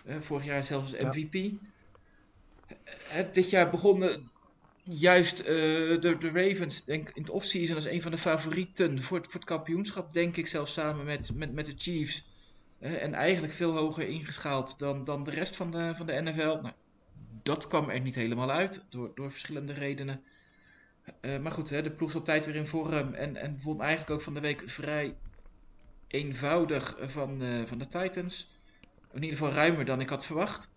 vorig 0.05 0.45
jaar 0.45 0.65
zelfs 0.65 0.93
MVP. 0.93 1.35
Ja. 3.15 3.23
dit 3.33 3.51
jaar 3.51 3.71
begonnen 3.71 4.29
juist 4.85 5.41
uh, 5.41 5.47
de, 5.47 6.31
Ravens 6.33 6.85
denk, 6.85 7.09
in 7.09 7.23
het 7.23 7.31
offseason 7.31 7.75
als 7.75 7.85
een 7.85 8.03
van 8.03 8.11
de 8.11 8.19
favorieten 8.19 9.03
voor 9.03 9.17
het, 9.17 9.27
voor 9.27 9.41
het 9.41 9.49
kampioenschap, 9.49 10.13
denk 10.13 10.37
ik 10.37 10.47
zelfs 10.47 10.73
samen 10.73 11.05
met, 11.05 11.35
met, 11.35 11.53
met 11.53 11.67
de 11.67 11.75
Chiefs. 11.77 12.33
En 12.79 13.15
eigenlijk 13.15 13.53
veel 13.53 13.77
hoger 13.77 14.09
ingeschaald 14.09 14.79
dan, 14.79 15.05
dan 15.05 15.25
de 15.25 15.31
rest 15.31 15.57
van 15.57 15.71
de, 15.71 15.93
van 15.95 16.07
de 16.07 16.23
NFL. 16.23 16.59
Nou, 16.61 16.73
dat 17.43 17.67
kwam 17.67 17.89
er 17.91 18.01
niet 18.01 18.15
helemaal 18.15 18.51
uit, 18.51 18.85
door, 18.89 19.13
door 19.15 19.31
verschillende 19.31 19.73
redenen. 19.73 20.23
Uh, 21.21 21.39
maar 21.39 21.53
goed, 21.53 21.71
hè, 21.71 21.83
de 21.83 21.91
ploeg 21.91 22.09
is 22.09 22.15
op 22.15 22.25
tijd 22.25 22.47
weer 22.47 22.55
in 22.55 22.67
vorm 22.67 23.15
en, 23.15 23.37
en 23.37 23.59
won 23.63 23.81
eigenlijk 23.81 24.11
ook 24.11 24.21
van 24.21 24.35
de 24.35 24.41
week 24.41 24.63
vrij 24.67 25.17
eenvoudig 26.09 26.97
van, 27.01 27.43
van 27.67 27.79
de 27.79 27.87
Titans. 27.87 28.51
In 29.13 29.23
ieder 29.23 29.39
geval 29.39 29.53
ruimer 29.53 29.85
dan 29.85 30.01
ik 30.01 30.09
had 30.09 30.25
verwacht. 30.25 30.74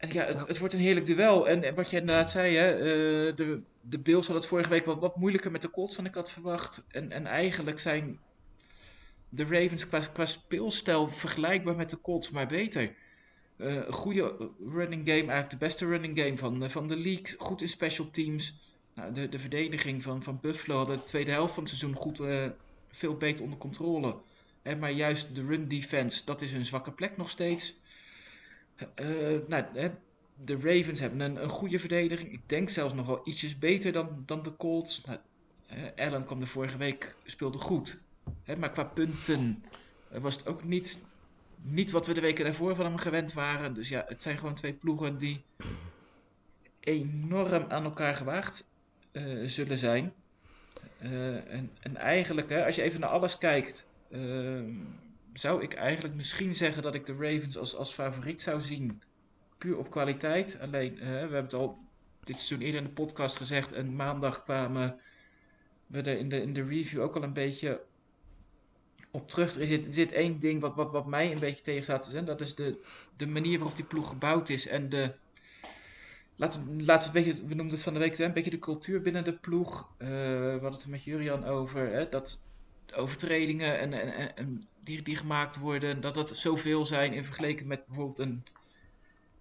En 0.00 0.12
ja, 0.12 0.24
het, 0.24 0.48
het, 0.48 0.58
wordt 0.58 0.74
een 0.74 0.80
heerlijk 0.80 1.06
duel. 1.06 1.48
En, 1.48 1.62
en 1.62 1.74
wat 1.74 1.90
je 1.90 2.00
inderdaad 2.00 2.30
zei, 2.30 2.56
hè, 2.56 2.76
uh, 2.76 3.36
de, 3.36 3.62
de 3.80 3.98
Bills 3.98 4.26
hadden 4.26 4.36
het 4.36 4.46
vorige 4.46 4.68
week 4.68 4.84
wat, 4.84 4.98
wat 4.98 5.16
moeilijker 5.16 5.50
met 5.50 5.62
de 5.62 5.70
Colts 5.70 5.96
dan 5.96 6.04
ik 6.04 6.14
had 6.14 6.32
verwacht. 6.32 6.86
En, 6.88 7.12
en 7.12 7.26
eigenlijk 7.26 7.78
zijn 7.78 8.18
de 9.28 9.44
Ravens 9.44 9.88
qua, 9.88 10.00
qua 10.12 10.26
speelstijl 10.26 11.06
vergelijkbaar 11.06 11.76
met 11.76 11.90
de 11.90 12.00
Colts, 12.00 12.30
maar 12.30 12.46
beter. 12.46 12.94
Uh, 13.56 13.74
een 13.74 13.92
goede 13.92 14.50
running 14.68 15.00
game, 15.00 15.18
eigenlijk 15.18 15.50
de 15.50 15.56
beste 15.56 15.86
running 15.86 16.18
game 16.18 16.36
van, 16.36 16.70
van 16.70 16.88
de 16.88 16.96
league. 16.96 17.34
Goed 17.38 17.60
in 17.60 17.68
special 17.68 18.10
teams. 18.10 18.54
Nou, 18.94 19.12
de, 19.12 19.28
de 19.28 19.38
verdediging 19.38 20.02
van, 20.02 20.22
van 20.22 20.38
Buffalo 20.40 20.76
had 20.76 20.86
de 20.86 21.02
tweede 21.02 21.30
helft 21.30 21.54
van 21.54 21.62
het 21.62 21.72
seizoen 21.72 22.00
goed, 22.00 22.20
uh, 22.20 22.46
veel 22.90 23.16
beter 23.16 23.44
onder 23.44 23.58
controle. 23.58 24.16
En 24.62 24.78
maar 24.78 24.90
juist 24.90 25.34
de 25.34 25.44
run 25.46 25.68
defense, 25.68 26.24
dat 26.24 26.40
is 26.40 26.52
hun 26.52 26.64
zwakke 26.64 26.92
plek 26.92 27.16
nog 27.16 27.30
steeds. 27.30 27.74
Uh, 29.00 29.38
nou, 29.48 29.64
de 30.44 30.54
Ravens 30.54 31.00
hebben 31.00 31.20
een, 31.20 31.42
een 31.42 31.48
goede 31.48 31.78
verdediging. 31.78 32.32
Ik 32.32 32.48
denk 32.48 32.70
zelfs 32.70 32.94
nog 32.94 33.06
wel 33.06 33.20
ietsjes 33.24 33.58
beter 33.58 33.92
dan, 33.92 34.22
dan 34.26 34.42
de 34.42 34.56
Colts. 34.56 35.04
Nou, 35.04 35.18
Allen 35.96 36.24
kwam 36.24 36.38
de 36.38 36.46
vorige 36.46 36.76
week, 36.76 37.16
speelde 37.24 37.58
goed. 37.58 38.02
Maar 38.58 38.72
qua 38.72 38.84
punten 38.84 39.64
was 40.08 40.36
het 40.36 40.46
ook 40.46 40.64
niet, 40.64 40.98
niet 41.62 41.90
wat 41.90 42.06
we 42.06 42.14
de 42.14 42.20
weken 42.20 42.44
daarvoor 42.44 42.74
van 42.74 42.84
hem 42.84 42.96
gewend 42.96 43.32
waren. 43.32 43.74
Dus 43.74 43.88
ja, 43.88 44.04
het 44.08 44.22
zijn 44.22 44.38
gewoon 44.38 44.54
twee 44.54 44.72
ploegen 44.72 45.18
die 45.18 45.44
enorm 46.80 47.64
aan 47.68 47.84
elkaar 47.84 48.14
gewaagd 48.14 48.72
uh, 49.12 49.48
zullen 49.48 49.78
zijn. 49.78 50.12
En, 50.98 51.70
en, 51.80 51.96
eigenlijk, 51.96 52.48
hè, 52.48 52.66
als 52.66 52.74
je 52.74 52.82
even 52.82 53.00
naar 53.00 53.10
alles 53.10 53.38
kijkt, 53.38 53.88
uh, 54.08 54.60
zou 55.32 55.62
ik 55.62 55.74
eigenlijk 55.74 56.14
misschien 56.14 56.54
zeggen 56.54 56.82
dat 56.82 56.94
ik 56.94 57.06
de 57.06 57.12
Ravens 57.12 57.58
als, 57.58 57.76
als 57.76 57.92
favoriet 57.92 58.40
zou 58.40 58.60
zien. 58.60 59.02
Puur 59.58 59.78
op 59.78 59.90
kwaliteit. 59.90 60.60
Alleen, 60.60 60.94
we 60.94 61.04
hebben 61.04 61.42
het 61.42 61.54
al 61.54 61.78
dit 62.22 62.36
seizoen 62.36 62.60
eerder 62.60 62.80
in 62.80 62.86
de 62.86 62.92
podcast 62.92 63.36
gezegd. 63.36 63.72
En 63.72 63.96
maandag 63.96 64.42
kwamen 64.42 65.00
we 65.86 66.02
er 66.02 66.18
in 66.18 66.28
de, 66.28 66.42
in 66.42 66.52
de 66.52 66.62
review 66.62 67.00
ook 67.00 67.16
al 67.16 67.22
een 67.22 67.32
beetje 67.32 67.82
op 69.10 69.28
terug. 69.28 69.56
Er 69.56 69.66
zit, 69.66 70.12
er 70.12 70.16
één 70.16 70.38
ding 70.38 70.60
wat, 70.60 70.74
wat, 70.74 70.90
wat 70.90 71.06
mij 71.06 71.32
een 71.32 71.38
beetje 71.38 71.62
tegenstaat. 71.62 72.12
En 72.12 72.24
dat 72.24 72.40
is 72.40 72.54
de, 72.54 72.80
de 73.16 73.26
manier 73.26 73.58
waarop 73.58 73.76
die 73.76 73.84
ploeg 73.84 74.08
gebouwd 74.08 74.48
is. 74.48 74.66
En 74.66 74.88
de. 74.88 75.14
Laten, 76.36 76.84
laten 76.84 77.12
we 77.12 77.18
een 77.18 77.24
beetje. 77.24 77.46
We 77.46 77.54
noemden 77.54 77.74
het 77.74 77.82
van 77.82 77.92
de 77.92 77.98
week. 77.98 78.16
Hè, 78.16 78.24
een 78.24 78.32
beetje 78.32 78.50
de 78.50 78.58
cultuur 78.58 79.02
binnen 79.02 79.24
de 79.24 79.38
ploeg. 79.38 79.90
Uh, 79.98 80.08
we 80.08 80.58
hadden 80.60 80.80
het 80.80 80.86
met 80.86 81.04
Jurian 81.04 81.44
over. 81.44 81.92
Hè, 81.92 82.08
dat 82.08 82.48
overtredingen 82.94 83.78
en, 83.78 83.92
en, 83.92 84.36
en, 84.36 84.62
die, 84.84 85.02
die 85.02 85.16
gemaakt 85.16 85.58
worden. 85.58 86.00
Dat 86.00 86.14
dat 86.14 86.36
zoveel 86.36 86.86
zijn 86.86 87.12
in 87.12 87.24
vergelijking 87.24 87.68
met 87.68 87.86
bijvoorbeeld 87.86 88.18
een. 88.18 88.44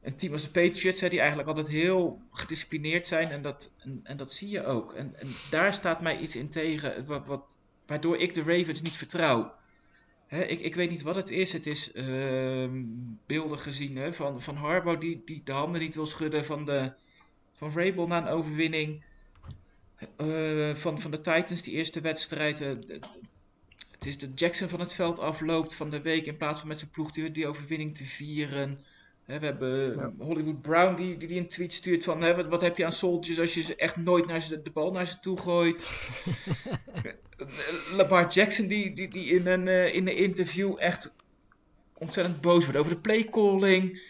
Een 0.02 0.16
team 0.16 0.34
als 0.34 0.42
de 0.42 0.50
Patriots, 0.50 1.00
hè, 1.00 1.10
die 1.10 1.20
eigenlijk 1.20 1.50
altijd 1.50 1.68
heel 1.68 2.22
gedisciplineerd 2.32 3.08
zijn. 3.08 3.30
En 3.30 3.42
dat, 3.42 3.74
en, 4.04 4.18
dat 4.18 4.34
zie 4.34 4.50
je 4.50 4.66
ook. 4.66 4.94
En, 4.94 5.16
en 5.20 5.28
daar 5.50 5.74
staat 5.74 6.02
mij 6.02 6.18
iets 6.18 6.36
in 6.36 6.50
tegen. 6.50 7.06
Wat, 7.06 7.28
wat, 7.28 7.58
waardoor 7.86 8.18
ik 8.18 8.34
de 8.34 8.44
Ravens 8.44 8.82
niet 8.82 8.96
vertrouw. 8.96 9.54
Hè, 10.28 10.44
ik, 10.44 10.60
ik 10.60 10.76
weet 10.76 10.90
niet 10.90 11.02
wat 11.02 11.16
het 11.16 11.30
is. 11.30 11.54
Het 11.54 11.66
is 11.66 11.92
uh, 11.94 12.70
beelden 13.26 13.60
gezien 13.60 13.98
hè, 13.98 14.14
van, 14.14 14.42
van 14.42 14.56
Harbo 14.56 14.98
die, 14.98 15.22
die 15.26 15.42
de 15.44 15.52
handen 15.52 15.82
niet 15.82 15.96
wil 15.96 16.06
schudden. 16.06 16.46
Van, 16.46 16.66
de, 16.66 16.94
van 17.54 17.72
Vrabel 17.72 18.08
na 18.08 18.18
een 18.18 18.34
overwinning. 18.34 19.04
Uh, 20.18 20.76
van, 20.76 21.00
van 21.00 21.12
de 21.12 21.22
Titans, 21.22 21.62
die 21.62 21.74
eerste 21.74 22.02
wedstrijd. 22.02 22.62
Uh, 22.62 22.70
het 24.00 24.08
is 24.08 24.18
de 24.18 24.32
Jackson 24.36 24.70
van 24.70 24.80
het 24.80 24.94
veld 24.94 25.20
afloopt 25.20 25.76
van 25.76 25.90
de 25.90 26.02
week. 26.02 26.26
In 26.26 26.38
plaats 26.38 26.60
van 26.60 26.68
met 26.68 26.80
zijn 26.80 26.92
ploeg 26.92 27.12
die, 27.12 27.32
die 27.32 27.48
overwinning 27.48 27.96
te 27.96 28.06
vieren. 28.06 28.80
We 29.26 29.34
hebben 29.34 29.94
ja. 29.94 30.12
Hollywood 30.18 30.62
Brown 30.62 30.96
die, 30.96 31.18
die, 31.18 31.40
een 31.40 31.48
tweet 31.48 31.74
stuurt 31.74 32.04
van... 32.04 32.20
Wat, 32.20 32.46
wat 32.46 32.62
heb 32.62 32.78
je 32.78 32.86
aan 32.86 32.92
soldiers 32.92 33.40
als 33.40 33.54
je 33.54 33.62
ze 33.62 33.76
echt 33.76 33.96
nooit 33.96 34.28
naar 34.28 34.42
ze, 34.42 34.62
de 34.62 34.72
bal 34.72 34.92
naar 34.92 35.08
ze 35.08 35.20
toe 35.20 35.38
gooit. 35.38 35.92
Lamar 37.98 38.28
Jackson 38.28 38.68
die, 38.68 38.94
die, 38.94 39.08
die 39.08 39.26
in, 39.26 39.48
een, 39.48 39.66
uh, 39.66 39.96
in 39.96 40.08
een 40.08 40.18
interview 40.18 40.76
echt 40.78 41.16
ontzettend 41.94 42.42
boos 42.42 42.64
wordt 42.64 42.80
over 42.80 42.94
de 42.94 43.00
playcalling. 43.00 44.02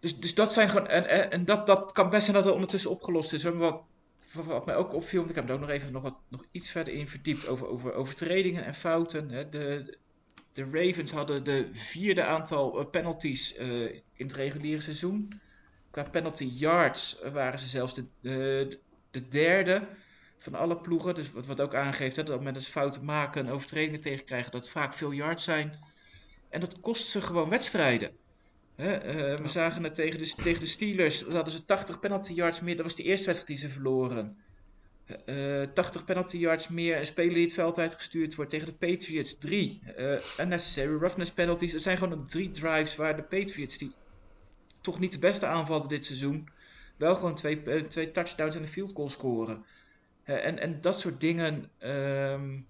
Dus, 0.00 0.20
dus 0.20 0.34
dat 0.34 0.52
zijn 0.52 0.70
gewoon. 0.70 0.86
En, 0.86 1.30
en 1.30 1.44
dat, 1.44 1.66
dat 1.66 1.92
kan 1.92 2.10
best 2.10 2.22
zijn 2.22 2.36
dat 2.36 2.44
het 2.44 2.54
ondertussen 2.54 2.90
opgelost 2.90 3.32
is. 3.32 3.42
Wat, 3.42 3.82
wat 4.34 4.66
mij 4.66 4.76
ook 4.76 4.94
opviel, 4.94 5.28
ik 5.28 5.34
heb 5.34 5.48
er 5.48 5.54
ook 5.54 5.60
nog 5.60 5.70
even 5.70 5.92
nog, 5.92 6.02
wat, 6.02 6.22
nog 6.28 6.44
iets 6.50 6.70
verder 6.70 6.94
in 6.94 7.08
verdiept 7.08 7.46
over, 7.46 7.66
over 7.66 7.92
overtredingen 7.92 8.64
en 8.64 8.74
fouten. 8.74 9.30
Hè. 9.30 9.48
De, 9.48 9.98
de 10.52 10.68
Ravens 10.70 11.10
hadden 11.10 11.44
de 11.44 11.68
vierde 11.70 12.24
aantal 12.24 12.86
penalties 12.86 13.58
uh, 13.58 13.82
in 13.92 14.26
het 14.26 14.32
reguliere 14.32 14.80
seizoen. 14.80 15.40
Qua 15.90 16.04
penalty 16.04 16.44
yards 16.44 17.18
waren 17.32 17.58
ze 17.58 17.66
zelfs 17.66 17.94
de, 17.94 18.04
de, 18.20 18.78
de 19.10 19.28
derde 19.28 19.88
van 20.38 20.54
alle 20.54 20.76
ploegen. 20.76 21.14
Dus 21.14 21.32
wat, 21.32 21.46
wat 21.46 21.60
ook 21.60 21.74
aangeeft 21.74 22.16
hè, 22.16 22.22
dat 22.22 22.42
mensen 22.42 22.72
fouten 22.72 23.04
maken, 23.04 23.48
overtredingen 23.48 24.00
tegenkrijgen, 24.00 24.52
dat 24.52 24.68
vaak 24.68 24.92
veel 24.92 25.12
yards 25.12 25.44
zijn. 25.44 25.78
En 26.48 26.60
dat 26.60 26.80
kost 26.80 27.08
ze 27.08 27.20
gewoon 27.20 27.48
wedstrijden. 27.48 28.16
Hè, 28.76 29.14
uh, 29.34 29.40
we 29.40 29.48
zagen 29.48 29.84
het 29.84 29.94
tegen 29.94 30.18
de, 30.18 30.34
tegen 30.42 30.60
de 30.60 30.66
Steelers, 30.66 31.18
dat 31.18 31.32
hadden 31.32 31.52
ze 31.52 31.64
80 31.64 32.00
penalty 32.00 32.32
yards 32.32 32.60
meer. 32.60 32.76
Dat 32.76 32.84
was 32.84 32.94
de 32.94 33.02
eerste 33.02 33.26
wedstrijd 33.26 33.46
die 33.46 33.68
ze 33.68 33.74
verloren. 33.74 34.36
Uh, 35.26 35.62
80 35.74 36.04
penalty 36.04 36.36
yards 36.36 36.68
meer, 36.68 36.98
een 36.98 37.06
speler 37.06 37.34
die 37.34 37.44
het 37.44 37.52
veld 37.52 37.78
uitgestuurd 37.78 38.34
wordt 38.34 38.50
tegen 38.50 38.66
de 38.66 38.72
Patriots. 38.72 39.38
Drie 39.38 39.80
uh, 39.98 40.14
unnecessary 40.40 40.96
roughness 40.96 41.32
penalties. 41.32 41.72
Er 41.72 41.80
zijn 41.80 41.98
gewoon 41.98 42.24
drie 42.24 42.50
drives 42.50 42.96
waar 42.96 43.16
de 43.16 43.22
Patriots, 43.22 43.78
die 43.78 43.92
toch 44.80 44.98
niet 44.98 45.12
de 45.12 45.18
beste 45.18 45.46
aanvallen 45.46 45.88
dit 45.88 46.04
seizoen, 46.04 46.48
wel 46.96 47.14
gewoon 47.14 47.34
twee, 47.34 47.86
twee 47.86 48.10
touchdowns 48.10 48.54
en 48.54 48.62
een 48.62 48.68
field 48.68 48.92
goal 48.94 49.08
scoren. 49.08 49.64
Uh, 50.24 50.46
en, 50.46 50.58
en 50.58 50.80
dat 50.80 51.00
soort 51.00 51.20
dingen. 51.20 51.70
Um, 51.80 52.66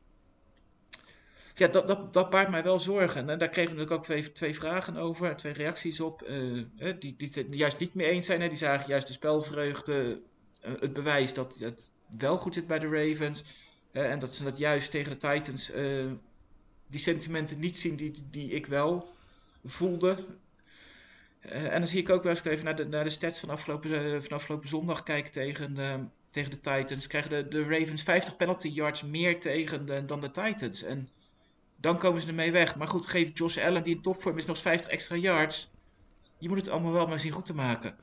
ja, 1.54 1.66
dat, 1.66 1.86
dat, 1.86 2.12
dat 2.12 2.30
baart 2.30 2.50
mij 2.50 2.62
wel 2.62 2.80
zorgen. 2.80 3.30
En 3.30 3.38
daar 3.38 3.48
kregen 3.48 3.70
we 3.72 3.76
natuurlijk 3.76 4.00
ook 4.00 4.04
twee, 4.04 4.32
twee 4.32 4.54
vragen 4.54 4.96
over, 4.96 5.36
twee 5.36 5.52
reacties 5.52 6.00
op. 6.00 6.28
Uh, 6.28 6.64
die, 6.98 7.14
die 7.16 7.30
het 7.34 7.46
juist 7.50 7.78
niet 7.78 7.94
mee 7.94 8.06
eens 8.06 8.26
zijn. 8.26 8.40
Hè. 8.40 8.48
Die 8.48 8.58
zagen 8.58 8.88
juist 8.88 9.06
de 9.06 9.12
spelvreugde, 9.12 10.20
uh, 10.66 10.72
het 10.80 10.92
bewijs 10.92 11.34
dat 11.34 11.58
het 11.60 11.90
wel 12.18 12.38
goed 12.38 12.54
zit 12.54 12.66
bij 12.66 12.78
de 12.78 12.88
Ravens. 12.88 13.44
en 13.92 14.18
dat 14.18 14.34
ze 14.34 14.44
dat 14.44 14.58
juist 14.58 14.90
tegen 14.90 15.10
de 15.10 15.16
Titans, 15.16 15.72
die 16.86 17.00
sentimenten 17.00 17.58
niet 17.58 17.78
zien 17.78 17.96
die, 17.96 18.12
die 18.30 18.50
ik 18.50 18.66
wel 18.66 19.12
voelde. 19.64 20.24
en 21.40 21.80
dan 21.80 21.88
zie 21.88 22.00
ik 22.00 22.10
ook 22.10 22.22
wel 22.22 22.32
eens 22.32 22.44
even 22.44 22.64
naar 22.64 22.76
de, 22.76 22.84
naar 22.86 23.04
de 23.04 23.10
stats 23.10 23.40
van 23.40 23.50
afgelopen, 23.50 24.22
van 24.22 24.36
afgelopen 24.36 24.68
zondag 24.68 25.02
kijken 25.02 25.32
tegen 25.32 25.76
tegen 26.34 26.50
de 26.50 26.60
Titans, 26.60 27.06
krijgen 27.06 27.30
de, 27.30 27.48
de 27.48 27.62
Ravens 27.62 28.02
50 28.02 28.36
penalty 28.36 28.68
yards 28.68 29.02
meer 29.02 29.40
tegen 29.40 30.06
dan 30.06 30.20
de 30.20 30.30
Titans. 30.30 30.82
En 30.82 31.08
dan 31.85 31.99
komen 31.99 32.20
ze 32.20 32.27
ermee 32.29 32.53
weg. 32.53 32.77
Maar 32.77 32.88
goed, 32.88 33.07
geef 33.07 33.31
Josh 33.35 33.59
Allen, 33.59 33.83
die 33.83 33.94
in 33.94 34.03
topvorm 34.03 34.37
is, 34.37 34.44
nog 34.44 34.59
50 34.59 34.90
extra 34.90 35.16
yards. 35.16 35.70
Je 36.38 36.49
moet 36.49 36.57
het 36.57 36.68
allemaal 36.68 36.92
wel 36.92 37.07
maar 37.07 37.20
zien 37.20 37.33
goed 37.33 37.47
te 37.47 37.55
maken. 37.55 37.97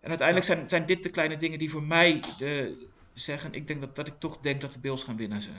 En 0.00 0.08
uiteindelijk 0.08 0.46
zijn, 0.46 0.68
zijn 0.68 0.86
dit 0.86 1.02
de 1.02 1.10
kleine 1.10 1.36
dingen 1.36 1.58
die 1.58 1.70
voor 1.70 1.82
mij 1.82 2.22
de, 2.38 2.86
zeggen. 3.14 3.52
Ik 3.52 3.66
denk 3.66 3.80
dat, 3.80 3.96
dat 3.96 4.06
ik 4.06 4.18
toch 4.18 4.38
denk 4.40 4.60
dat 4.60 4.72
de 4.72 4.78
Bills 4.78 5.02
gaan 5.02 5.16
winnen 5.16 5.42
ze, 5.42 5.50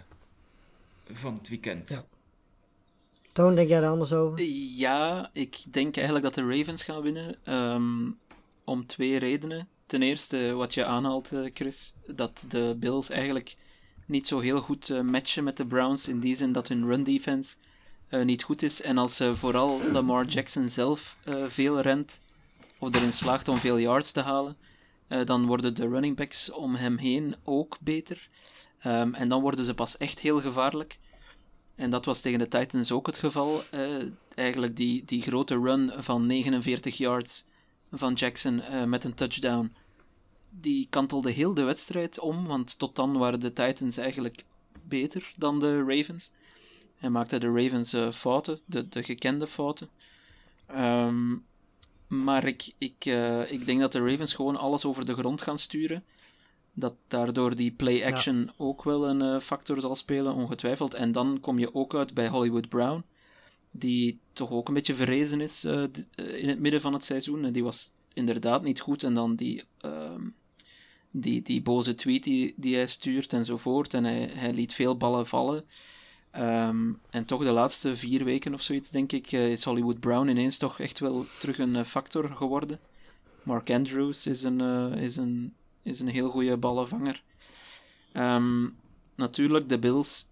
van 1.12 1.34
het 1.34 1.50
weekend. 1.50 1.90
Ja. 1.90 2.02
Toon, 3.32 3.56
denk 3.56 3.70
jij 3.70 3.82
er 3.82 3.90
anders 3.90 4.14
over? 4.14 4.42
Ja, 4.76 5.30
ik 5.34 5.64
denk 5.72 5.96
eigenlijk 5.96 6.26
dat 6.26 6.36
de 6.36 6.58
Ravens 6.58 6.84
gaan 6.84 7.02
winnen. 7.02 7.54
Um, 7.54 8.18
om 8.64 8.86
twee 8.86 9.20
redenen 9.20 9.68
ten 9.86 10.02
eerste 10.02 10.54
wat 10.54 10.74
je 10.74 10.86
aanhaalt, 10.86 11.32
eh, 11.32 11.50
Chris, 11.54 11.94
dat 12.06 12.46
de 12.50 12.76
Bills 12.80 13.10
eigenlijk 13.10 13.56
niet 14.08 14.28
zo 14.28 14.40
heel 14.40 14.62
goed 14.62 14.90
uh, 14.90 15.02
matchen 15.02 15.44
met 15.44 15.58
de 15.58 15.66
Browns 15.66 16.08
in 16.08 16.20
die 16.20 16.36
zin 16.36 16.52
dat 16.52 16.68
hun 16.68 16.86
run 16.86 17.04
defense 17.04 17.56
uh, 18.10 18.24
niet 18.24 18.44
goed 18.44 18.62
is. 18.62 18.82
En 18.82 18.98
als 18.98 19.22
uh, 19.22 19.34
vooral 19.34 19.82
Lamar 19.92 20.26
Jackson 20.26 20.70
zelf 20.70 21.18
veel 21.48 21.80
rent, 21.80 22.20
of 22.80 22.96
erin 22.96 23.14
slaagt 23.14 23.48
om 23.48 23.58
veel 23.58 23.80
yards 23.80 24.12
te 24.12 24.22
halen, 24.22 24.58
dan 25.26 25.46
worden 25.46 25.76
de 25.76 25.88
running 25.88 26.16
backs 26.16 26.52
om 26.52 26.76
hem 26.76 26.98
heen 26.98 27.36
ook 27.44 27.78
beter. 27.82 28.30
Um, 28.86 29.14
en 29.14 29.30
dan 29.30 29.42
worden 29.42 29.66
ze 29.66 29.74
pas 29.74 29.98
echt 29.98 30.20
heel 30.20 30.42
gevaarlijk. 30.42 31.00
En 31.76 31.90
dat 31.90 32.06
was 32.06 32.22
tegen 32.22 32.40
de 32.40 32.48
Titans 32.48 32.92
ook 32.92 33.06
het 33.06 33.18
geval. 33.18 33.62
eigenlijk 34.36 34.76
die, 34.76 35.06
die 35.06 35.22
grote 35.22 35.60
run 35.60 35.92
van 35.98 36.26
49 36.26 36.98
yards 36.98 37.46
van 37.92 38.14
Jackson 38.14 38.62
met 38.90 39.04
een 39.04 39.14
touchdown. 39.14 39.74
Die 40.62 40.88
kantelde 40.90 41.32
heel 41.32 41.54
de 41.54 41.64
wedstrijd 41.64 42.20
om, 42.20 42.46
want 42.46 42.80
tot 42.80 42.96
dan 42.96 43.18
waren 43.18 43.40
de 43.40 43.54
Titans 43.54 43.98
eigenlijk 43.98 44.44
beter 44.84 45.34
dan 45.36 45.60
de 45.60 45.84
Ravens. 45.84 46.32
En 47.00 47.12
maakten 47.12 47.40
de 47.40 47.52
Ravens 47.52 47.94
uh, 47.94 48.12
fouten, 48.12 48.60
de, 48.66 48.90
de 48.90 49.04
gekende 49.04 49.48
fouten. 49.48 49.90
Um, 50.76 51.46
maar 52.08 52.46
ik, 52.46 52.74
ik, 52.78 53.06
uh, 53.06 53.52
ik 53.52 53.66
denk 53.66 53.80
dat 53.80 53.92
de 53.92 54.10
Ravens 54.10 54.34
gewoon 54.34 54.56
alles 54.56 54.86
over 54.86 55.06
de 55.06 55.14
grond 55.14 55.42
gaan 55.42 55.58
sturen. 55.58 56.04
Dat 56.74 56.94
daardoor 57.08 57.56
die 57.56 57.72
play-action 57.72 58.40
ja. 58.40 58.54
ook 58.58 58.84
wel 58.84 59.10
een 59.10 59.42
factor 59.42 59.82
zal 59.82 59.96
spelen, 59.96 60.34
ongetwijfeld. 60.34 60.94
En 60.94 61.12
dan 61.12 61.38
kom 61.42 61.60
je 61.60 61.74
ook 61.76 61.96
uit 61.96 62.14
bij 62.14 62.28
Hollywood 62.30 62.70
Brown 62.70 63.04
die 63.72 64.20
toch 64.34 64.52
ook 64.52 64.68
een 64.68 64.74
beetje 64.74 64.96
verrezen 64.96 65.42
is 65.42 65.64
in 66.16 66.50
het 66.50 66.60
midden 66.60 66.82
van 66.82 66.94
het 66.94 67.04
seizoen. 67.04 67.46
En 67.46 67.52
die 67.52 67.64
was 67.64 67.92
inderdaad 68.14 68.64
niet 68.64 68.80
goed. 68.80 69.04
En 69.04 69.14
dan 69.14 69.36
die, 69.36 69.64
uh, 69.86 70.12
die, 71.12 71.42
die 71.42 71.62
boze 71.62 71.96
tweet 71.96 72.24
die, 72.24 72.54
die 72.58 72.76
hij 72.76 72.88
stuurt 72.88 73.34
enzovoort. 73.34 73.94
En 73.94 74.04
hij, 74.04 74.30
hij 74.34 74.54
liet 74.54 74.74
veel 74.74 74.98
ballen 74.98 75.28
vallen. 75.28 75.66
Um, 76.38 77.00
en 77.10 77.26
toch 77.26 77.44
de 77.44 77.52
laatste 77.52 77.96
vier 77.96 78.24
weken 78.24 78.54
of 78.54 78.62
zoiets, 78.62 78.90
denk 78.90 79.12
ik, 79.12 79.32
uh, 79.32 79.52
is 79.52 79.64
Hollywood 79.64 80.00
Brown 80.00 80.28
ineens 80.28 80.58
toch 80.58 80.80
echt 80.80 81.00
wel 81.00 81.26
terug 81.40 81.58
een 81.58 81.86
factor 81.86 82.30
geworden. 82.30 82.80
Mark 83.44 83.70
Andrews 83.70 84.26
is 84.26 84.44
een, 84.44 84.62
is 84.94 85.16
een, 85.16 85.54
is 85.84 86.00
een 86.00 86.08
heel 86.08 86.30
goede 86.30 86.58
ballenvanger. 86.58 87.24
Um, 88.14 88.76
natuurlijk, 89.16 89.70
de 89.70 89.80
Bills. 89.80 90.26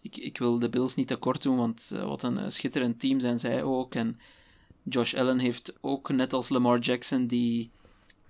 ik, 0.00 0.16
ik 0.16 0.38
wil 0.38 0.58
de 0.58 0.68
Bills 0.68 0.94
niet 0.94 1.08
tekort 1.08 1.42
doen, 1.42 1.56
want 1.56 1.92
wat 2.04 2.22
een 2.22 2.52
schitterend 2.52 3.00
team 3.00 3.20
zijn 3.20 3.38
zij 3.38 3.62
ook. 3.62 3.94
En 3.94 4.18
Josh 4.82 5.14
Allen 5.14 5.38
heeft 5.38 5.72
ook, 5.80 6.08
net 6.08 6.32
als 6.32 6.48
Lamar 6.48 6.78
Jackson, 6.78 7.26
die, 7.26 7.70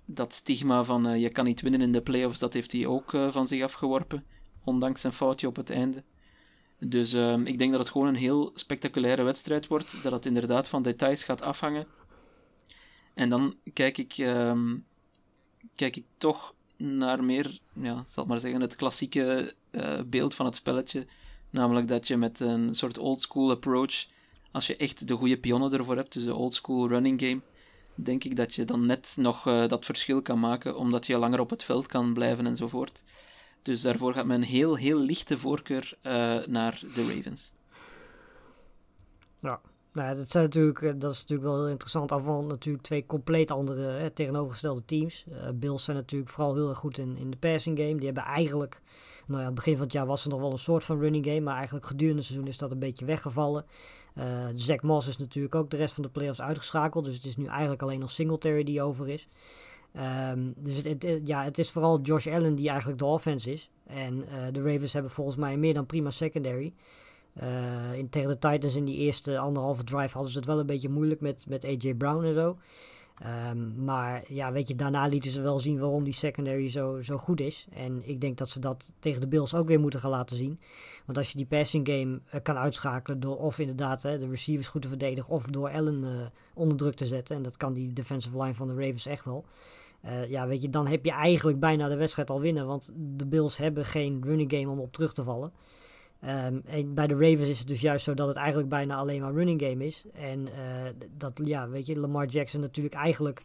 dat 0.04 0.32
stigma 0.32 0.84
van 0.84 1.08
uh, 1.08 1.20
je 1.20 1.28
kan 1.30 1.44
niet 1.44 1.60
winnen 1.60 1.80
in 1.80 1.92
de 1.92 2.02
playoffs, 2.02 2.38
dat 2.38 2.52
heeft 2.52 2.72
hij 2.72 2.86
ook 2.86 3.12
uh, 3.12 3.30
van 3.30 3.46
zich 3.46 3.62
afgeworpen. 3.62 4.24
Ondanks 4.64 5.00
zijn 5.00 5.12
foutje 5.12 5.46
op 5.46 5.56
het 5.56 5.70
einde. 5.70 6.02
Dus 6.78 7.14
uh, 7.14 7.38
ik 7.44 7.58
denk 7.58 7.70
dat 7.70 7.80
het 7.80 7.90
gewoon 7.90 8.06
een 8.06 8.14
heel 8.14 8.50
spectaculaire 8.54 9.22
wedstrijd 9.22 9.66
wordt. 9.66 10.02
Dat 10.02 10.12
het 10.12 10.26
inderdaad 10.26 10.68
van 10.68 10.82
details 10.82 11.24
gaat 11.24 11.42
afhangen. 11.42 11.86
En 13.14 13.28
dan 13.28 13.54
kijk 13.72 13.98
ik, 13.98 14.18
um, 14.18 14.84
kijk 15.74 15.96
ik 15.96 16.04
toch 16.18 16.54
naar 16.76 17.24
meer, 17.24 17.58
ja, 17.72 18.04
zal 18.08 18.24
maar 18.24 18.40
zeggen, 18.40 18.60
het 18.60 18.76
klassieke 18.76 19.54
uh, 19.70 20.00
beeld 20.06 20.34
van 20.34 20.46
het 20.46 20.54
spelletje. 20.54 21.06
Namelijk 21.50 21.88
dat 21.88 22.08
je 22.08 22.16
met 22.16 22.40
een 22.40 22.74
soort 22.74 22.98
old 22.98 23.20
school 23.20 23.50
approach, 23.50 24.06
als 24.50 24.66
je 24.66 24.76
echt 24.76 25.08
de 25.08 25.14
goede 25.14 25.38
pionnen 25.38 25.72
ervoor 25.72 25.96
hebt, 25.96 26.12
dus 26.12 26.24
de 26.24 26.34
old 26.34 26.54
school 26.54 26.88
running 26.88 27.20
game, 27.20 27.40
denk 27.94 28.24
ik 28.24 28.36
dat 28.36 28.54
je 28.54 28.64
dan 28.64 28.86
net 28.86 29.14
nog 29.16 29.46
uh, 29.46 29.68
dat 29.68 29.84
verschil 29.84 30.22
kan 30.22 30.40
maken, 30.40 30.76
omdat 30.76 31.06
je 31.06 31.18
langer 31.18 31.40
op 31.40 31.50
het 31.50 31.64
veld 31.64 31.86
kan 31.86 32.12
blijven 32.12 32.46
enzovoort. 32.46 33.02
Dus 33.62 33.82
daarvoor 33.82 34.14
gaat 34.14 34.26
mijn 34.26 34.42
heel, 34.42 34.74
heel 34.74 34.98
lichte 34.98 35.38
voorkeur 35.38 35.98
uh, 36.02 36.12
naar 36.46 36.80
de 36.94 37.14
Ravens. 37.14 37.52
Ja, 39.38 39.60
nou, 39.92 40.16
dat, 40.16 40.28
zijn 40.28 40.44
natuurlijk, 40.44 41.00
dat 41.00 41.12
is 41.12 41.20
natuurlijk 41.20 41.48
wel 41.48 41.58
heel 41.58 41.68
interessant. 41.68 42.12
Al 42.12 42.42
natuurlijk 42.42 42.84
twee 42.84 43.06
compleet 43.06 43.50
andere 43.50 43.82
hè, 43.82 44.10
tegenovergestelde 44.10 44.84
teams. 44.84 45.24
Bills 45.54 45.84
zijn 45.84 45.96
natuurlijk 45.96 46.30
vooral 46.30 46.54
heel 46.54 46.68
erg 46.68 46.78
goed 46.78 46.98
in, 46.98 47.16
in 47.16 47.30
de 47.30 47.36
passing 47.36 47.78
game. 47.78 47.94
Die 47.94 48.04
hebben 48.04 48.24
eigenlijk, 48.24 48.80
nou 49.26 49.32
ja, 49.32 49.38
aan 49.38 49.44
het 49.44 49.54
begin 49.54 49.74
van 49.74 49.84
het 49.84 49.92
jaar 49.92 50.06
was 50.06 50.24
er 50.24 50.30
nog 50.30 50.40
wel 50.40 50.50
een 50.50 50.58
soort 50.58 50.84
van 50.84 51.00
running 51.00 51.24
game. 51.24 51.40
Maar 51.40 51.56
eigenlijk 51.56 51.86
gedurende 51.86 52.18
het 52.18 52.26
seizoen 52.26 52.48
is 52.48 52.58
dat 52.58 52.72
een 52.72 52.78
beetje 52.78 53.04
weggevallen. 53.04 53.64
Uh, 54.18 54.24
Zach 54.54 54.82
Moss 54.82 55.08
is 55.08 55.16
natuurlijk 55.16 55.54
ook 55.54 55.70
de 55.70 55.76
rest 55.76 55.94
van 55.94 56.02
de 56.02 56.08
playoffs 56.08 56.40
uitgeschakeld. 56.40 57.04
Dus 57.04 57.16
het 57.16 57.24
is 57.24 57.36
nu 57.36 57.46
eigenlijk 57.46 57.82
alleen 57.82 57.98
nog 58.00 58.10
Singletary 58.10 58.64
die 58.64 58.82
over 58.82 59.08
is. 59.08 59.28
Um, 60.30 60.54
dus 60.56 60.82
het, 60.82 61.20
ja, 61.24 61.44
het 61.44 61.58
is 61.58 61.70
vooral 61.70 62.00
Josh 62.00 62.26
Allen 62.26 62.54
die 62.54 62.68
eigenlijk 62.68 62.98
de 62.98 63.04
offense 63.04 63.52
is. 63.52 63.70
En 63.86 64.14
uh, 64.14 64.24
de 64.52 64.62
Ravens 64.62 64.92
hebben 64.92 65.10
volgens 65.10 65.36
mij 65.36 65.56
meer 65.56 65.74
dan 65.74 65.86
prima 65.86 66.10
secondary. 66.10 66.74
Uh, 67.42 67.94
in, 67.94 68.08
tegen 68.08 68.28
de 68.28 68.38
Titans 68.38 68.74
in 68.74 68.84
die 68.84 68.96
eerste 68.96 69.38
anderhalve 69.38 69.84
drive 69.84 70.12
hadden 70.12 70.32
ze 70.32 70.38
het 70.38 70.46
wel 70.46 70.58
een 70.58 70.66
beetje 70.66 70.88
moeilijk 70.88 71.20
met, 71.20 71.44
met 71.48 71.64
AJ 71.64 71.94
Brown 71.94 72.24
en 72.24 72.34
zo. 72.34 72.58
Um, 73.22 73.84
maar 73.84 74.22
ja, 74.28 74.52
weet 74.52 74.68
je, 74.68 74.74
daarna 74.74 75.06
lieten 75.06 75.30
ze 75.30 75.40
wel 75.40 75.58
zien 75.58 75.78
waarom 75.78 76.04
die 76.04 76.12
secondary 76.12 76.68
zo, 76.68 77.02
zo 77.02 77.16
goed 77.16 77.40
is. 77.40 77.66
En 77.72 78.08
ik 78.08 78.20
denk 78.20 78.38
dat 78.38 78.48
ze 78.48 78.60
dat 78.60 78.92
tegen 78.98 79.20
de 79.20 79.28
Bills 79.28 79.54
ook 79.54 79.68
weer 79.68 79.80
moeten 79.80 80.00
gaan 80.00 80.10
laten 80.10 80.36
zien. 80.36 80.60
Want 81.04 81.18
als 81.18 81.30
je 81.30 81.36
die 81.36 81.46
passing 81.46 81.88
game 81.88 82.20
uh, 82.34 82.40
kan 82.42 82.56
uitschakelen 82.56 83.20
door 83.20 83.36
of 83.36 83.58
inderdaad 83.58 84.02
hè, 84.02 84.18
de 84.18 84.28
receivers 84.28 84.68
goed 84.68 84.82
te 84.82 84.88
verdedigen 84.88 85.34
of 85.34 85.46
door 85.46 85.70
Allen 85.70 86.02
uh, 86.02 86.10
onder 86.54 86.76
druk 86.76 86.94
te 86.94 87.06
zetten. 87.06 87.36
En 87.36 87.42
dat 87.42 87.56
kan 87.56 87.72
die 87.72 87.92
defensive 87.92 88.42
line 88.42 88.54
van 88.54 88.68
de 88.68 88.74
Ravens 88.74 89.06
echt 89.06 89.24
wel. 89.24 89.44
Uh, 90.04 90.30
ja, 90.30 90.46
weet 90.46 90.62
je, 90.62 90.70
dan 90.70 90.86
heb 90.86 91.04
je 91.04 91.10
eigenlijk 91.12 91.60
bijna 91.60 91.88
de 91.88 91.96
wedstrijd 91.96 92.30
al 92.30 92.40
winnen. 92.40 92.66
Want 92.66 92.90
de 92.94 93.26
Bills 93.26 93.56
hebben 93.56 93.84
geen 93.84 94.22
running 94.24 94.52
game 94.52 94.70
om 94.70 94.80
op 94.80 94.92
terug 94.92 95.14
te 95.14 95.24
vallen. 95.24 95.52
Um, 96.22 96.62
en 96.66 96.94
bij 96.94 97.06
de 97.06 97.14
Ravens 97.14 97.48
is 97.48 97.58
het 97.58 97.68
dus 97.68 97.80
juist 97.80 98.04
zo 98.04 98.14
dat 98.14 98.28
het 98.28 98.36
eigenlijk 98.36 98.68
bijna 98.68 98.96
alleen 98.96 99.20
maar 99.20 99.32
running 99.32 99.62
game 99.62 99.86
is. 99.86 100.04
En 100.12 100.40
uh, 100.40 100.50
dat, 101.16 101.40
ja, 101.44 101.68
weet 101.68 101.86
je, 101.86 101.98
Lamar 101.98 102.26
Jackson 102.26 102.60
natuurlijk 102.60 102.94
eigenlijk 102.94 103.42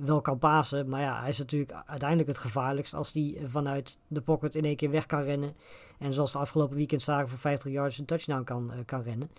wel 0.00 0.20
kan 0.20 0.38
pasen. 0.38 0.88
Maar 0.88 1.00
ja, 1.00 1.20
hij 1.20 1.28
is 1.28 1.38
natuurlijk 1.38 1.72
uiteindelijk 1.86 2.28
het 2.28 2.38
gevaarlijkst 2.38 2.94
als 2.94 3.12
hij 3.12 3.36
vanuit 3.46 3.98
de 4.08 4.20
pocket 4.20 4.54
in 4.54 4.64
één 4.64 4.76
keer 4.76 4.90
weg 4.90 5.06
kan 5.06 5.22
rennen. 5.22 5.54
En 5.98 6.12
zoals 6.12 6.32
we 6.32 6.38
afgelopen 6.38 6.76
weekend 6.76 7.02
zagen 7.02 7.28
voor 7.28 7.38
50 7.38 7.72
yards 7.72 7.98
een 7.98 8.04
touchdown 8.04 8.44
kan, 8.44 8.70
uh, 8.72 8.78
kan 8.84 9.02
rennen. 9.02 9.30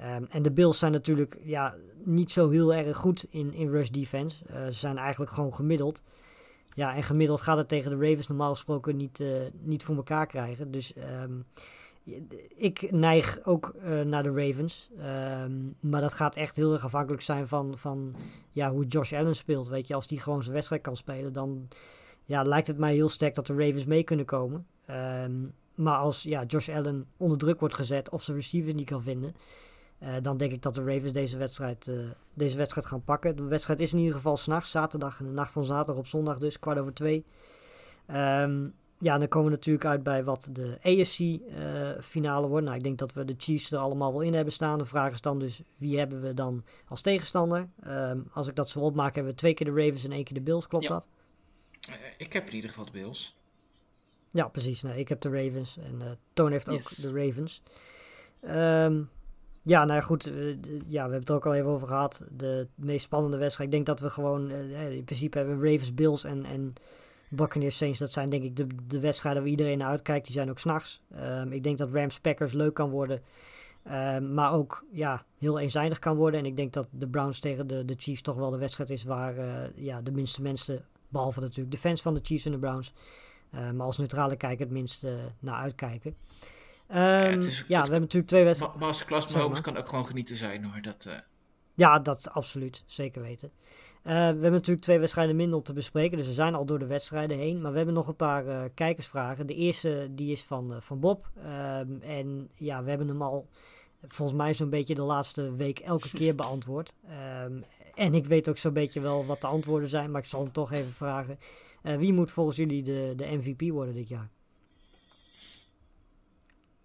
Um, 0.00 0.26
en 0.30 0.42
de 0.42 0.52
Bills 0.52 0.78
zijn 0.78 0.92
natuurlijk 0.92 1.38
ja, 1.42 1.74
niet 2.04 2.30
zo 2.30 2.50
heel 2.50 2.74
erg 2.74 2.96
goed 2.96 3.26
in, 3.30 3.52
in 3.52 3.70
rush 3.70 3.88
defense. 3.88 4.44
Uh, 4.50 4.66
ze 4.66 4.72
zijn 4.72 4.98
eigenlijk 4.98 5.30
gewoon 5.30 5.54
gemiddeld. 5.54 6.02
Ja, 6.74 6.94
en 6.94 7.02
gemiddeld 7.02 7.40
gaat 7.40 7.56
het 7.56 7.68
tegen 7.68 7.90
de 7.90 8.08
Ravens 8.08 8.26
normaal 8.28 8.52
gesproken 8.52 8.96
niet, 8.96 9.24
niet 9.60 9.82
voor 9.82 9.96
elkaar 9.96 10.26
krijgen. 10.26 10.70
Dus 10.70 10.94
um, 11.22 11.44
ik 12.56 12.90
neig 12.90 13.38
ook 13.44 13.74
uh, 13.84 14.00
naar 14.00 14.22
de 14.22 14.32
Ravens. 14.32 14.90
Um, 15.42 15.74
maar 15.80 16.00
dat 16.00 16.12
gaat 16.12 16.36
echt 16.36 16.56
heel 16.56 16.72
erg 16.72 16.84
afhankelijk 16.84 17.22
zijn 17.22 17.48
van, 17.48 17.78
van 17.78 18.14
ja, 18.48 18.70
hoe 18.70 18.86
Josh 18.86 19.12
Allen 19.12 19.36
speelt. 19.36 19.68
Weet 19.68 19.86
je, 19.86 19.94
als 19.94 20.06
die 20.06 20.20
gewoon 20.20 20.42
zijn 20.42 20.54
wedstrijd 20.54 20.82
kan 20.82 20.96
spelen, 20.96 21.32
dan 21.32 21.68
ja, 22.24 22.42
lijkt 22.42 22.66
het 22.66 22.78
mij 22.78 22.94
heel 22.94 23.08
sterk 23.08 23.34
dat 23.34 23.46
de 23.46 23.54
Ravens 23.54 23.84
mee 23.84 24.02
kunnen 24.02 24.26
komen. 24.26 24.66
maar 25.74 25.96
als 25.96 26.22
ja, 26.22 26.44
Josh 26.44 26.68
Allen 26.68 27.06
onder 27.16 27.38
druk 27.38 27.60
wordt 27.60 27.74
gezet 27.74 28.10
of 28.10 28.22
zijn 28.22 28.36
receivers 28.36 28.74
niet 28.74 28.88
kan 28.88 29.02
vinden, 29.02 29.34
uh, 30.02 30.08
dan 30.22 30.36
denk 30.36 30.52
ik 30.52 30.62
dat 30.62 30.74
de 30.74 30.84
Ravens 30.84 31.12
deze 31.12 31.36
wedstrijd, 31.36 31.86
uh, 31.86 31.98
deze 32.34 32.56
wedstrijd 32.56 32.86
gaan 32.86 33.04
pakken. 33.04 33.36
De 33.36 33.42
wedstrijd 33.42 33.80
is 33.80 33.92
in 33.92 33.98
ieder 33.98 34.14
geval 34.14 34.36
s'nachts, 34.36 34.70
zaterdag, 34.70 35.20
in 35.20 35.26
de 35.26 35.32
nacht 35.32 35.52
van 35.52 35.64
zaterdag 35.64 35.96
op 35.96 36.06
zondag 36.06 36.38
dus, 36.38 36.58
kwart 36.58 36.78
over 36.78 36.94
twee. 36.94 37.24
Um, 38.10 38.74
ja, 38.98 39.18
dan 39.18 39.28
komen 39.28 39.50
we 39.50 39.56
natuurlijk 39.56 39.84
uit 39.84 40.02
bij 40.02 40.24
wat 40.24 40.48
de 40.52 40.78
AFC-finale 40.82 42.42
uh, 42.42 42.48
wordt. 42.48 42.64
Nou, 42.64 42.76
ik 42.76 42.82
denk 42.82 42.98
dat 42.98 43.12
we 43.12 43.24
de 43.24 43.34
Chiefs 43.38 43.72
er 43.72 43.78
allemaal 43.78 44.12
wel 44.12 44.20
in 44.20 44.34
hebben 44.34 44.52
staan. 44.52 44.78
De 44.78 44.84
vraag 44.84 45.12
is 45.12 45.20
dan 45.20 45.38
dus, 45.38 45.62
wie 45.76 45.98
hebben 45.98 46.20
we 46.20 46.34
dan 46.34 46.64
als 46.88 47.00
tegenstander? 47.00 47.68
Um, 47.86 48.28
als 48.32 48.46
ik 48.46 48.54
dat 48.54 48.68
zo 48.68 48.80
opmaak, 48.80 49.14
hebben 49.14 49.32
we 49.32 49.38
twee 49.38 49.54
keer 49.54 49.74
de 49.74 49.82
Ravens 49.82 50.04
en 50.04 50.12
één 50.12 50.24
keer 50.24 50.34
de 50.34 50.42
Bills. 50.42 50.66
Klopt 50.66 50.84
ja. 50.84 50.90
dat? 50.90 51.06
ik 52.16 52.32
heb 52.32 52.46
in 52.46 52.54
ieder 52.54 52.70
geval 52.70 52.84
de 52.84 52.92
Bills. 52.92 53.36
Ja, 54.30 54.48
precies. 54.48 54.82
Nou, 54.82 54.98
ik 54.98 55.08
heb 55.08 55.20
de 55.20 55.30
Ravens 55.30 55.78
en 55.78 56.18
Toon 56.32 56.52
heeft 56.52 56.68
ook 56.68 56.88
yes. 56.88 56.96
de 56.96 57.12
Ravens. 57.12 57.62
Um, 58.44 59.10
ja, 59.62 59.84
nou 59.84 59.98
ja, 59.98 60.00
goed. 60.00 60.28
Uh, 60.28 60.56
ja, 60.86 61.04
we 61.04 61.10
hebben 61.10 61.18
het 61.18 61.28
er 61.28 61.34
ook 61.34 61.46
al 61.46 61.54
even 61.54 61.70
over 61.70 61.86
gehad. 61.86 62.24
De 62.30 62.68
meest 62.74 63.04
spannende 63.04 63.36
wedstrijd. 63.36 63.68
Ik 63.68 63.74
denk 63.74 63.86
dat 63.86 64.00
we 64.00 64.10
gewoon 64.10 64.50
uh, 64.50 64.90
in 64.90 65.04
principe 65.04 65.38
hebben 65.38 65.62
Ravens, 65.62 65.94
Bills 65.94 66.24
en, 66.24 66.44
en 66.44 66.74
Buccaneers 67.30 67.76
Saints. 67.76 67.98
Dat 67.98 68.12
zijn 68.12 68.30
denk 68.30 68.42
ik 68.42 68.56
de, 68.56 68.66
de 68.86 69.00
wedstrijden 69.00 69.42
waar 69.42 69.50
iedereen 69.50 69.78
naar 69.78 69.88
uitkijkt. 69.88 70.24
Die 70.24 70.34
zijn 70.34 70.50
ook 70.50 70.58
s'nachts. 70.58 71.02
Um, 71.16 71.52
ik 71.52 71.62
denk 71.62 71.78
dat 71.78 71.92
Rams 71.92 72.20
Packers 72.20 72.52
leuk 72.52 72.74
kan 72.74 72.90
worden. 72.90 73.22
Um, 73.90 74.34
maar 74.34 74.52
ook 74.52 74.84
ja, 74.92 75.24
heel 75.38 75.58
eenzijdig 75.58 75.98
kan 75.98 76.16
worden. 76.16 76.40
En 76.40 76.46
ik 76.46 76.56
denk 76.56 76.72
dat 76.72 76.88
de 76.90 77.08
Browns 77.08 77.38
tegen 77.38 77.66
de, 77.66 77.84
de 77.84 77.94
Chiefs 77.98 78.22
toch 78.22 78.36
wel 78.36 78.50
de 78.50 78.58
wedstrijd 78.58 78.90
is 78.90 79.04
waar 79.04 79.38
uh, 79.38 79.44
ja, 79.74 80.02
de 80.02 80.12
minste 80.12 80.42
mensen, 80.42 80.84
behalve 81.08 81.40
natuurlijk 81.40 81.70
de 81.70 81.78
fans 81.78 82.02
van 82.02 82.14
de 82.14 82.20
Chiefs 82.22 82.44
en 82.44 82.52
de 82.52 82.58
Browns, 82.58 82.92
maar 83.50 83.86
als 83.86 83.98
neutrale 83.98 84.36
kijker 84.36 84.64
het 84.64 84.74
minst 84.74 85.06
naar 85.38 85.54
uitkijken. 85.54 86.16
Um, 86.90 86.96
ja, 86.96 87.28
is, 87.28 87.58
ja 87.58 87.64
we 87.66 87.74
hebben 87.74 88.00
natuurlijk 88.00 88.26
twee 88.26 88.44
wedstrijden. 88.44 88.78
Masterclass 88.78 89.28
Mahomes 89.28 89.60
kan 89.60 89.76
ook 89.76 89.88
gewoon 89.88 90.06
genieten 90.06 90.36
zijn 90.36 90.64
hoor. 90.64 90.82
Dat, 90.82 91.04
uh... 91.08 91.14
Ja, 91.74 91.98
dat 91.98 92.30
absoluut. 92.30 92.82
Zeker 92.86 93.22
weten. 93.22 93.50
Uh, 94.08 94.14
we 94.14 94.22
hebben 94.22 94.52
natuurlijk 94.52 94.80
twee 94.80 94.98
wedstrijden 94.98 95.36
minder 95.36 95.56
om 95.56 95.62
te 95.62 95.72
bespreken. 95.72 96.18
Dus 96.18 96.26
we 96.26 96.32
zijn 96.32 96.54
al 96.54 96.64
door 96.64 96.78
de 96.78 96.86
wedstrijden 96.86 97.38
heen. 97.38 97.60
Maar 97.60 97.70
we 97.70 97.76
hebben 97.76 97.94
nog 97.94 98.08
een 98.08 98.16
paar 98.16 98.46
uh, 98.46 98.62
kijkersvragen. 98.74 99.46
De 99.46 99.54
eerste 99.54 100.08
die 100.10 100.32
is 100.32 100.42
van, 100.42 100.76
van 100.80 101.00
Bob. 101.00 101.30
Um, 101.36 102.00
en 102.02 102.50
ja, 102.54 102.82
we 102.82 102.88
hebben 102.88 103.08
hem 103.08 103.22
al 103.22 103.48
volgens 104.00 104.38
mij 104.38 104.54
zo'n 104.54 104.70
beetje 104.70 104.94
de 104.94 105.02
laatste 105.02 105.54
week 105.54 105.78
elke 105.78 106.10
keer 106.10 106.34
beantwoord. 106.44 106.94
Um, 107.44 107.64
en 107.94 108.14
ik 108.14 108.26
weet 108.26 108.48
ook 108.48 108.58
zo'n 108.58 108.72
beetje 108.72 109.00
wel 109.00 109.26
wat 109.26 109.40
de 109.40 109.46
antwoorden 109.46 109.88
zijn. 109.88 110.10
Maar 110.10 110.20
ik 110.20 110.28
zal 110.28 110.42
hem 110.42 110.52
toch 110.52 110.72
even 110.72 110.92
vragen. 110.92 111.38
wie 111.82 112.12
moet 112.12 112.30
volgens 112.30 112.56
jullie 112.56 112.82
de, 112.82 113.12
de 113.16 113.36
MVP 113.36 113.70
worden 113.70 113.94
dit 113.94 114.08
jaar? 114.08 114.28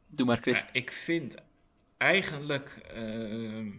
Doe 0.08 0.26
maar, 0.26 0.38
Chris. 0.42 0.60
Ja, 0.60 0.70
ik 0.72 0.92
vind 0.92 1.36
eigenlijk, 1.98 2.82
uh, 2.96 3.74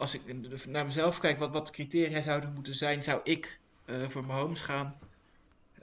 als 0.00 0.14
ik 0.14 0.22
naar 0.66 0.84
mezelf 0.84 1.18
kijk, 1.18 1.38
wat, 1.38 1.52
wat 1.52 1.70
criteria 1.70 2.20
zouden 2.20 2.52
moeten 2.54 2.74
zijn, 2.74 3.02
zou 3.02 3.20
ik 3.24 3.60
uh, 3.86 4.08
voor 4.08 4.24
Mahomes 4.24 4.60
gaan. 4.60 4.98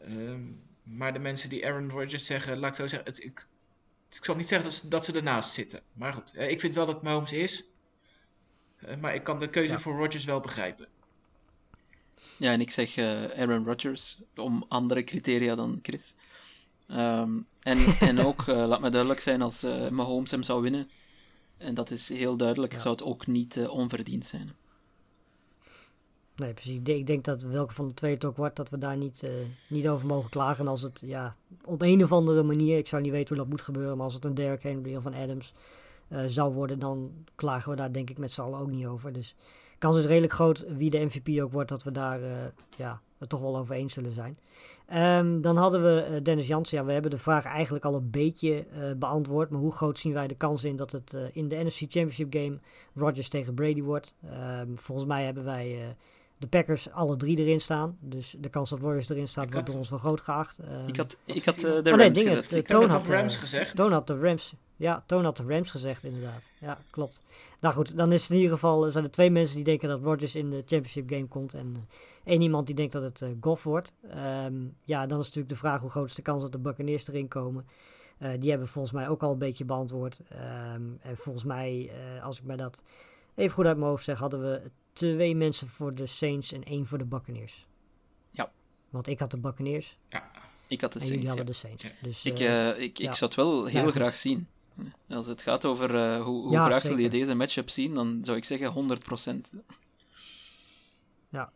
Uh, 0.08 0.36
maar 0.84 1.14
de 1.14 1.20
mensen 1.20 1.50
die 1.50 1.66
Aaron 1.66 1.90
Rodgers 1.90 2.26
zeggen, 2.26 2.58
laat 2.58 2.70
ik 2.70 2.76
zo 2.76 2.88
zeggen, 2.88 3.08
het, 3.08 3.24
ik, 3.24 3.48
ik 4.10 4.26
zal 4.26 4.36
niet 4.36 4.48
zeggen 4.48 4.68
dat 4.68 4.78
ze, 4.78 4.88
dat 4.88 5.06
ze 5.06 5.14
ernaast 5.14 5.52
zitten. 5.52 5.82
Maar 5.94 6.14
goed, 6.14 6.36
uh, 6.36 6.50
ik 6.50 6.60
vind 6.60 6.76
wel 6.76 6.86
dat 6.86 7.04
Mahomes 7.04 7.34
is. 7.34 7.64
Uh, 8.86 8.96
maar 8.96 9.16
ik 9.16 9.24
kan 9.24 9.40
de 9.40 9.50
keuze 9.50 9.74
ja. 9.74 9.80
voor 9.80 9.98
Rodgers 9.98 10.26
wel 10.26 10.40
begrijpen. 10.40 10.88
Ja, 12.38 12.52
en 12.52 12.62
ik 12.62 12.72
zeg 12.72 12.98
Aaron 12.98 13.66
Rodgers 13.66 14.18
om 14.36 14.66
andere 14.68 15.04
criteria 15.04 15.56
dan 15.56 15.80
Chris. 15.82 16.14
Um, 16.90 17.48
en, 17.60 17.78
en 18.00 18.20
ook, 18.20 18.48
laat 18.72 18.82
me 18.82 18.90
duidelijk 18.90 19.22
zijn, 19.22 19.42
als 19.42 19.62
Mahomes 19.90 20.32
hem 20.32 20.44
zou 20.44 20.62
winnen, 20.62 20.90
en 21.58 21.74
dat 21.74 21.92
is 21.92 22.10
heel 22.10 22.38
duidelijk, 22.38 22.74
ja. 22.74 22.80
zou 22.80 22.96
het 22.96 23.04
ook 23.04 23.28
niet 23.28 23.56
uh, 23.56 23.70
onverdiend 23.70 24.26
zijn. 24.26 24.52
Nee, 26.36 26.54
precies. 26.54 26.78
Ik 26.78 27.08
denk, 27.08 27.24
dat 27.24 27.42
welke 27.42 27.74
van 27.74 27.88
de 27.88 27.94
twee 27.94 28.14
het 28.14 28.26
ook 28.26 28.38
wordt, 28.38 28.56
dat 28.56 28.70
we 28.70 28.78
daar 28.78 28.98
niet, 28.98 29.24
niet 29.70 29.88
over 29.88 30.08
mogen 30.08 30.30
klagen. 30.30 30.68
Als 30.68 30.82
het 30.82 31.04
ja, 31.06 31.36
op 31.64 31.82
een 31.82 32.04
of 32.04 32.12
andere 32.12 32.44
manier, 32.44 32.78
ik 32.78 32.88
zou 32.88 33.02
niet 33.02 33.12
weten 33.12 33.28
hoe 33.28 33.38
dat 33.38 33.48
moet 33.48 33.62
gebeuren, 33.62 33.96
maar 33.96 34.06
als 34.06 34.14
het 34.14 34.26
een 34.26 34.34
Derrick 34.34 34.64
Henry 34.64 34.96
of 34.96 35.06
een 35.06 35.14
Adams 35.14 35.54
zou 36.28 36.54
worden, 36.54 36.80
dan 36.80 37.12
klagen 37.36 37.72
we 37.72 37.78
daar 37.78 37.94
denk 37.94 38.10
ik 38.10 38.18
met 38.18 38.32
z'n 38.32 38.42
allen 38.42 38.60
ook 38.60 38.72
niet 38.72 38.86
over. 38.86 39.14
Dus 39.14 39.36
kans 39.78 39.98
is 39.98 40.06
redelijk 40.06 40.34
groot 40.34 40.66
wie 40.68 40.90
de 40.90 41.06
MVP 41.06 41.42
ook 41.42 41.52
wordt, 41.52 41.70
dat 41.70 41.84
we 41.84 41.92
daar 41.92 42.20
ja, 42.78 43.02
het 43.20 43.30
toch 43.30 43.42
wel 43.42 43.58
over 43.58 43.76
eens 43.76 43.94
zullen 43.94 44.12
zijn. 44.12 44.38
Ehm, 44.86 45.42
dan 45.42 45.58
hadden 45.58 45.84
we 45.84 46.22
Dennis 46.22 46.48
Jansen. 46.48 46.78
Ja, 46.78 46.86
we 46.86 46.92
hebben 46.92 47.12
de 47.12 47.18
vraag 47.18 47.46
eigenlijk 47.46 47.86
al 47.86 47.96
een 47.96 48.10
beetje 48.10 48.66
beantwoord. 48.98 49.50
Maar 49.50 49.60
hoe 49.60 49.72
groot 49.72 50.00
zien 50.00 50.14
wij 50.14 50.28
de 50.28 50.36
kans 50.36 50.64
in 50.64 50.76
dat 50.76 50.92
het 50.92 51.18
in 51.32 51.48
de 51.48 51.56
NFC 51.56 51.80
Championship 51.80 52.34
game 52.34 52.60
Rodgers 52.96 53.30
tegen 53.30 53.54
Brady 53.54 53.82
wordt? 53.82 54.16
Ehm, 54.24 54.76
volgens 54.76 55.08
mij 55.08 55.26
hebben 55.26 55.44
wij 55.44 55.96
de 56.38 56.48
Packers 56.48 56.92
alle 56.92 57.16
drie 57.16 57.38
erin 57.38 57.62
staan. 57.62 57.98
Dus 58.00 58.36
de 58.40 58.50
kans 58.50 58.70
dat 58.70 58.80
Warriors 58.80 59.10
erin 59.10 59.28
staat 59.28 59.54
wordt 59.54 59.68
door 59.68 59.78
ons 59.78 59.90
wel 59.90 60.00
groot 60.00 60.22
geacht. 60.22 60.60
Uh, 60.62 60.88
ik 60.88 60.98
had, 60.98 61.18
ik 61.26 61.46
had 61.46 61.56
uh, 61.56 61.62
de 61.62 61.70
Rams 61.70 61.90
oh, 61.90 61.98
nee, 61.98 62.12
dingen, 62.12 62.36
gezegd. 62.36 62.56
Ik 62.56 62.68
Toon 62.68 62.90
had 62.90 63.06
de 63.06 63.16
Rams 63.16 63.36
gezegd. 63.36 63.76
Toon 63.76 63.92
had 63.92 64.08
de 64.08 64.20
Rams. 64.20 64.54
Ja, 64.76 65.04
Toon 65.06 65.24
had 65.24 65.38
de 65.38 65.44
Rams 65.48 65.72
gezegd 65.72 66.04
inderdaad. 66.04 66.44
Ja, 66.60 66.78
klopt. 66.90 67.24
Nou 67.60 67.74
goed, 67.74 67.98
dan 67.98 68.12
is 68.12 68.22
het 68.22 68.32
in 68.32 68.36
ieder 68.36 68.52
geval 68.52 68.90
zijn 68.90 69.04
er 69.04 69.12
twee 69.12 69.32
mensen 69.32 69.56
die 69.56 69.66
denken 69.66 69.90
dat 69.90 70.02
Rodgers 70.02 70.36
in 70.36 70.50
de 70.50 70.64
championship 70.66 71.10
game 71.10 71.28
komt 71.28 71.54
en 71.54 71.68
uh, 71.76 71.82
één 72.24 72.42
iemand 72.42 72.66
die 72.66 72.76
denkt 72.76 72.94
dat 72.94 73.04
het 73.04 73.22
uh, 73.22 73.30
Goff 73.42 73.64
wordt. 73.64 73.94
Um, 74.46 74.76
ja, 74.84 75.06
dan 75.06 75.20
is 75.20 75.26
natuurlijk 75.26 75.54
de 75.54 75.60
vraag 75.60 75.82
hoe 75.82 75.90
groot 75.90 76.10
is 76.10 76.16
de 76.16 76.22
kans 76.22 76.42
dat 76.42 76.52
de 76.52 76.60
Buccaneers 76.60 77.08
erin 77.08 77.28
komen. 77.28 77.66
Uh, 78.20 78.30
die 78.40 78.50
hebben 78.50 78.68
volgens 78.68 78.94
mij 78.94 79.10
ook 79.10 79.24
al 79.24 79.32
een 79.32 79.38
beetje 79.38 79.66
beantwoord. 79.66 80.22
Um, 80.32 80.98
en 81.02 81.18
volgens 81.18 81.44
mij, 81.44 81.92
als 82.24 82.38
ik 82.38 82.44
mij 82.44 82.56
dat 82.56 82.84
even 83.38 83.54
goed 83.54 83.66
uit 83.66 83.78
mijn 83.78 83.90
hoofd 83.90 84.04
zeg, 84.04 84.20
hadden 84.20 84.42
we 84.42 84.72
twee 84.94 85.36
mensen 85.36 85.68
voor 85.68 85.96
de 85.96 86.06
Saints 86.06 86.52
en 86.52 86.64
één 86.64 86.86
voor 86.86 86.98
de 86.98 87.06
Buccaneers. 87.06 87.68
Ja. 88.32 88.52
Want 88.90 89.08
ik 89.08 89.20
had 89.20 89.32
de 89.32 89.38
Buccaneers. 89.38 89.98
Ja. 90.10 90.32
Ik 90.68 90.82
had 90.82 90.94
de 90.94 91.00
en 91.00 91.06
Saints. 91.06 91.10
jullie 91.10 91.28
hadden 91.28 91.46
de 91.46 91.54
Saints. 91.54 91.86
Dus, 92.02 92.26
ik, 92.26 92.40
uh, 92.40 92.80
ik, 92.80 93.00
ik 93.00 93.14
zou 93.14 93.26
het 93.26 93.36
wel 93.36 93.66
heel 93.66 93.92
graag 93.92 94.16
zien. 94.16 94.48
Als 95.10 95.28
het 95.28 95.42
gaat 95.42 95.66
over 95.66 95.96
uh, 95.96 96.24
hoe, 96.24 96.42
hoe 96.42 96.56
graag 96.56 96.84
wil 96.84 96.98
je 96.98 97.10
deze 97.10 97.34
matchup 97.34 97.70
zien, 97.70 97.94
dan 97.94 98.20
zou 98.22 98.38
ik 98.38 98.46
zeggen 98.46 99.00
100%. 99.54 99.60
Ja. 101.30 101.52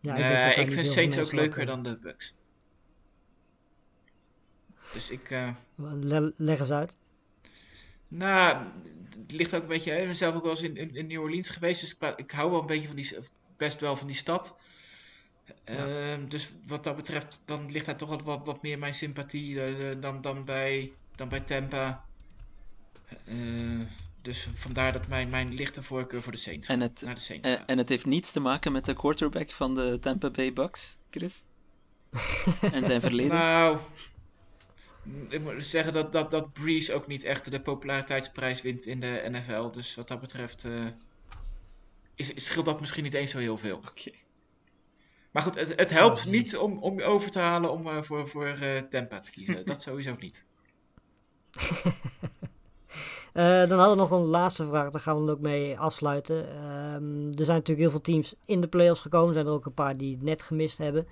Ja, 0.00 0.14
ik, 0.14 0.56
uh, 0.56 0.64
ik 0.64 0.72
vind 0.72 0.86
Saints 0.86 1.18
ook 1.18 1.32
leuker 1.32 1.66
dan 1.66 1.82
de 1.82 1.98
Bucks. 1.98 2.34
Dus 4.92 5.10
ik... 5.10 5.30
Le 5.76 6.32
leg 6.36 6.58
eens 6.58 6.70
uit. 6.70 6.96
Nou, 8.10 8.56
het 9.20 9.32
ligt 9.32 9.54
ook 9.54 9.62
een 9.62 9.68
beetje. 9.68 9.92
Ik 9.92 10.06
ben 10.06 10.16
zelf 10.16 10.34
ook 10.34 10.42
wel 10.42 10.50
eens 10.50 10.62
in, 10.62 10.76
in, 10.76 10.94
in, 10.94 11.06
New 11.06 11.20
Orleans 11.20 11.50
geweest. 11.50 11.80
Dus 11.80 11.96
ik, 11.98 12.18
ik, 12.18 12.30
hou 12.30 12.50
wel 12.50 12.60
een 12.60 12.66
beetje 12.66 12.86
van 12.86 12.96
die. 12.96 13.16
Best 13.56 13.80
wel 13.80 13.96
van 13.96 14.06
die 14.06 14.16
stad. 14.16 14.56
Ehm, 15.64 16.26
dus 16.26 16.52
wat 16.66 16.84
dat 16.84 16.96
betreft, 16.96 17.42
dan 17.44 17.70
ligt 17.70 17.86
daar 17.86 17.96
toch 17.96 18.08
wat, 18.08 18.22
wat, 18.22 18.46
wat 18.46 18.62
meer 18.62 18.78
mijn 18.78 18.94
sympathie 18.94 19.54
uh, 19.54 19.96
dan, 20.00 20.20
dan, 20.20 20.44
bij, 20.44 20.92
dan 21.16 21.28
bij 21.28 21.40
Tampa. 21.40 22.04
Uh, 23.24 23.86
dus 24.22 24.48
vandaar 24.54 24.92
dat 24.92 25.08
mijn, 25.08 25.28
mijn 25.28 25.54
lichte 25.54 25.82
voorkeur 25.82 26.22
voor 26.22 26.32
de 26.32 26.38
Saints, 26.38 26.68
en 26.68 26.80
het, 26.80 27.00
naar 27.02 27.14
de 27.14 27.20
Saints 27.20 27.48
en, 27.48 27.66
en 27.66 27.78
het 27.78 27.88
heeft 27.88 28.06
niets 28.06 28.32
te 28.32 28.40
maken 28.40 28.72
met 28.72 28.84
de 28.84 28.94
quarterback 28.94 29.50
van 29.50 29.74
de 29.74 29.98
Tampa 30.00 30.30
Bay 30.30 30.52
Bucks, 30.52 30.96
Chris? 31.10 31.42
en 32.72 32.84
zijn 32.84 33.00
verleden? 33.00 33.36
Nou, 33.36 33.78
ik 35.28 35.40
moet 35.40 35.64
zeggen 35.64 35.92
dat, 35.92 36.12
dat, 36.12 36.30
dat 36.30 36.52
Breeze 36.52 36.94
ook 36.94 37.06
niet 37.06 37.24
echt 37.24 37.50
de 37.50 37.60
populariteitsprijs 37.60 38.62
wint 38.62 38.86
in 38.86 39.00
de 39.00 39.28
NFL. 39.30 39.70
Dus 39.70 39.94
wat 39.94 40.08
dat 40.08 40.20
betreft 40.20 40.64
uh, 40.64 40.86
is, 42.14 42.32
scheelt 42.34 42.64
dat 42.64 42.80
misschien 42.80 43.04
niet 43.04 43.14
eens 43.14 43.30
zo 43.30 43.38
heel 43.38 43.56
veel. 43.56 43.76
Oké. 43.76 44.10
Maar 45.30 45.42
goed, 45.42 45.54
het, 45.54 45.72
het 45.76 45.90
helpt 45.90 46.26
niet 46.26 46.56
om, 46.56 46.78
om 46.78 46.98
je 46.98 47.04
over 47.04 47.30
te 47.30 47.38
halen 47.38 47.72
om 47.72 47.86
uh, 47.86 48.02
voor, 48.02 48.28
voor 48.28 48.58
uh, 48.62 48.76
Tampa 48.78 49.20
te 49.20 49.30
kiezen. 49.30 49.64
dat 49.66 49.82
sowieso 49.82 50.16
niet. 50.20 50.44
dan 53.32 53.78
hadden 53.78 53.90
we 53.90 53.94
nog 53.94 54.10
een 54.10 54.24
laatste 54.24 54.66
vraag, 54.66 54.90
daar 54.90 55.00
gaan 55.00 55.20
we 55.20 55.26
dan 55.26 55.34
ook 55.34 55.40
mee 55.40 55.78
afsluiten. 55.78 56.36
Um, 56.36 57.28
er 57.28 57.44
zijn 57.44 57.56
natuurlijk 57.56 57.78
heel 57.78 57.90
veel 57.90 58.00
teams 58.00 58.34
in 58.44 58.60
de 58.60 58.68
playoffs 58.68 59.00
gekomen. 59.00 59.28
Er 59.28 59.34
zijn 59.34 59.46
er 59.46 59.52
ook 59.52 59.66
een 59.66 59.74
paar 59.74 59.96
die 59.96 60.14
het 60.14 60.22
net 60.22 60.42
gemist 60.42 60.78
hebben. 60.78 61.06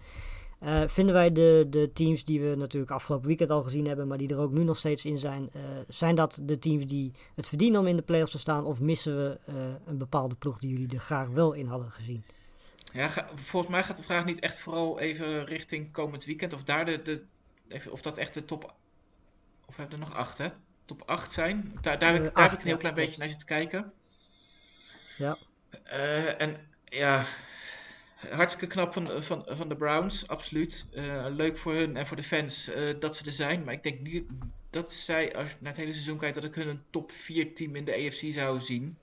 Uh, 0.63 0.83
vinden 0.87 1.15
wij 1.15 1.33
de, 1.33 1.67
de 1.71 1.91
teams 1.93 2.25
die 2.25 2.41
we 2.41 2.55
natuurlijk 2.57 2.93
afgelopen 2.93 3.27
weekend 3.27 3.51
al 3.51 3.63
gezien 3.63 3.87
hebben, 3.87 4.09
maar 4.09 4.19
die 4.19 4.29
er 4.29 4.39
ook 4.39 4.53
nu 4.53 4.65
nog 4.65 4.79
steeds 4.79 5.05
in 5.05 5.19
zijn, 5.19 5.51
uh, 5.57 5.63
zijn 5.89 6.15
dat 6.15 6.39
de 6.43 6.59
teams 6.59 6.87
die 6.87 7.13
het 7.35 7.49
verdienen 7.49 7.81
om 7.81 7.87
in 7.87 7.97
de 7.97 8.03
playoffs 8.03 8.33
te 8.33 8.39
staan? 8.39 8.65
Of 8.65 8.81
missen 8.81 9.17
we 9.17 9.39
uh, 9.49 9.55
een 9.87 9.99
bepaalde 9.99 10.35
ploeg 10.35 10.59
die 10.59 10.71
jullie 10.71 10.95
er 10.95 11.01
graag 11.01 11.29
wel 11.29 11.53
in 11.53 11.67
hadden 11.67 11.91
gezien? 11.91 12.25
Ja, 12.93 13.09
ga, 13.09 13.29
volgens 13.35 13.73
mij 13.73 13.85
gaat 13.85 13.97
de 13.97 14.03
vraag 14.03 14.25
niet 14.25 14.39
echt 14.39 14.59
vooral 14.59 15.01
even 15.01 15.45
richting 15.45 15.93
komend 15.93 16.25
weekend. 16.25 16.53
Of, 16.53 16.65
daar 16.65 16.85
de, 16.85 17.03
de, 17.03 17.23
even, 17.69 17.93
of 17.93 18.03
dat 18.03 18.17
echt 18.17 18.35
de 18.35 18.45
top. 18.45 18.65
Of 19.67 19.77
we 19.77 19.81
hebben 19.81 20.01
er 20.01 20.07
nog 20.07 20.15
acht, 20.15 20.39
hè? 20.39 20.49
Top 20.85 21.03
8 21.07 21.33
zijn. 21.33 21.79
Daar, 21.81 21.99
daar, 21.99 22.13
heb, 22.13 22.25
ik, 22.25 22.35
daar 22.35 22.45
acht, 22.45 22.51
heb 22.51 22.59
ik 22.59 22.65
een 22.65 22.71
heel 22.71 22.81
klein 22.81 22.95
beetje 22.95 23.19
naar 23.19 23.29
zitten 23.29 23.47
kijken. 23.47 23.93
Ja. 25.17 25.37
en 26.39 26.57
ja, 26.85 27.25
hartstikke 28.19 28.67
knap 28.75 28.93
van, 28.93 29.23
van, 29.23 29.45
van 29.49 29.69
de 29.69 29.77
Browns, 29.77 30.29
absoluut. 30.29 30.87
Uh, 30.95 31.27
leuk 31.29 31.57
voor 31.57 31.75
hun 31.75 31.97
en 31.97 32.07
voor 32.07 32.17
de 32.17 32.23
fans 32.23 32.69
uh, 32.69 32.77
dat 32.99 33.17
ze 33.17 33.25
er 33.25 33.33
zijn. 33.33 33.65
Maar 33.65 33.75
ik 33.75 33.83
denk 33.83 34.01
niet 34.01 34.25
dat 34.71 34.93
zij, 34.93 35.37
als 35.37 35.51
je 35.51 35.57
naar 35.61 35.73
het 35.73 35.81
hele 35.81 35.93
seizoen 35.93 36.19
kijkt, 36.19 36.35
dat 36.35 36.45
ik 36.45 36.55
hun 36.55 36.69
een 36.69 36.83
top 36.91 37.13
4 37.13 37.55
team 37.55 37.77
in 37.77 37.85
de 37.85 37.93
AFC 37.93 38.33
zou 38.33 38.61
zien. 38.61 38.99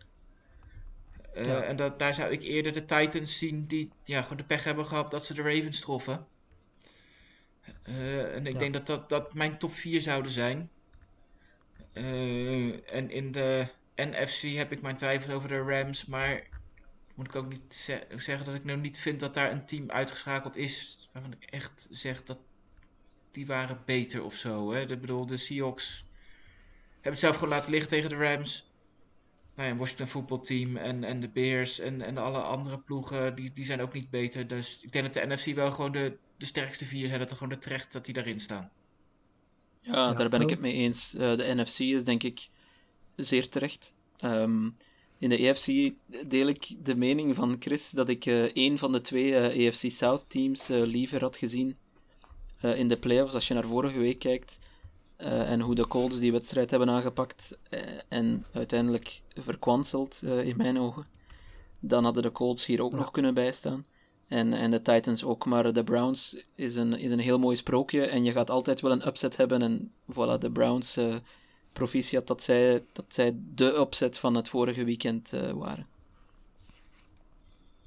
Uh, 1.35 1.45
ja. 1.45 1.61
En 1.61 1.75
dat, 1.75 1.99
daar 1.99 2.13
zou 2.13 2.31
ik 2.31 2.41
eerder 2.41 2.73
de 2.73 2.85
Titans 2.85 3.37
zien 3.37 3.65
die 3.67 3.91
ja, 4.03 4.21
gewoon 4.21 4.37
de 4.37 4.43
pech 4.43 4.63
hebben 4.63 4.85
gehad 4.85 5.11
dat 5.11 5.25
ze 5.25 5.33
de 5.33 5.41
Ravens 5.41 5.79
troffen. 5.79 6.27
en 7.83 8.45
ik 8.45 8.53
ja. 8.53 8.59
denk 8.59 8.73
dat, 8.73 8.85
dat 8.85 9.09
dat 9.09 9.33
mijn 9.33 9.57
top 9.57 9.73
4 9.73 10.01
zouden 10.01 10.31
zijn. 10.31 10.69
en 11.93 13.09
in 13.09 13.31
de 13.31 13.65
NFC 13.95 14.41
heb 14.41 14.71
ik 14.71 14.81
mijn 14.81 14.95
twijfels 14.95 15.33
over 15.33 15.49
de 15.49 15.61
Rams, 15.61 16.05
maar 16.05 16.43
moet 17.15 17.27
ik 17.27 17.35
ook 17.35 17.49
niet 17.49 17.73
ze 17.73 18.07
zeggen 18.15 18.45
dat 18.45 18.55
ik 18.55 18.63
nou 18.63 18.79
niet 18.79 18.99
vind 18.99 19.19
dat 19.19 19.33
daar 19.33 19.51
een 19.51 19.65
team 19.65 19.89
uitgeschakeld 19.89 20.55
is 20.55 21.07
waarvan 21.13 21.31
ik 21.31 21.43
echt 21.43 21.87
zeg 21.91 22.23
dat 22.23 22.37
die 23.31 23.45
waren 23.45 23.81
beter 23.85 24.23
of 24.23 24.35
zo. 24.35 24.71
Hè? 24.71 24.81
Ik 24.81 25.01
bedoel, 25.01 25.25
de 25.25 25.37
Seahawks 25.37 26.05
hebben 26.91 27.11
het 27.11 27.19
zelf 27.19 27.35
gewoon 27.35 27.49
laten 27.49 27.71
liggen 27.71 27.89
tegen 27.89 28.09
de 28.09 28.15
Rams. 28.15 28.69
Nou 29.55 29.69
ja, 29.69 29.75
Washington 29.75 30.07
voetbalteam 30.07 30.77
en, 30.77 31.03
en 31.03 31.19
de 31.19 31.29
Bears 31.29 31.79
en, 31.79 32.01
en 32.01 32.17
alle 32.17 32.41
andere 32.41 32.79
ploegen, 32.79 33.35
die, 33.35 33.53
die 33.53 33.65
zijn 33.65 33.81
ook 33.81 33.93
niet 33.93 34.09
beter. 34.09 34.47
Dus 34.47 34.79
ik 34.81 34.91
denk 34.91 35.13
dat 35.13 35.23
de 35.23 35.33
NFC 35.33 35.55
wel 35.55 35.71
gewoon 35.71 35.91
de, 35.91 36.17
de 36.37 36.45
sterkste 36.45 36.85
vier 36.85 37.07
zijn. 37.07 37.19
Dat 37.19 37.29
er 37.29 37.37
gewoon 37.37 37.53
de 37.53 37.59
terecht 37.59 37.91
dat 37.91 38.05
die 38.05 38.13
daarin 38.13 38.39
staan. 38.39 38.71
Ja, 39.81 40.13
daar 40.13 40.29
ben 40.29 40.41
ik 40.41 40.49
het 40.49 40.59
mee 40.59 40.73
eens. 40.73 41.13
Uh, 41.13 41.37
de 41.37 41.53
NFC 41.55 41.79
is 41.79 42.03
denk 42.03 42.23
ik 42.23 42.49
zeer 43.15 43.49
terecht. 43.49 43.93
Um, 44.23 44.77
in 45.25 45.31
de 45.31 45.47
EFC 45.47 45.93
deel 46.27 46.47
ik 46.47 46.75
de 46.85 46.95
mening 46.95 47.35
van 47.35 47.55
Chris 47.59 47.89
dat 47.89 48.09
ik 48.09 48.25
uh, 48.25 48.49
een 48.53 48.77
van 48.77 48.91
de 48.91 49.01
twee 49.01 49.27
uh, 49.27 49.45
eh, 49.45 49.65
EFC 49.65 49.91
South 49.91 50.25
teams 50.27 50.69
uh, 50.69 50.81
liever 50.81 51.21
had 51.21 51.37
gezien 51.37 51.77
in 52.61 52.87
de 52.87 52.97
playoffs. 52.97 53.33
Als 53.33 53.47
je 53.47 53.53
naar 53.53 53.67
vorige 53.67 53.99
week 53.99 54.19
kijkt 54.19 54.59
en 55.17 55.59
hoe 55.59 55.75
de 55.75 55.87
Colts 55.87 56.19
die 56.19 56.31
wedstrijd 56.31 56.69
hebben 56.69 56.89
aangepakt 56.89 57.57
en 58.07 58.45
uiteindelijk 58.51 59.21
verkwanseld 59.33 60.21
in 60.21 60.57
mijn 60.57 60.79
ogen, 60.79 61.05
dan 61.79 62.03
hadden 62.03 62.23
de 62.23 62.31
Colts 62.31 62.65
hier 62.65 62.81
ook 62.81 62.93
nog 62.93 63.11
kunnen 63.11 63.33
bijstaan. 63.33 63.85
En, 64.27 64.53
en 64.53 64.71
de 64.71 64.81
Titans 64.81 65.23
ook, 65.23 65.45
maar 65.45 65.73
de 65.73 65.83
Browns 65.83 66.45
is 66.55 66.75
een, 66.75 66.97
is 66.97 67.11
een 67.11 67.19
heel 67.19 67.39
mooi 67.39 67.55
sprookje 67.55 68.05
en 68.05 68.23
je 68.23 68.31
gaat 68.31 68.49
altijd 68.49 68.81
wel 68.81 68.91
een 68.91 69.07
upset 69.07 69.37
hebben. 69.37 69.61
En 69.61 69.91
voilà, 70.11 70.39
de 70.39 70.51
Browns 70.51 70.97
proficiat 71.75 72.27
dat 72.27 72.43
zij, 72.43 72.83
dat 72.93 73.05
zij 73.07 73.35
de 73.55 73.79
opzet 73.79 74.17
van 74.17 74.35
het 74.35 74.49
vorige 74.49 74.83
weekend 74.83 75.33
uh, 75.33 75.51
waren. 75.51 75.87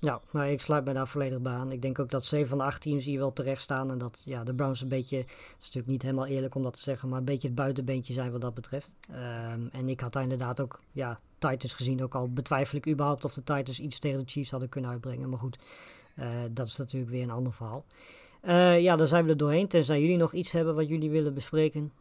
Ja, 0.01 0.21
nou, 0.31 0.49
ik 0.49 0.61
sluit 0.61 0.85
mij 0.85 0.95
daar 0.95 1.09
volledig 1.09 1.41
bij 1.41 1.53
aan. 1.53 1.73
Ik 1.73 1.83
denk 1.83 1.99
ook 1.99 2.11
dat 2.11 2.25
zeven 2.25 2.49
van 2.49 2.59
de 2.59 2.65
acht 2.65 2.81
teams 2.81 3.05
hier 3.05 3.19
wel 3.19 3.33
terecht 3.33 3.63
staan. 3.63 3.91
En 3.91 3.99
dat 3.99 4.23
ja, 4.25 4.45
de 4.45 4.55
Browns 4.55 4.81
een 4.81 4.89
beetje, 4.89 5.17
het 5.17 5.27
is 5.59 5.65
natuurlijk 5.65 5.87
niet 5.87 6.03
helemaal 6.03 6.27
eerlijk 6.27 6.55
om 6.55 6.63
dat 6.63 6.73
te 6.73 6.81
zeggen, 6.81 7.09
maar 7.09 7.19
een 7.19 7.25
beetje 7.25 7.47
het 7.47 7.57
buitenbeentje 7.57 8.13
zijn 8.13 8.33
wat 8.33 8.41
dat 8.41 8.55
betreft. 8.55 8.93
Um, 9.11 9.69
en 9.73 9.89
ik 9.89 10.01
had 10.01 10.13
daar 10.13 10.23
inderdaad 10.23 10.61
ook, 10.61 10.81
ja, 10.93 11.21
Titans 11.39 11.73
gezien. 11.73 12.03
Ook 12.03 12.15
al 12.15 12.33
betwijfel 12.33 12.79
ik 12.79 12.89
überhaupt 12.89 13.25
of 13.25 13.35
de 13.35 13.45
Titans 13.45 13.81
iets 13.81 13.99
tegen 13.99 14.19
de 14.19 14.31
Chiefs 14.31 14.51
hadden 14.51 14.69
kunnen 14.69 14.91
uitbrengen. 14.91 15.29
Maar 15.29 15.39
goed, 15.39 15.59
uh, 16.19 16.27
dat 16.51 16.67
is 16.67 16.77
natuurlijk 16.77 17.11
weer 17.11 17.23
een 17.23 17.31
ander 17.31 17.53
verhaal. 17.53 17.85
Uh, 18.43 18.81
ja, 18.81 18.97
dan 18.97 19.07
zijn 19.07 19.25
we 19.25 19.31
er 19.31 19.37
doorheen. 19.37 19.69
Tenzij 19.69 20.01
jullie 20.01 20.17
nog 20.17 20.33
iets 20.33 20.51
hebben 20.51 20.75
wat 20.75 20.89
jullie 20.89 21.11
willen 21.11 21.35
bespreken. 21.35 21.93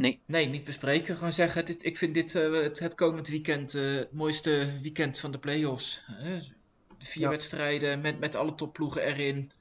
Nee. 0.00 0.20
Nee, 0.26 0.46
niet 0.46 0.64
bespreken. 0.64 1.16
Gewoon 1.16 1.32
zeggen, 1.32 1.64
dit, 1.64 1.84
ik 1.84 1.96
vind 1.96 2.14
dit 2.14 2.34
uh, 2.34 2.62
het, 2.62 2.78
het, 2.78 2.94
komend 2.94 3.28
weekend 3.28 3.74
uh, 3.74 3.96
het 3.96 4.12
mooiste 4.12 4.80
weekend 4.82 5.18
van 5.18 5.30
de 5.30 5.38
playoffs. 5.38 6.00
Uh, 6.10 6.36
vier 6.98 7.22
ja. 7.22 7.28
wedstrijden 7.28 8.00
met, 8.00 8.18
met 8.20 8.34
alle 8.34 8.54
topploegen 8.54 9.02
erin. 9.02 9.52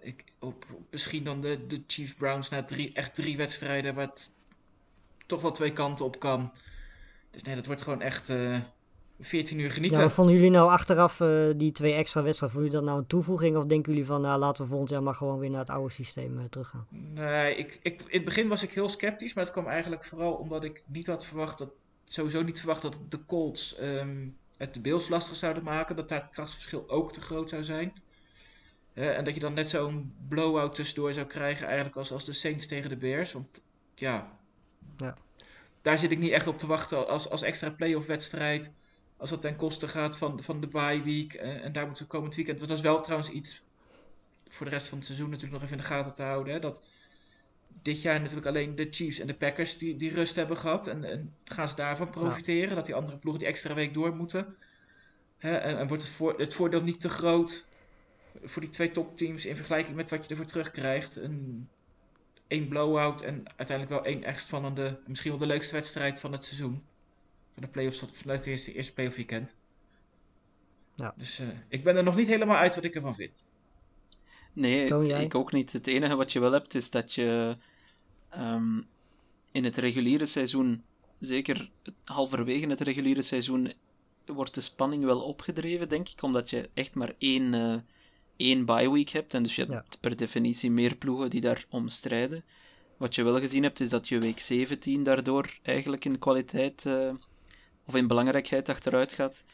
Ik, 0.00 0.24
op, 0.38 0.64
op, 0.74 0.82
misschien 0.90 1.24
dan 1.24 1.40
de, 1.40 1.66
de 1.66 1.82
Chiefs 1.86 2.14
Browns 2.14 2.48
na 2.48 2.64
drie, 2.64 2.92
echt 2.92 3.14
drie 3.14 3.36
wedstrijden, 3.36 3.94
wat 3.94 4.30
toch 5.26 5.42
wel 5.42 5.52
twee 5.52 5.72
kanten 5.72 6.04
op 6.04 6.18
kan. 6.18 6.52
Dus 7.30 7.42
nee, 7.42 7.54
dat 7.54 7.66
wordt 7.66 7.82
gewoon 7.82 8.02
echt 8.02 8.32
14 9.20 9.58
uur 9.58 9.70
genieten. 9.70 10.00
Ja, 10.00 10.08
vonden 10.08 10.34
jullie 10.34 10.50
nou 10.50 10.70
achteraf 10.70 11.20
uh, 11.20 11.50
die 11.56 11.72
twee 11.72 11.92
extra 11.92 12.22
wedstrijden, 12.22 12.58
vonden 12.58 12.72
jullie 12.72 12.86
dat 12.86 12.94
nou 12.94 12.98
een 12.98 13.08
toevoeging? 13.08 13.56
Of 13.56 13.64
denken 13.64 13.92
jullie 13.92 14.06
van, 14.06 14.20
nou 14.20 14.38
laten 14.38 14.62
we 14.62 14.68
volgend 14.68 14.90
jaar 14.90 15.02
maar 15.02 15.14
gewoon 15.14 15.38
weer 15.38 15.50
naar 15.50 15.60
het 15.60 15.70
oude 15.70 15.92
systeem 15.92 16.38
uh, 16.38 16.44
teruggaan? 16.44 16.86
Nee, 16.90 17.56
ik, 17.56 17.78
ik, 17.82 18.00
in 18.00 18.06
het 18.10 18.24
begin 18.24 18.48
was 18.48 18.62
ik 18.62 18.70
heel 18.70 18.88
sceptisch, 18.88 19.34
maar 19.34 19.44
het 19.44 19.52
kwam 19.52 19.66
eigenlijk 19.66 20.04
vooral 20.04 20.32
omdat 20.32 20.64
ik 20.64 20.82
niet 20.86 21.06
had 21.06 21.26
verwacht 21.26 21.58
dat, 21.58 21.70
sowieso 22.04 22.42
niet 22.42 22.58
verwacht 22.58 22.82
dat 22.82 22.98
de 23.08 23.24
Colts 23.26 23.76
um, 23.82 24.36
het 24.56 24.74
de 24.74 24.80
Bills 24.80 25.08
lastig 25.08 25.36
zouden 25.36 25.62
maken. 25.62 25.96
Dat 25.96 26.08
daar 26.08 26.20
het 26.20 26.30
krachtsverschil 26.30 26.84
ook 26.88 27.12
te 27.12 27.20
groot 27.20 27.48
zou 27.48 27.64
zijn. 27.64 27.92
en 28.92 29.24
dat 29.24 29.34
je 29.34 29.40
dan 29.40 29.54
net 29.54 29.68
zo'n 29.68 30.14
blowout 30.28 30.74
tussendoor 30.74 31.12
zou 31.12 31.26
krijgen, 31.26 31.66
eigenlijk 31.66 31.96
als, 31.96 32.12
als 32.12 32.24
de 32.24 32.32
Saints 32.32 32.66
tegen 32.66 32.88
de 32.88 32.96
Bears. 32.96 33.32
Want 33.32 33.64
ja, 33.94 34.38
ja. 34.96 35.14
daar 35.82 35.98
zit 35.98 36.10
ik 36.10 36.18
niet 36.18 36.30
echt 36.30 36.46
op 36.46 36.58
te 36.58 36.66
wachten 36.66 37.08
als, 37.08 37.30
als 37.30 37.42
extra 37.42 37.70
playoff 37.70 38.06
wedstrijd. 38.06 38.74
Als 39.16 39.30
dat 39.30 39.42
ten 39.42 39.56
koste 39.56 39.88
gaat 39.88 40.16
van, 40.16 40.42
van 40.42 40.60
de 40.60 40.66
bye 40.66 41.02
week. 41.04 41.34
en 41.34 41.72
daar 41.72 41.86
moeten 41.86 42.04
we 42.04 42.10
komend 42.10 42.34
weekend. 42.34 42.58
Want 42.58 42.70
dat 42.70 42.78
is 42.78 42.84
wel 42.84 43.00
trouwens 43.00 43.30
iets 43.30 43.62
voor 44.48 44.66
de 44.66 44.72
rest 44.72 44.86
van 44.86 44.98
het 44.98 45.06
seizoen 45.06 45.30
natuurlijk 45.30 45.54
nog 45.54 45.62
even 45.62 45.76
in 45.76 45.82
de 45.82 45.88
gaten 45.88 46.14
te 46.14 46.22
houden. 46.22 46.52
Hè, 46.52 46.60
dat 46.60 46.82
dit 47.82 48.02
jaar 48.02 48.20
natuurlijk 48.20 48.46
alleen 48.46 48.76
de 48.76 48.88
Chiefs 48.90 49.18
en 49.18 49.26
de 49.26 49.34
Packers 49.34 49.78
die, 49.78 49.96
die 49.96 50.14
rust 50.14 50.36
hebben 50.36 50.56
gehad. 50.56 50.86
En, 50.86 51.04
en 51.04 51.34
gaan 51.44 51.68
ze 51.68 51.76
daarvan 51.76 52.10
profiteren? 52.10 52.74
Dat 52.74 52.86
die 52.86 52.94
andere 52.94 53.16
ploegen 53.16 53.42
die 53.42 53.50
extra 53.50 53.74
week 53.74 53.94
door 53.94 54.16
moeten. 54.16 54.56
Hè, 55.38 55.56
en, 55.56 55.78
en, 55.78 55.88
wordt 55.88 56.02
het, 56.02 56.12
voor, 56.12 56.38
het 56.38 56.54
voordeel 56.54 56.82
niet 56.82 57.00
te 57.00 57.08
groot 57.08 57.66
voor 58.42 58.62
die 58.62 58.70
twee 58.70 58.90
topteams 58.90 59.44
in 59.44 59.56
vergelijking 59.56 59.96
met 59.96 60.10
wat 60.10 60.22
je 60.22 60.28
ervoor 60.30 60.46
terugkrijgt? 60.46 61.16
Een, 61.16 61.68
één 62.46 62.68
blowout 62.68 63.20
en 63.20 63.42
uiteindelijk 63.56 63.96
wel 63.96 64.04
één 64.12 64.24
echt 64.24 64.42
spannende, 64.42 64.98
misschien 65.06 65.30
wel 65.30 65.40
de 65.40 65.46
leukste 65.46 65.74
wedstrijd 65.74 66.20
van 66.20 66.32
het 66.32 66.44
seizoen. 66.44 66.82
Van 67.56 67.64
de 67.64 67.70
playoffs 67.70 67.98
tot 67.98 68.12
vanuit 68.12 68.38
het 68.38 68.48
eerste, 68.48 68.74
eerste 68.74 68.94
playoff 68.94 69.16
weekend. 69.16 69.56
Ja. 70.94 71.14
Dus 71.16 71.40
uh, 71.40 71.46
ik 71.68 71.84
ben 71.84 71.96
er 71.96 72.02
nog 72.02 72.16
niet 72.16 72.28
helemaal 72.28 72.56
uit 72.56 72.74
wat 72.74 72.84
ik 72.84 72.94
ervan 72.94 73.14
vind. 73.14 73.44
Nee, 74.52 74.84
ik 75.24 75.34
ook 75.34 75.52
niet. 75.52 75.72
Het 75.72 75.86
enige 75.86 76.14
wat 76.14 76.32
je 76.32 76.40
wel 76.40 76.52
hebt 76.52 76.74
is 76.74 76.90
dat 76.90 77.14
je 77.14 77.56
um, 78.38 78.86
in 79.52 79.64
het 79.64 79.76
reguliere 79.76 80.26
seizoen, 80.26 80.82
zeker 81.18 81.70
halverwege 82.04 82.66
het 82.66 82.80
reguliere 82.80 83.22
seizoen, 83.22 83.72
wordt 84.26 84.54
de 84.54 84.60
spanning 84.60 85.04
wel 85.04 85.20
opgedreven, 85.20 85.88
denk 85.88 86.08
ik, 86.08 86.22
omdat 86.22 86.50
je 86.50 86.70
echt 86.74 86.94
maar 86.94 87.14
één, 87.18 87.52
uh, 87.52 87.76
één 88.36 88.64
bye 88.64 88.90
week 88.90 89.08
hebt. 89.08 89.34
En 89.34 89.42
dus 89.42 89.56
je 89.56 89.64
hebt 89.64 90.00
per 90.00 90.16
definitie 90.16 90.70
meer 90.70 90.96
ploegen 90.96 91.30
die 91.30 91.40
daar 91.40 91.66
om 91.68 91.88
strijden. 91.88 92.44
Wat 92.96 93.14
je 93.14 93.22
wel 93.22 93.38
gezien 93.38 93.62
hebt, 93.62 93.80
is 93.80 93.88
dat 93.88 94.08
je 94.08 94.18
week 94.18 94.40
17 94.40 95.02
daardoor 95.02 95.58
eigenlijk 95.62 96.04
in 96.04 96.18
kwaliteit 96.18 96.84
uh, 96.84 97.10
of 97.86 97.94
in 97.94 98.06
belangrijkheid 98.06 98.68
achteruit 98.68 99.12
gaat. 99.12 99.44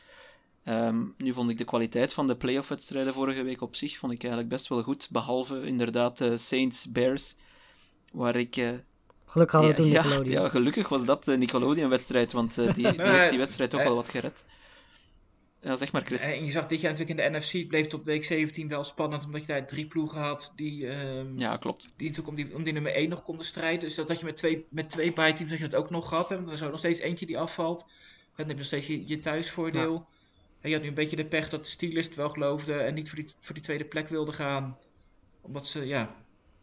Um, 0.64 1.14
nu 1.18 1.32
vond 1.32 1.50
ik 1.50 1.58
de 1.58 1.64
kwaliteit 1.64 2.12
van 2.12 2.26
de 2.26 2.36
playoff-wedstrijden 2.36 3.12
vorige 3.12 3.42
week 3.42 3.60
op 3.60 3.76
zich 3.76 3.98
vond 3.98 4.12
ik 4.12 4.20
eigenlijk 4.20 4.52
best 4.52 4.68
wel 4.68 4.82
goed. 4.82 5.08
Behalve 5.10 5.62
inderdaad 5.62 6.20
uh, 6.20 6.36
Saints-Bears, 6.36 7.34
waar 8.12 8.36
ik... 8.36 8.56
Uh, 8.56 8.70
gelukkig 9.26 9.60
hadden 9.60 9.76
we 9.76 9.90
ja, 9.90 10.02
toen 10.02 10.08
Nickelodeon. 10.08 10.42
Ja, 10.42 10.48
gelukkig 10.48 10.88
was 10.88 11.04
dat 11.04 11.24
de 11.24 11.36
Nickelodeon-wedstrijd, 11.36 12.32
want 12.32 12.58
uh, 12.58 12.74
die, 12.74 12.92
die 12.92 13.02
heeft 13.02 13.30
die 13.30 13.38
wedstrijd 13.38 13.70
toch 13.70 13.82
wel 13.82 13.94
wat 13.94 14.08
gered. 14.08 14.44
Ja, 15.62 15.76
zeg 15.76 15.92
maar, 15.92 16.04
Chris. 16.04 16.20
En 16.20 16.44
je 16.44 16.50
zag 16.50 16.66
dit 16.66 16.80
jaar 16.80 16.90
natuurlijk 16.92 17.18
in 17.20 17.32
de 17.32 17.38
NFC, 17.38 17.68
bleef 17.68 17.86
tot 17.86 18.04
week 18.04 18.24
17 18.24 18.68
wel 18.68 18.84
spannend, 18.84 19.24
omdat 19.24 19.40
je 19.40 19.46
daar 19.46 19.66
drie 19.66 19.86
ploegen 19.86 20.20
had 20.20 20.52
die... 20.56 20.86
Um, 21.16 21.38
ja, 21.38 21.56
klopt. 21.56 21.90
Die 21.96 22.08
natuurlijk 22.08 22.38
om 22.38 22.44
die, 22.44 22.54
om 22.54 22.62
die 22.62 22.72
nummer 22.72 22.92
1 22.92 23.08
nog 23.08 23.22
konden 23.22 23.44
strijden. 23.44 23.80
Dus 23.80 23.94
dat 23.94 24.08
had 24.08 24.18
je 24.18 24.24
met 24.24 24.36
twee, 24.36 24.66
met 24.70 24.90
twee 24.90 25.12
bijteams 25.12 25.50
dat 25.50 25.58
je 25.58 25.68
dat 25.68 25.80
ook 25.80 25.90
nog 25.90 26.08
gehad. 26.08 26.30
Want 26.30 26.46
er 26.46 26.52
is 26.52 26.60
nog 26.60 26.78
steeds 26.78 27.00
eentje 27.00 27.26
die 27.26 27.38
afvalt. 27.38 27.86
Dan 28.36 28.46
heb 28.46 28.48
je 28.48 28.54
nog 28.54 28.64
steeds 28.64 28.86
je, 28.86 29.06
je 29.06 29.18
thuisvoordeel. 29.18 29.92
Ja. 29.92 30.06
En 30.60 30.68
je 30.68 30.74
had 30.74 30.82
nu 30.82 30.88
een 30.88 30.94
beetje 30.94 31.16
de 31.16 31.26
pech 31.26 31.48
dat 31.48 31.64
de 31.64 31.70
Steelers 31.70 32.06
het 32.06 32.14
wel 32.14 32.30
geloofden 32.30 32.84
en 32.84 32.94
niet 32.94 33.08
voor 33.08 33.18
die, 33.18 33.34
voor 33.38 33.54
die 33.54 33.62
tweede 33.62 33.84
plek 33.84 34.08
wilden 34.08 34.34
gaan. 34.34 34.78
Omdat 35.40 35.66
ze 35.66 35.86
ja, 35.86 36.16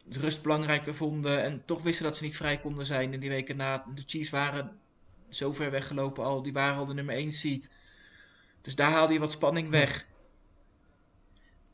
de 0.03 0.19
rust 0.19 0.41
belangrijker 0.41 0.95
vonden 0.95 1.43
en 1.43 1.65
toch 1.65 1.81
wisten 1.81 2.05
dat 2.05 2.17
ze 2.17 2.23
niet 2.23 2.37
vrij 2.37 2.59
konden 2.59 2.85
zijn 2.85 3.13
in 3.13 3.19
die 3.19 3.29
weken 3.29 3.57
na. 3.57 3.85
De 3.95 4.03
Chiefs 4.05 4.29
waren 4.29 4.79
zo 5.29 5.53
ver 5.53 5.71
weggelopen 5.71 6.23
al, 6.23 6.41
die 6.41 6.53
waren 6.53 6.77
al 6.77 6.85
de 6.85 6.93
nummer 6.93 7.15
1 7.15 7.31
seed. 7.31 7.71
Dus 8.61 8.75
daar 8.75 8.91
haalde 8.91 9.13
je 9.13 9.19
wat 9.19 9.31
spanning 9.31 9.69
weg. 9.69 10.07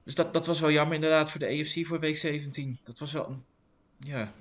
Dus 0.04 0.16
dat, 0.16 0.34
dat 0.34 0.46
was 0.46 0.60
wel 0.60 0.72
jammer 0.72 0.96
inderdaad 0.96 1.32
voor 1.32 1.39
de 1.39 1.48
AFC 1.48 1.86
voor 1.86 2.00
week 2.00 2.18
17. 2.18 2.80
Dat 2.84 2.98
was 2.98 3.12
wel, 3.12 3.43
ja, 4.00 4.34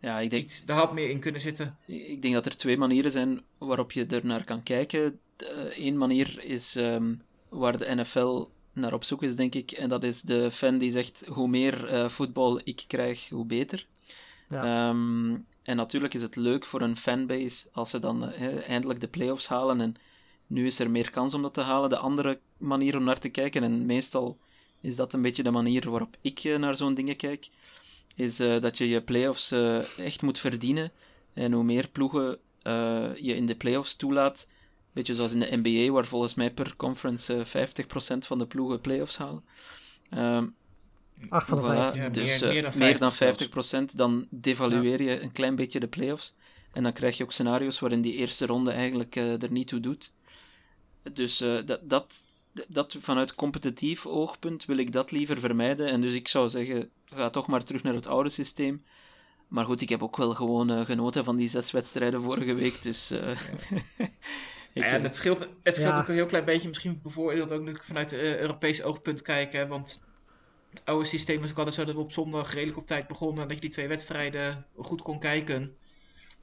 ja, 0.00 0.18
ik 0.18 0.30
denk, 0.30 0.42
iets, 0.42 0.64
daar 0.64 0.76
had 0.76 0.92
meer 0.92 1.10
in 1.10 1.20
kunnen 1.20 1.40
zitten. 1.40 1.76
Ik 1.86 2.22
denk 2.22 2.34
dat 2.34 2.46
er 2.46 2.56
twee 2.56 2.76
manieren 2.76 3.10
zijn 3.10 3.40
waarop 3.58 3.92
je 3.92 4.06
er 4.06 4.26
naar 4.26 4.44
kan 4.44 4.62
kijken. 4.62 5.18
Eén 5.70 5.98
manier 5.98 6.44
is 6.44 6.76
ehm, 6.76 7.14
waar 7.48 7.78
de 7.78 7.94
NFL 7.94 8.48
naar 8.72 8.92
op 8.92 9.04
zoek 9.04 9.22
is, 9.22 9.36
denk 9.36 9.54
ik. 9.54 9.70
En 9.70 9.88
dat 9.88 10.04
is 10.04 10.22
de 10.22 10.50
fan 10.50 10.78
die 10.78 10.90
zegt: 10.90 11.26
hoe 11.26 11.48
meer 11.48 11.92
uh, 11.92 12.08
voetbal 12.08 12.60
ik 12.64 12.84
krijg, 12.86 13.28
hoe 13.28 13.44
beter. 13.44 13.86
Ja. 14.48 14.88
Ehm, 14.88 15.36
en 15.62 15.76
natuurlijk 15.76 16.14
is 16.14 16.22
het 16.22 16.36
leuk 16.36 16.64
voor 16.64 16.80
een 16.80 16.96
fanbase 16.96 17.66
als 17.72 17.90
ze 17.90 17.98
dan 17.98 18.24
uh, 18.24 18.68
eindelijk 18.68 19.00
de 19.00 19.08
playoffs 19.08 19.48
halen. 19.48 19.80
En 19.80 19.96
nu 20.46 20.66
is 20.66 20.78
er 20.78 20.90
meer 20.90 21.10
kans 21.10 21.34
om 21.34 21.42
dat 21.42 21.54
te 21.54 21.60
halen. 21.60 21.88
De 21.88 21.98
andere 21.98 22.38
manier 22.56 22.96
om 22.96 23.04
naar 23.04 23.18
te 23.18 23.28
kijken, 23.28 23.62
en 23.62 23.86
meestal 23.86 24.38
is 24.80 24.96
dat 24.96 25.12
een 25.12 25.22
beetje 25.22 25.42
de 25.42 25.50
manier 25.50 25.90
waarop 25.90 26.16
ik 26.20 26.44
uh, 26.44 26.58
naar 26.58 26.76
zo'n 26.76 26.94
dingen 26.94 27.16
kijk, 27.16 27.48
is 28.20 28.36
dat 28.36 28.78
je 28.78 28.88
je 28.88 29.00
playoffs 29.00 29.52
echt 29.96 30.22
moet 30.22 30.38
verdienen. 30.38 30.92
En 31.32 31.52
hoe 31.52 31.64
meer 31.64 31.88
ploegen 31.88 32.38
je 33.14 33.34
in 33.34 33.46
de 33.46 33.54
playoffs 33.54 33.96
toelaat, 33.96 34.46
Beetje 34.92 35.14
zoals 35.14 35.32
in 35.32 35.40
de 35.40 35.60
NBA, 35.62 35.92
waar 35.92 36.04
volgens 36.04 36.34
mij 36.34 36.50
per 36.50 36.76
conference 36.76 37.34
uh, 37.34 37.62
eh, 37.62 37.68
50% 38.14 38.18
van 38.18 38.38
de 38.38 38.46
ploegen 38.46 38.80
playoffs 38.80 39.16
halen. 39.16 39.44
Um, 40.14 40.54
Acht 41.28 41.48
van 41.48 41.58
de 41.58 41.64
voilà, 41.64 41.96
ja, 41.96 42.08
dus 42.08 42.40
meer, 42.40 42.64
uh, 42.64 42.74
meer, 42.74 42.98
dan 42.98 43.12
50%, 43.90 43.94
dan 43.94 44.26
devalueer 44.30 45.02
je 45.02 45.20
een 45.20 45.32
klein 45.32 45.54
beetje 45.54 45.80
de 45.80 45.86
playoffs. 45.86 46.34
En 46.72 46.82
dan 46.82 46.92
krijg 46.92 47.16
je 47.16 47.24
ook 47.24 47.32
scenario's 47.32 47.78
waarin 47.78 48.00
die 48.00 48.14
eerste 48.14 48.46
ronde 48.46 48.70
eigenlijk 48.70 49.16
uh, 49.16 49.42
er 49.42 49.52
niet 49.52 49.68
toe 49.68 49.80
doet. 49.80 50.12
Dus 51.12 51.38
dat, 51.38 51.80
dat, 51.82 52.24
dat 52.68 52.96
vanuit 52.98 53.34
competitief 53.34 54.06
oogpunt 54.06 54.64
wil 54.64 54.76
ik 54.76 54.92
dat 54.92 55.10
liever 55.10 55.38
vermijden. 55.38 55.86
En 55.86 56.00
dus 56.00 56.12
ik 56.12 56.28
zou 56.28 56.48
zeggen, 56.48 56.90
ga 57.14 57.30
toch 57.30 57.46
maar 57.46 57.64
terug 57.64 57.82
naar 57.82 57.94
het 57.94 58.06
oude 58.06 58.28
systeem. 58.28 58.84
Maar 59.48 59.64
goed, 59.64 59.80
ik 59.80 59.88
heb 59.88 60.02
ook 60.02 60.16
wel 60.16 60.34
gewoon 60.34 60.86
genoten 60.86 61.24
van 61.24 61.36
die 61.36 61.48
zes 61.48 61.70
wedstrijden 61.70 62.22
vorige 62.22 62.54
week. 62.54 62.82
Dus 62.82 63.08
ja. 63.08 63.36
ja, 64.88 65.00
het 65.00 65.16
scheelt, 65.16 65.48
het 65.62 65.74
scheelt 65.74 65.96
ook 65.96 66.08
een 66.08 66.14
heel 66.14 66.26
klein 66.26 66.44
beetje. 66.44 66.68
Misschien 66.68 67.00
bijvoorbeeld 67.02 67.52
ook 67.52 67.82
vanuit 67.82 68.10
het 68.10 68.20
uh, 68.20 68.38
Europese 68.38 68.84
oogpunt 68.84 69.22
kijken. 69.22 69.68
Want 69.68 70.04
het 70.70 70.82
oude 70.84 71.06
systeem 71.06 71.40
was 71.40 71.50
ook 71.50 71.56
altijd 71.56 71.74
zo 71.74 71.84
dat 71.84 71.94
we 71.94 72.00
op 72.00 72.12
zondag 72.12 72.52
redelijk 72.52 72.78
op 72.78 72.86
tijd 72.86 73.06
begonnen. 73.06 73.42
En 73.42 73.46
dat 73.46 73.56
je 73.56 73.62
die 73.62 73.70
twee 73.70 73.88
wedstrijden 73.88 74.66
goed 74.76 75.02
kon 75.02 75.18
kijken. 75.18 75.76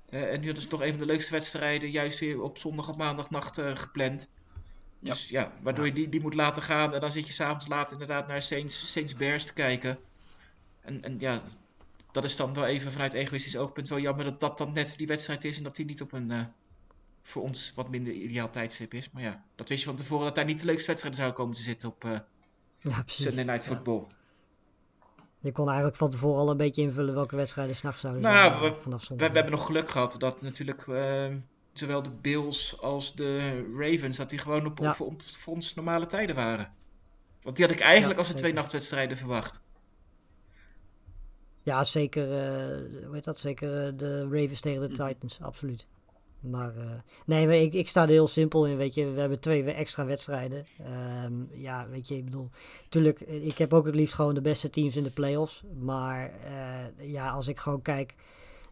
Uh, 0.10 0.34
en 0.34 0.40
nu 0.40 0.46
hadden 0.46 0.64
ze 0.64 0.70
toch 0.70 0.82
een 0.82 0.90
van 0.90 1.00
de 1.00 1.06
leukste 1.06 1.32
wedstrijden 1.32 1.92
juist 1.92 2.20
weer 2.20 2.42
op 2.42 2.58
zondag 2.58 2.90
of 2.90 2.96
maandagnacht 2.96 3.60
uh, 3.60 3.76
gepland. 3.76 4.30
Ja. 5.00 5.12
Dus 5.12 5.30
ja, 5.30 5.52
waardoor 5.62 5.86
je 5.86 5.94
die, 5.94 6.10
die 6.10 6.22
moet 6.22 6.34
laten 6.34 6.62
gaan. 6.62 6.94
En 6.94 7.02
dan 7.02 7.12
zit 7.12 7.28
je 7.28 7.34
s'avonds 7.34 7.68
laat 7.68 7.92
inderdaad 7.92 8.28
naar 8.28 8.42
Saints, 8.42 8.92
Saints 8.92 9.16
Bears 9.16 9.46
te 9.46 9.54
kijken. 9.54 10.00
En, 10.88 11.04
en 11.04 11.20
ja, 11.20 11.42
dat 12.12 12.24
is 12.24 12.36
dan 12.36 12.54
wel 12.54 12.66
even 12.66 12.92
vanuit 12.92 13.14
egoïstisch 13.14 13.58
oogpunt 13.58 13.88
wel 13.88 14.00
jammer 14.00 14.26
dat 14.26 14.40
dat 14.40 14.58
dan 14.58 14.74
net 14.74 14.94
die 14.98 15.08
wedstrijd 15.08 15.44
is. 15.44 15.58
En 15.58 15.64
dat 15.64 15.76
die 15.76 15.86
niet 15.86 16.02
op 16.02 16.12
een 16.12 16.32
voor 17.28 17.42
ons 17.42 17.72
wat 17.76 17.90
minder 17.90 18.14
ideaal 18.14 18.50
tijdstip 18.50 18.94
is. 18.94 19.12
Maar 19.12 19.24
ja, 19.24 19.44
dat 19.56 19.70
wist 19.70 19.82
je 19.82 19.88
van 19.88 19.96
tevoren 19.96 20.26
dat 20.26 20.36
daar 20.36 20.46
niet 20.46 20.60
de 20.60 20.66
leukste 20.66 20.88
wedstrijden 20.88 21.20
zouden 21.20 21.40
komen 21.40 21.56
te 21.56 21.64
zitten 21.64 21.90
op 21.90 22.04
uh, 22.04 22.18
ja, 22.80 23.04
Sunday 23.06 23.44
Night 23.44 23.64
Football. 23.64 24.06
Je 25.40 25.52
kon 25.52 25.68
eigenlijk 25.68 25.98
van 25.98 26.10
tevoren 26.10 26.40
al 26.40 26.50
een 26.50 26.58
beetje 26.58 26.82
invullen 26.82 27.14
welke 27.14 27.36
wedstrijden 27.36 27.76
s'nachts 27.76 28.02
zouden 28.02 28.22
nou, 28.22 28.60
zijn. 28.60 28.74
We, 28.74 28.82
vanaf 28.82 29.08
we, 29.08 29.16
we, 29.16 29.24
hebben 29.24 29.52
nog 29.52 29.66
geluk 29.66 29.90
gehad 29.90 30.16
dat 30.20 30.42
natuurlijk 30.42 30.88
uh, 30.88 31.26
zowel 31.74 32.02
de 32.02 32.12
Bills 32.12 32.82
als 32.82 33.16
de 33.16 33.62
Ravens, 33.78 34.18
dat 34.18 34.30
die 34.30 34.40
gewoon 34.40 34.66
op, 34.66 34.80
ja. 34.80 34.90
op, 34.90 35.00
op, 35.00 35.22
ons 35.46 35.74
normale 35.74 36.06
tijden 36.06 36.36
waren. 36.36 36.74
Want 37.42 37.56
die 37.56 37.66
had 37.66 37.76
ik 37.76 37.82
eigenlijk 37.82 38.20
als 38.20 38.28
de 38.28 38.34
twee 38.34 38.54
nachtwedstrijden 38.54 39.18
verwacht. 39.18 39.67
Ja, 41.68 41.84
zeker. 41.84 42.28
Uh, 42.28 43.06
hoe 43.06 43.14
heet 43.16 43.24
dat? 43.24 43.38
Zeker 43.38 43.98
de 43.98 44.22
Ravens 44.22 44.60
tegen 44.60 44.82
de 44.82 44.88
mhm. 44.88 45.08
Titans, 45.08 45.42
absoluut. 45.42 45.88
Maar 46.40 46.76
uh, 46.78 46.84
nee, 47.26 47.46
maar 47.46 47.56
ik, 47.56 47.74
ik 47.74 47.90
sta 47.90 48.02
er 48.02 48.10
heel 48.10 48.28
simpel 48.28 48.66
in, 48.66 48.78
weet 48.78 48.94
je. 48.94 49.12
We 49.12 49.20
hebben 49.20 49.40
twee 49.40 49.64
extra 49.64 50.06
wedstrijden. 50.06 50.66
Um, 51.26 51.50
ja, 51.54 51.86
weet 51.90 52.08
je, 52.08 52.18
ik 52.18 52.26
bedoel... 52.26 52.50
Tuurlijk, 52.90 53.20
ik 53.22 53.58
heb 53.58 53.74
ook 53.74 53.86
het 53.86 53.96
liefst 53.96 54.14
gewoon 54.14 54.34
de 54.34 54.42
beste 54.42 54.70
teams 54.70 54.96
in 54.96 55.04
de 55.04 55.10
playoffs. 55.10 55.64
Maar 55.80 56.32
ja, 56.98 57.30
als 57.30 57.48
ik 57.48 57.60
gewoon 57.60 57.82
kijk 57.82 58.16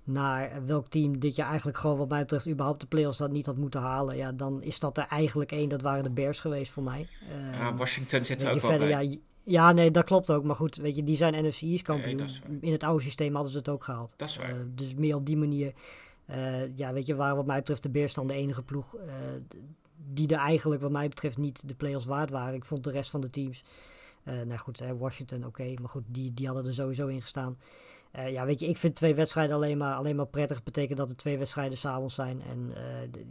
naar 0.04 0.66
welk 0.66 0.88
team 0.88 1.20
dit 1.20 1.36
jaar 1.36 1.48
eigenlijk 1.48 1.78
gewoon 1.78 1.98
wat 1.98 2.10
mij 2.10 2.20
betreft 2.20 2.48
überhaupt 2.48 2.82
de 2.82 2.88
playoffs 2.88 3.18
dat 3.18 3.32
niet 3.32 3.46
had 3.46 3.58
moeten 3.58 3.82
halen. 3.82 4.18
Ja, 4.18 4.32
dan 4.32 4.62
is 4.62 4.80
dat 4.80 4.98
er 4.98 5.08
eigenlijk 5.10 5.52
één. 5.52 5.70
Dat 5.70 5.82
waren 5.82 6.04
de 6.04 6.10
Bears 6.10 6.40
geweest 6.40 6.72
voor 6.72 6.84
mij. 6.84 7.08
Um, 7.38 7.52
ja, 7.52 7.76
Washington 7.76 8.26
zit 8.26 8.42
er 8.42 8.54
ook 8.54 8.62
wel 8.62 8.78
bij. 8.78 8.90
Ja, 8.90 9.18
ja, 9.46 9.72
nee, 9.72 9.92
dat 9.92 10.04
klopt 10.04 10.32
ook. 10.32 10.44
Maar 10.44 10.56
goed, 10.56 10.76
weet 10.76 10.96
je, 10.96 11.04
die 11.04 11.18
zijn 11.18 11.46
NFC 11.46 11.84
kampioen. 11.84 12.16
Nee, 12.16 12.60
in 12.62 12.72
het 12.72 12.84
oude 12.84 13.04
systeem 13.04 13.34
hadden 13.34 13.52
ze 13.52 13.58
het 13.58 13.70
ook 13.70 13.84
gehaald. 13.84 14.14
Dat 14.16 14.30
is 14.30 14.38
waar. 14.38 14.50
Uh, 14.50 14.64
dus 14.76 14.96
meer 14.96 15.16
op 15.16 15.26
die 15.26 15.38
manier 15.38 15.74
uh, 16.30 16.78
ja, 16.78 16.94
weet 16.94 17.06
je, 17.06 17.16
waar 17.16 17.36
wat 17.36 17.46
mij 17.46 17.58
betreft 17.58 17.84
de 17.84 17.90
Bears 17.90 18.14
dan 18.14 18.28
de 18.28 18.34
enige 18.34 18.64
ploeg 18.64 18.96
uh, 18.96 19.02
die 20.14 20.28
er 20.28 20.40
eigenlijk 20.40 20.82
wat 20.82 20.92
mij 20.92 21.08
betreft 21.08 21.38
niet 21.38 21.68
de 21.68 21.76
playoffs 21.76 22.06
waard 22.06 22.30
waren. 22.30 22.54
Ik 22.54 22.66
vond 22.66 22.84
de 22.84 22.92
rest 22.92 23.10
van 23.10 23.22
de 23.22 23.30
teams, 23.30 23.64
nou 24.24 24.58
goed, 24.58 24.84
Washington 24.98 25.38
oké, 25.38 25.48
okay, 25.48 25.78
maar 25.82 25.90
goed, 25.90 26.04
die, 26.08 26.34
die 26.34 26.46
hadden 26.46 26.66
er 26.66 26.74
sowieso 26.74 27.08
in 27.08 27.22
gestaan. 27.22 27.58
ja, 28.12 28.46
weet 28.46 28.60
je, 28.60 28.68
ik 28.68 28.78
vind 28.78 28.96
twee 28.96 29.16
wedstrijden 29.16 29.56
alleen 29.56 29.78
maar, 29.78 29.96
alleen 29.96 30.16
maar 30.16 30.28
prettig. 30.28 30.64
Betekent 30.64 30.98
dat 30.98 31.10
er 31.10 31.16
twee 31.16 31.38
wedstrijden 31.38 31.78
s'avonds 31.78 32.16
zijn. 32.16 32.42
En 32.42 32.74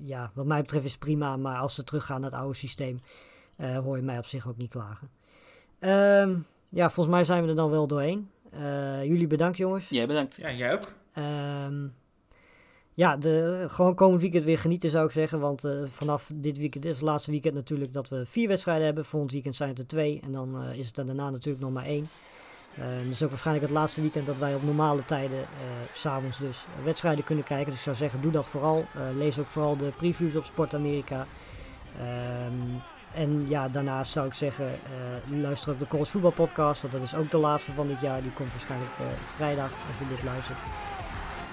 ja, 0.04 0.30
wat 0.34 0.46
mij 0.46 0.60
betreft 0.60 0.84
is 0.84 0.98
prima, 0.98 1.36
maar 1.36 1.58
als 1.58 1.74
ze 1.74 1.84
teruggaan 1.84 2.20
naar 2.20 2.30
het 2.30 2.40
oude 2.40 2.56
systeem, 2.56 2.98
hoor 3.56 3.96
je 3.96 4.02
mij 4.02 4.18
op 4.18 4.26
zich 4.26 4.48
ook 4.48 4.56
niet 4.56 4.70
klagen. 4.70 5.08
Um, 5.86 6.46
ja, 6.68 6.90
volgens 6.90 7.16
mij 7.16 7.24
zijn 7.24 7.42
we 7.42 7.48
er 7.48 7.54
dan 7.54 7.70
wel 7.70 7.86
doorheen. 7.86 8.30
jullie 9.02 9.26
bedankt, 9.26 9.56
jongens. 9.56 9.88
Jij 9.88 10.06
bedankt. 10.06 10.36
Ja, 10.36 10.52
jij 10.52 10.72
ook. 10.72 10.94
Ehm, 11.12 11.86
ja, 12.94 13.16
de, 13.16 13.64
gewoon 13.68 13.94
komend 13.94 14.20
weekend 14.20 14.44
weer 14.44 14.58
genieten 14.58 14.90
zou 14.90 15.06
ik 15.06 15.10
zeggen. 15.10 15.40
Want 15.40 15.68
vanaf 15.88 16.30
dit 16.34 16.58
weekend 16.58 16.84
is 16.84 16.94
het 16.94 17.02
laatste 17.04 17.30
weekend 17.30 17.54
natuurlijk 17.54 17.92
dat 17.92 18.08
we 18.08 18.26
vier 18.26 18.48
wedstrijden 18.48 18.84
hebben. 18.84 19.04
Volgend 19.04 19.32
weekend 19.32 19.56
zijn 19.56 19.68
het 19.68 19.78
er 19.78 19.86
twee. 19.86 20.20
En 20.24 20.32
dan 20.32 20.62
is 20.62 20.86
het 20.86 20.98
er 20.98 21.06
daarna 21.06 21.30
natuurlijk 21.30 21.64
nog 21.64 21.72
maar 21.72 21.84
één. 21.84 22.06
Uh, 22.78 22.84
dat 23.02 23.12
is 23.12 23.22
ook 23.22 23.30
waarschijnlijk 23.30 23.66
het 23.66 23.74
laatste 23.74 24.00
weekend 24.00 24.26
dat 24.26 24.38
wij 24.38 24.54
op 24.54 24.62
normale 24.62 25.04
tijden, 25.04 25.38
uh, 25.38 25.46
s'avonds 25.92 26.38
dus, 26.38 26.66
wedstrijden 26.84 27.24
kunnen 27.24 27.44
kijken. 27.44 27.66
Dus 27.66 27.76
ik 27.76 27.82
zou 27.82 27.96
zeggen, 27.96 28.20
doe 28.20 28.30
dat 28.30 28.46
vooral. 28.46 28.86
lees 29.16 29.38
ook 29.38 29.46
vooral 29.46 29.76
de 29.76 29.92
previews 29.96 30.36
op 30.36 30.44
Sport 30.44 30.74
Amerika. 30.74 31.26
Um, 32.46 32.82
en 33.14 33.44
ja, 33.48 33.68
daarnaast 33.68 34.12
zou 34.12 34.26
ik 34.26 34.34
zeggen, 34.34 34.66
uh, 35.30 35.40
luister 35.40 35.72
ook 35.72 35.78
de 35.78 35.86
College 35.86 36.10
Voetbal 36.10 36.30
Podcast, 36.30 36.80
want 36.80 36.92
dat 36.92 37.02
is 37.02 37.14
ook 37.14 37.30
de 37.30 37.38
laatste 37.38 37.72
van 37.72 37.86
dit 37.86 38.00
jaar. 38.00 38.22
Die 38.22 38.32
komt 38.32 38.50
waarschijnlijk 38.50 38.90
uh, 39.00 39.06
vrijdag 39.36 39.70
als 39.70 39.98
je 39.98 40.14
dit 40.14 40.24
luistert. 40.24 40.58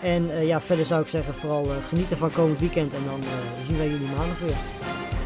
En 0.01 0.23
uh, 0.23 0.47
ja, 0.47 0.61
verder 0.61 0.85
zou 0.85 1.01
ik 1.01 1.07
zeggen, 1.07 1.33
vooral 1.33 1.67
genieten 1.87 2.17
van 2.17 2.31
komend 2.31 2.59
weekend 2.59 2.93
en 2.93 3.05
dan 3.05 3.19
zien 3.67 3.77
wij 3.77 3.89
jullie 3.89 4.07
maandag 4.07 4.39
weer. 4.39 5.20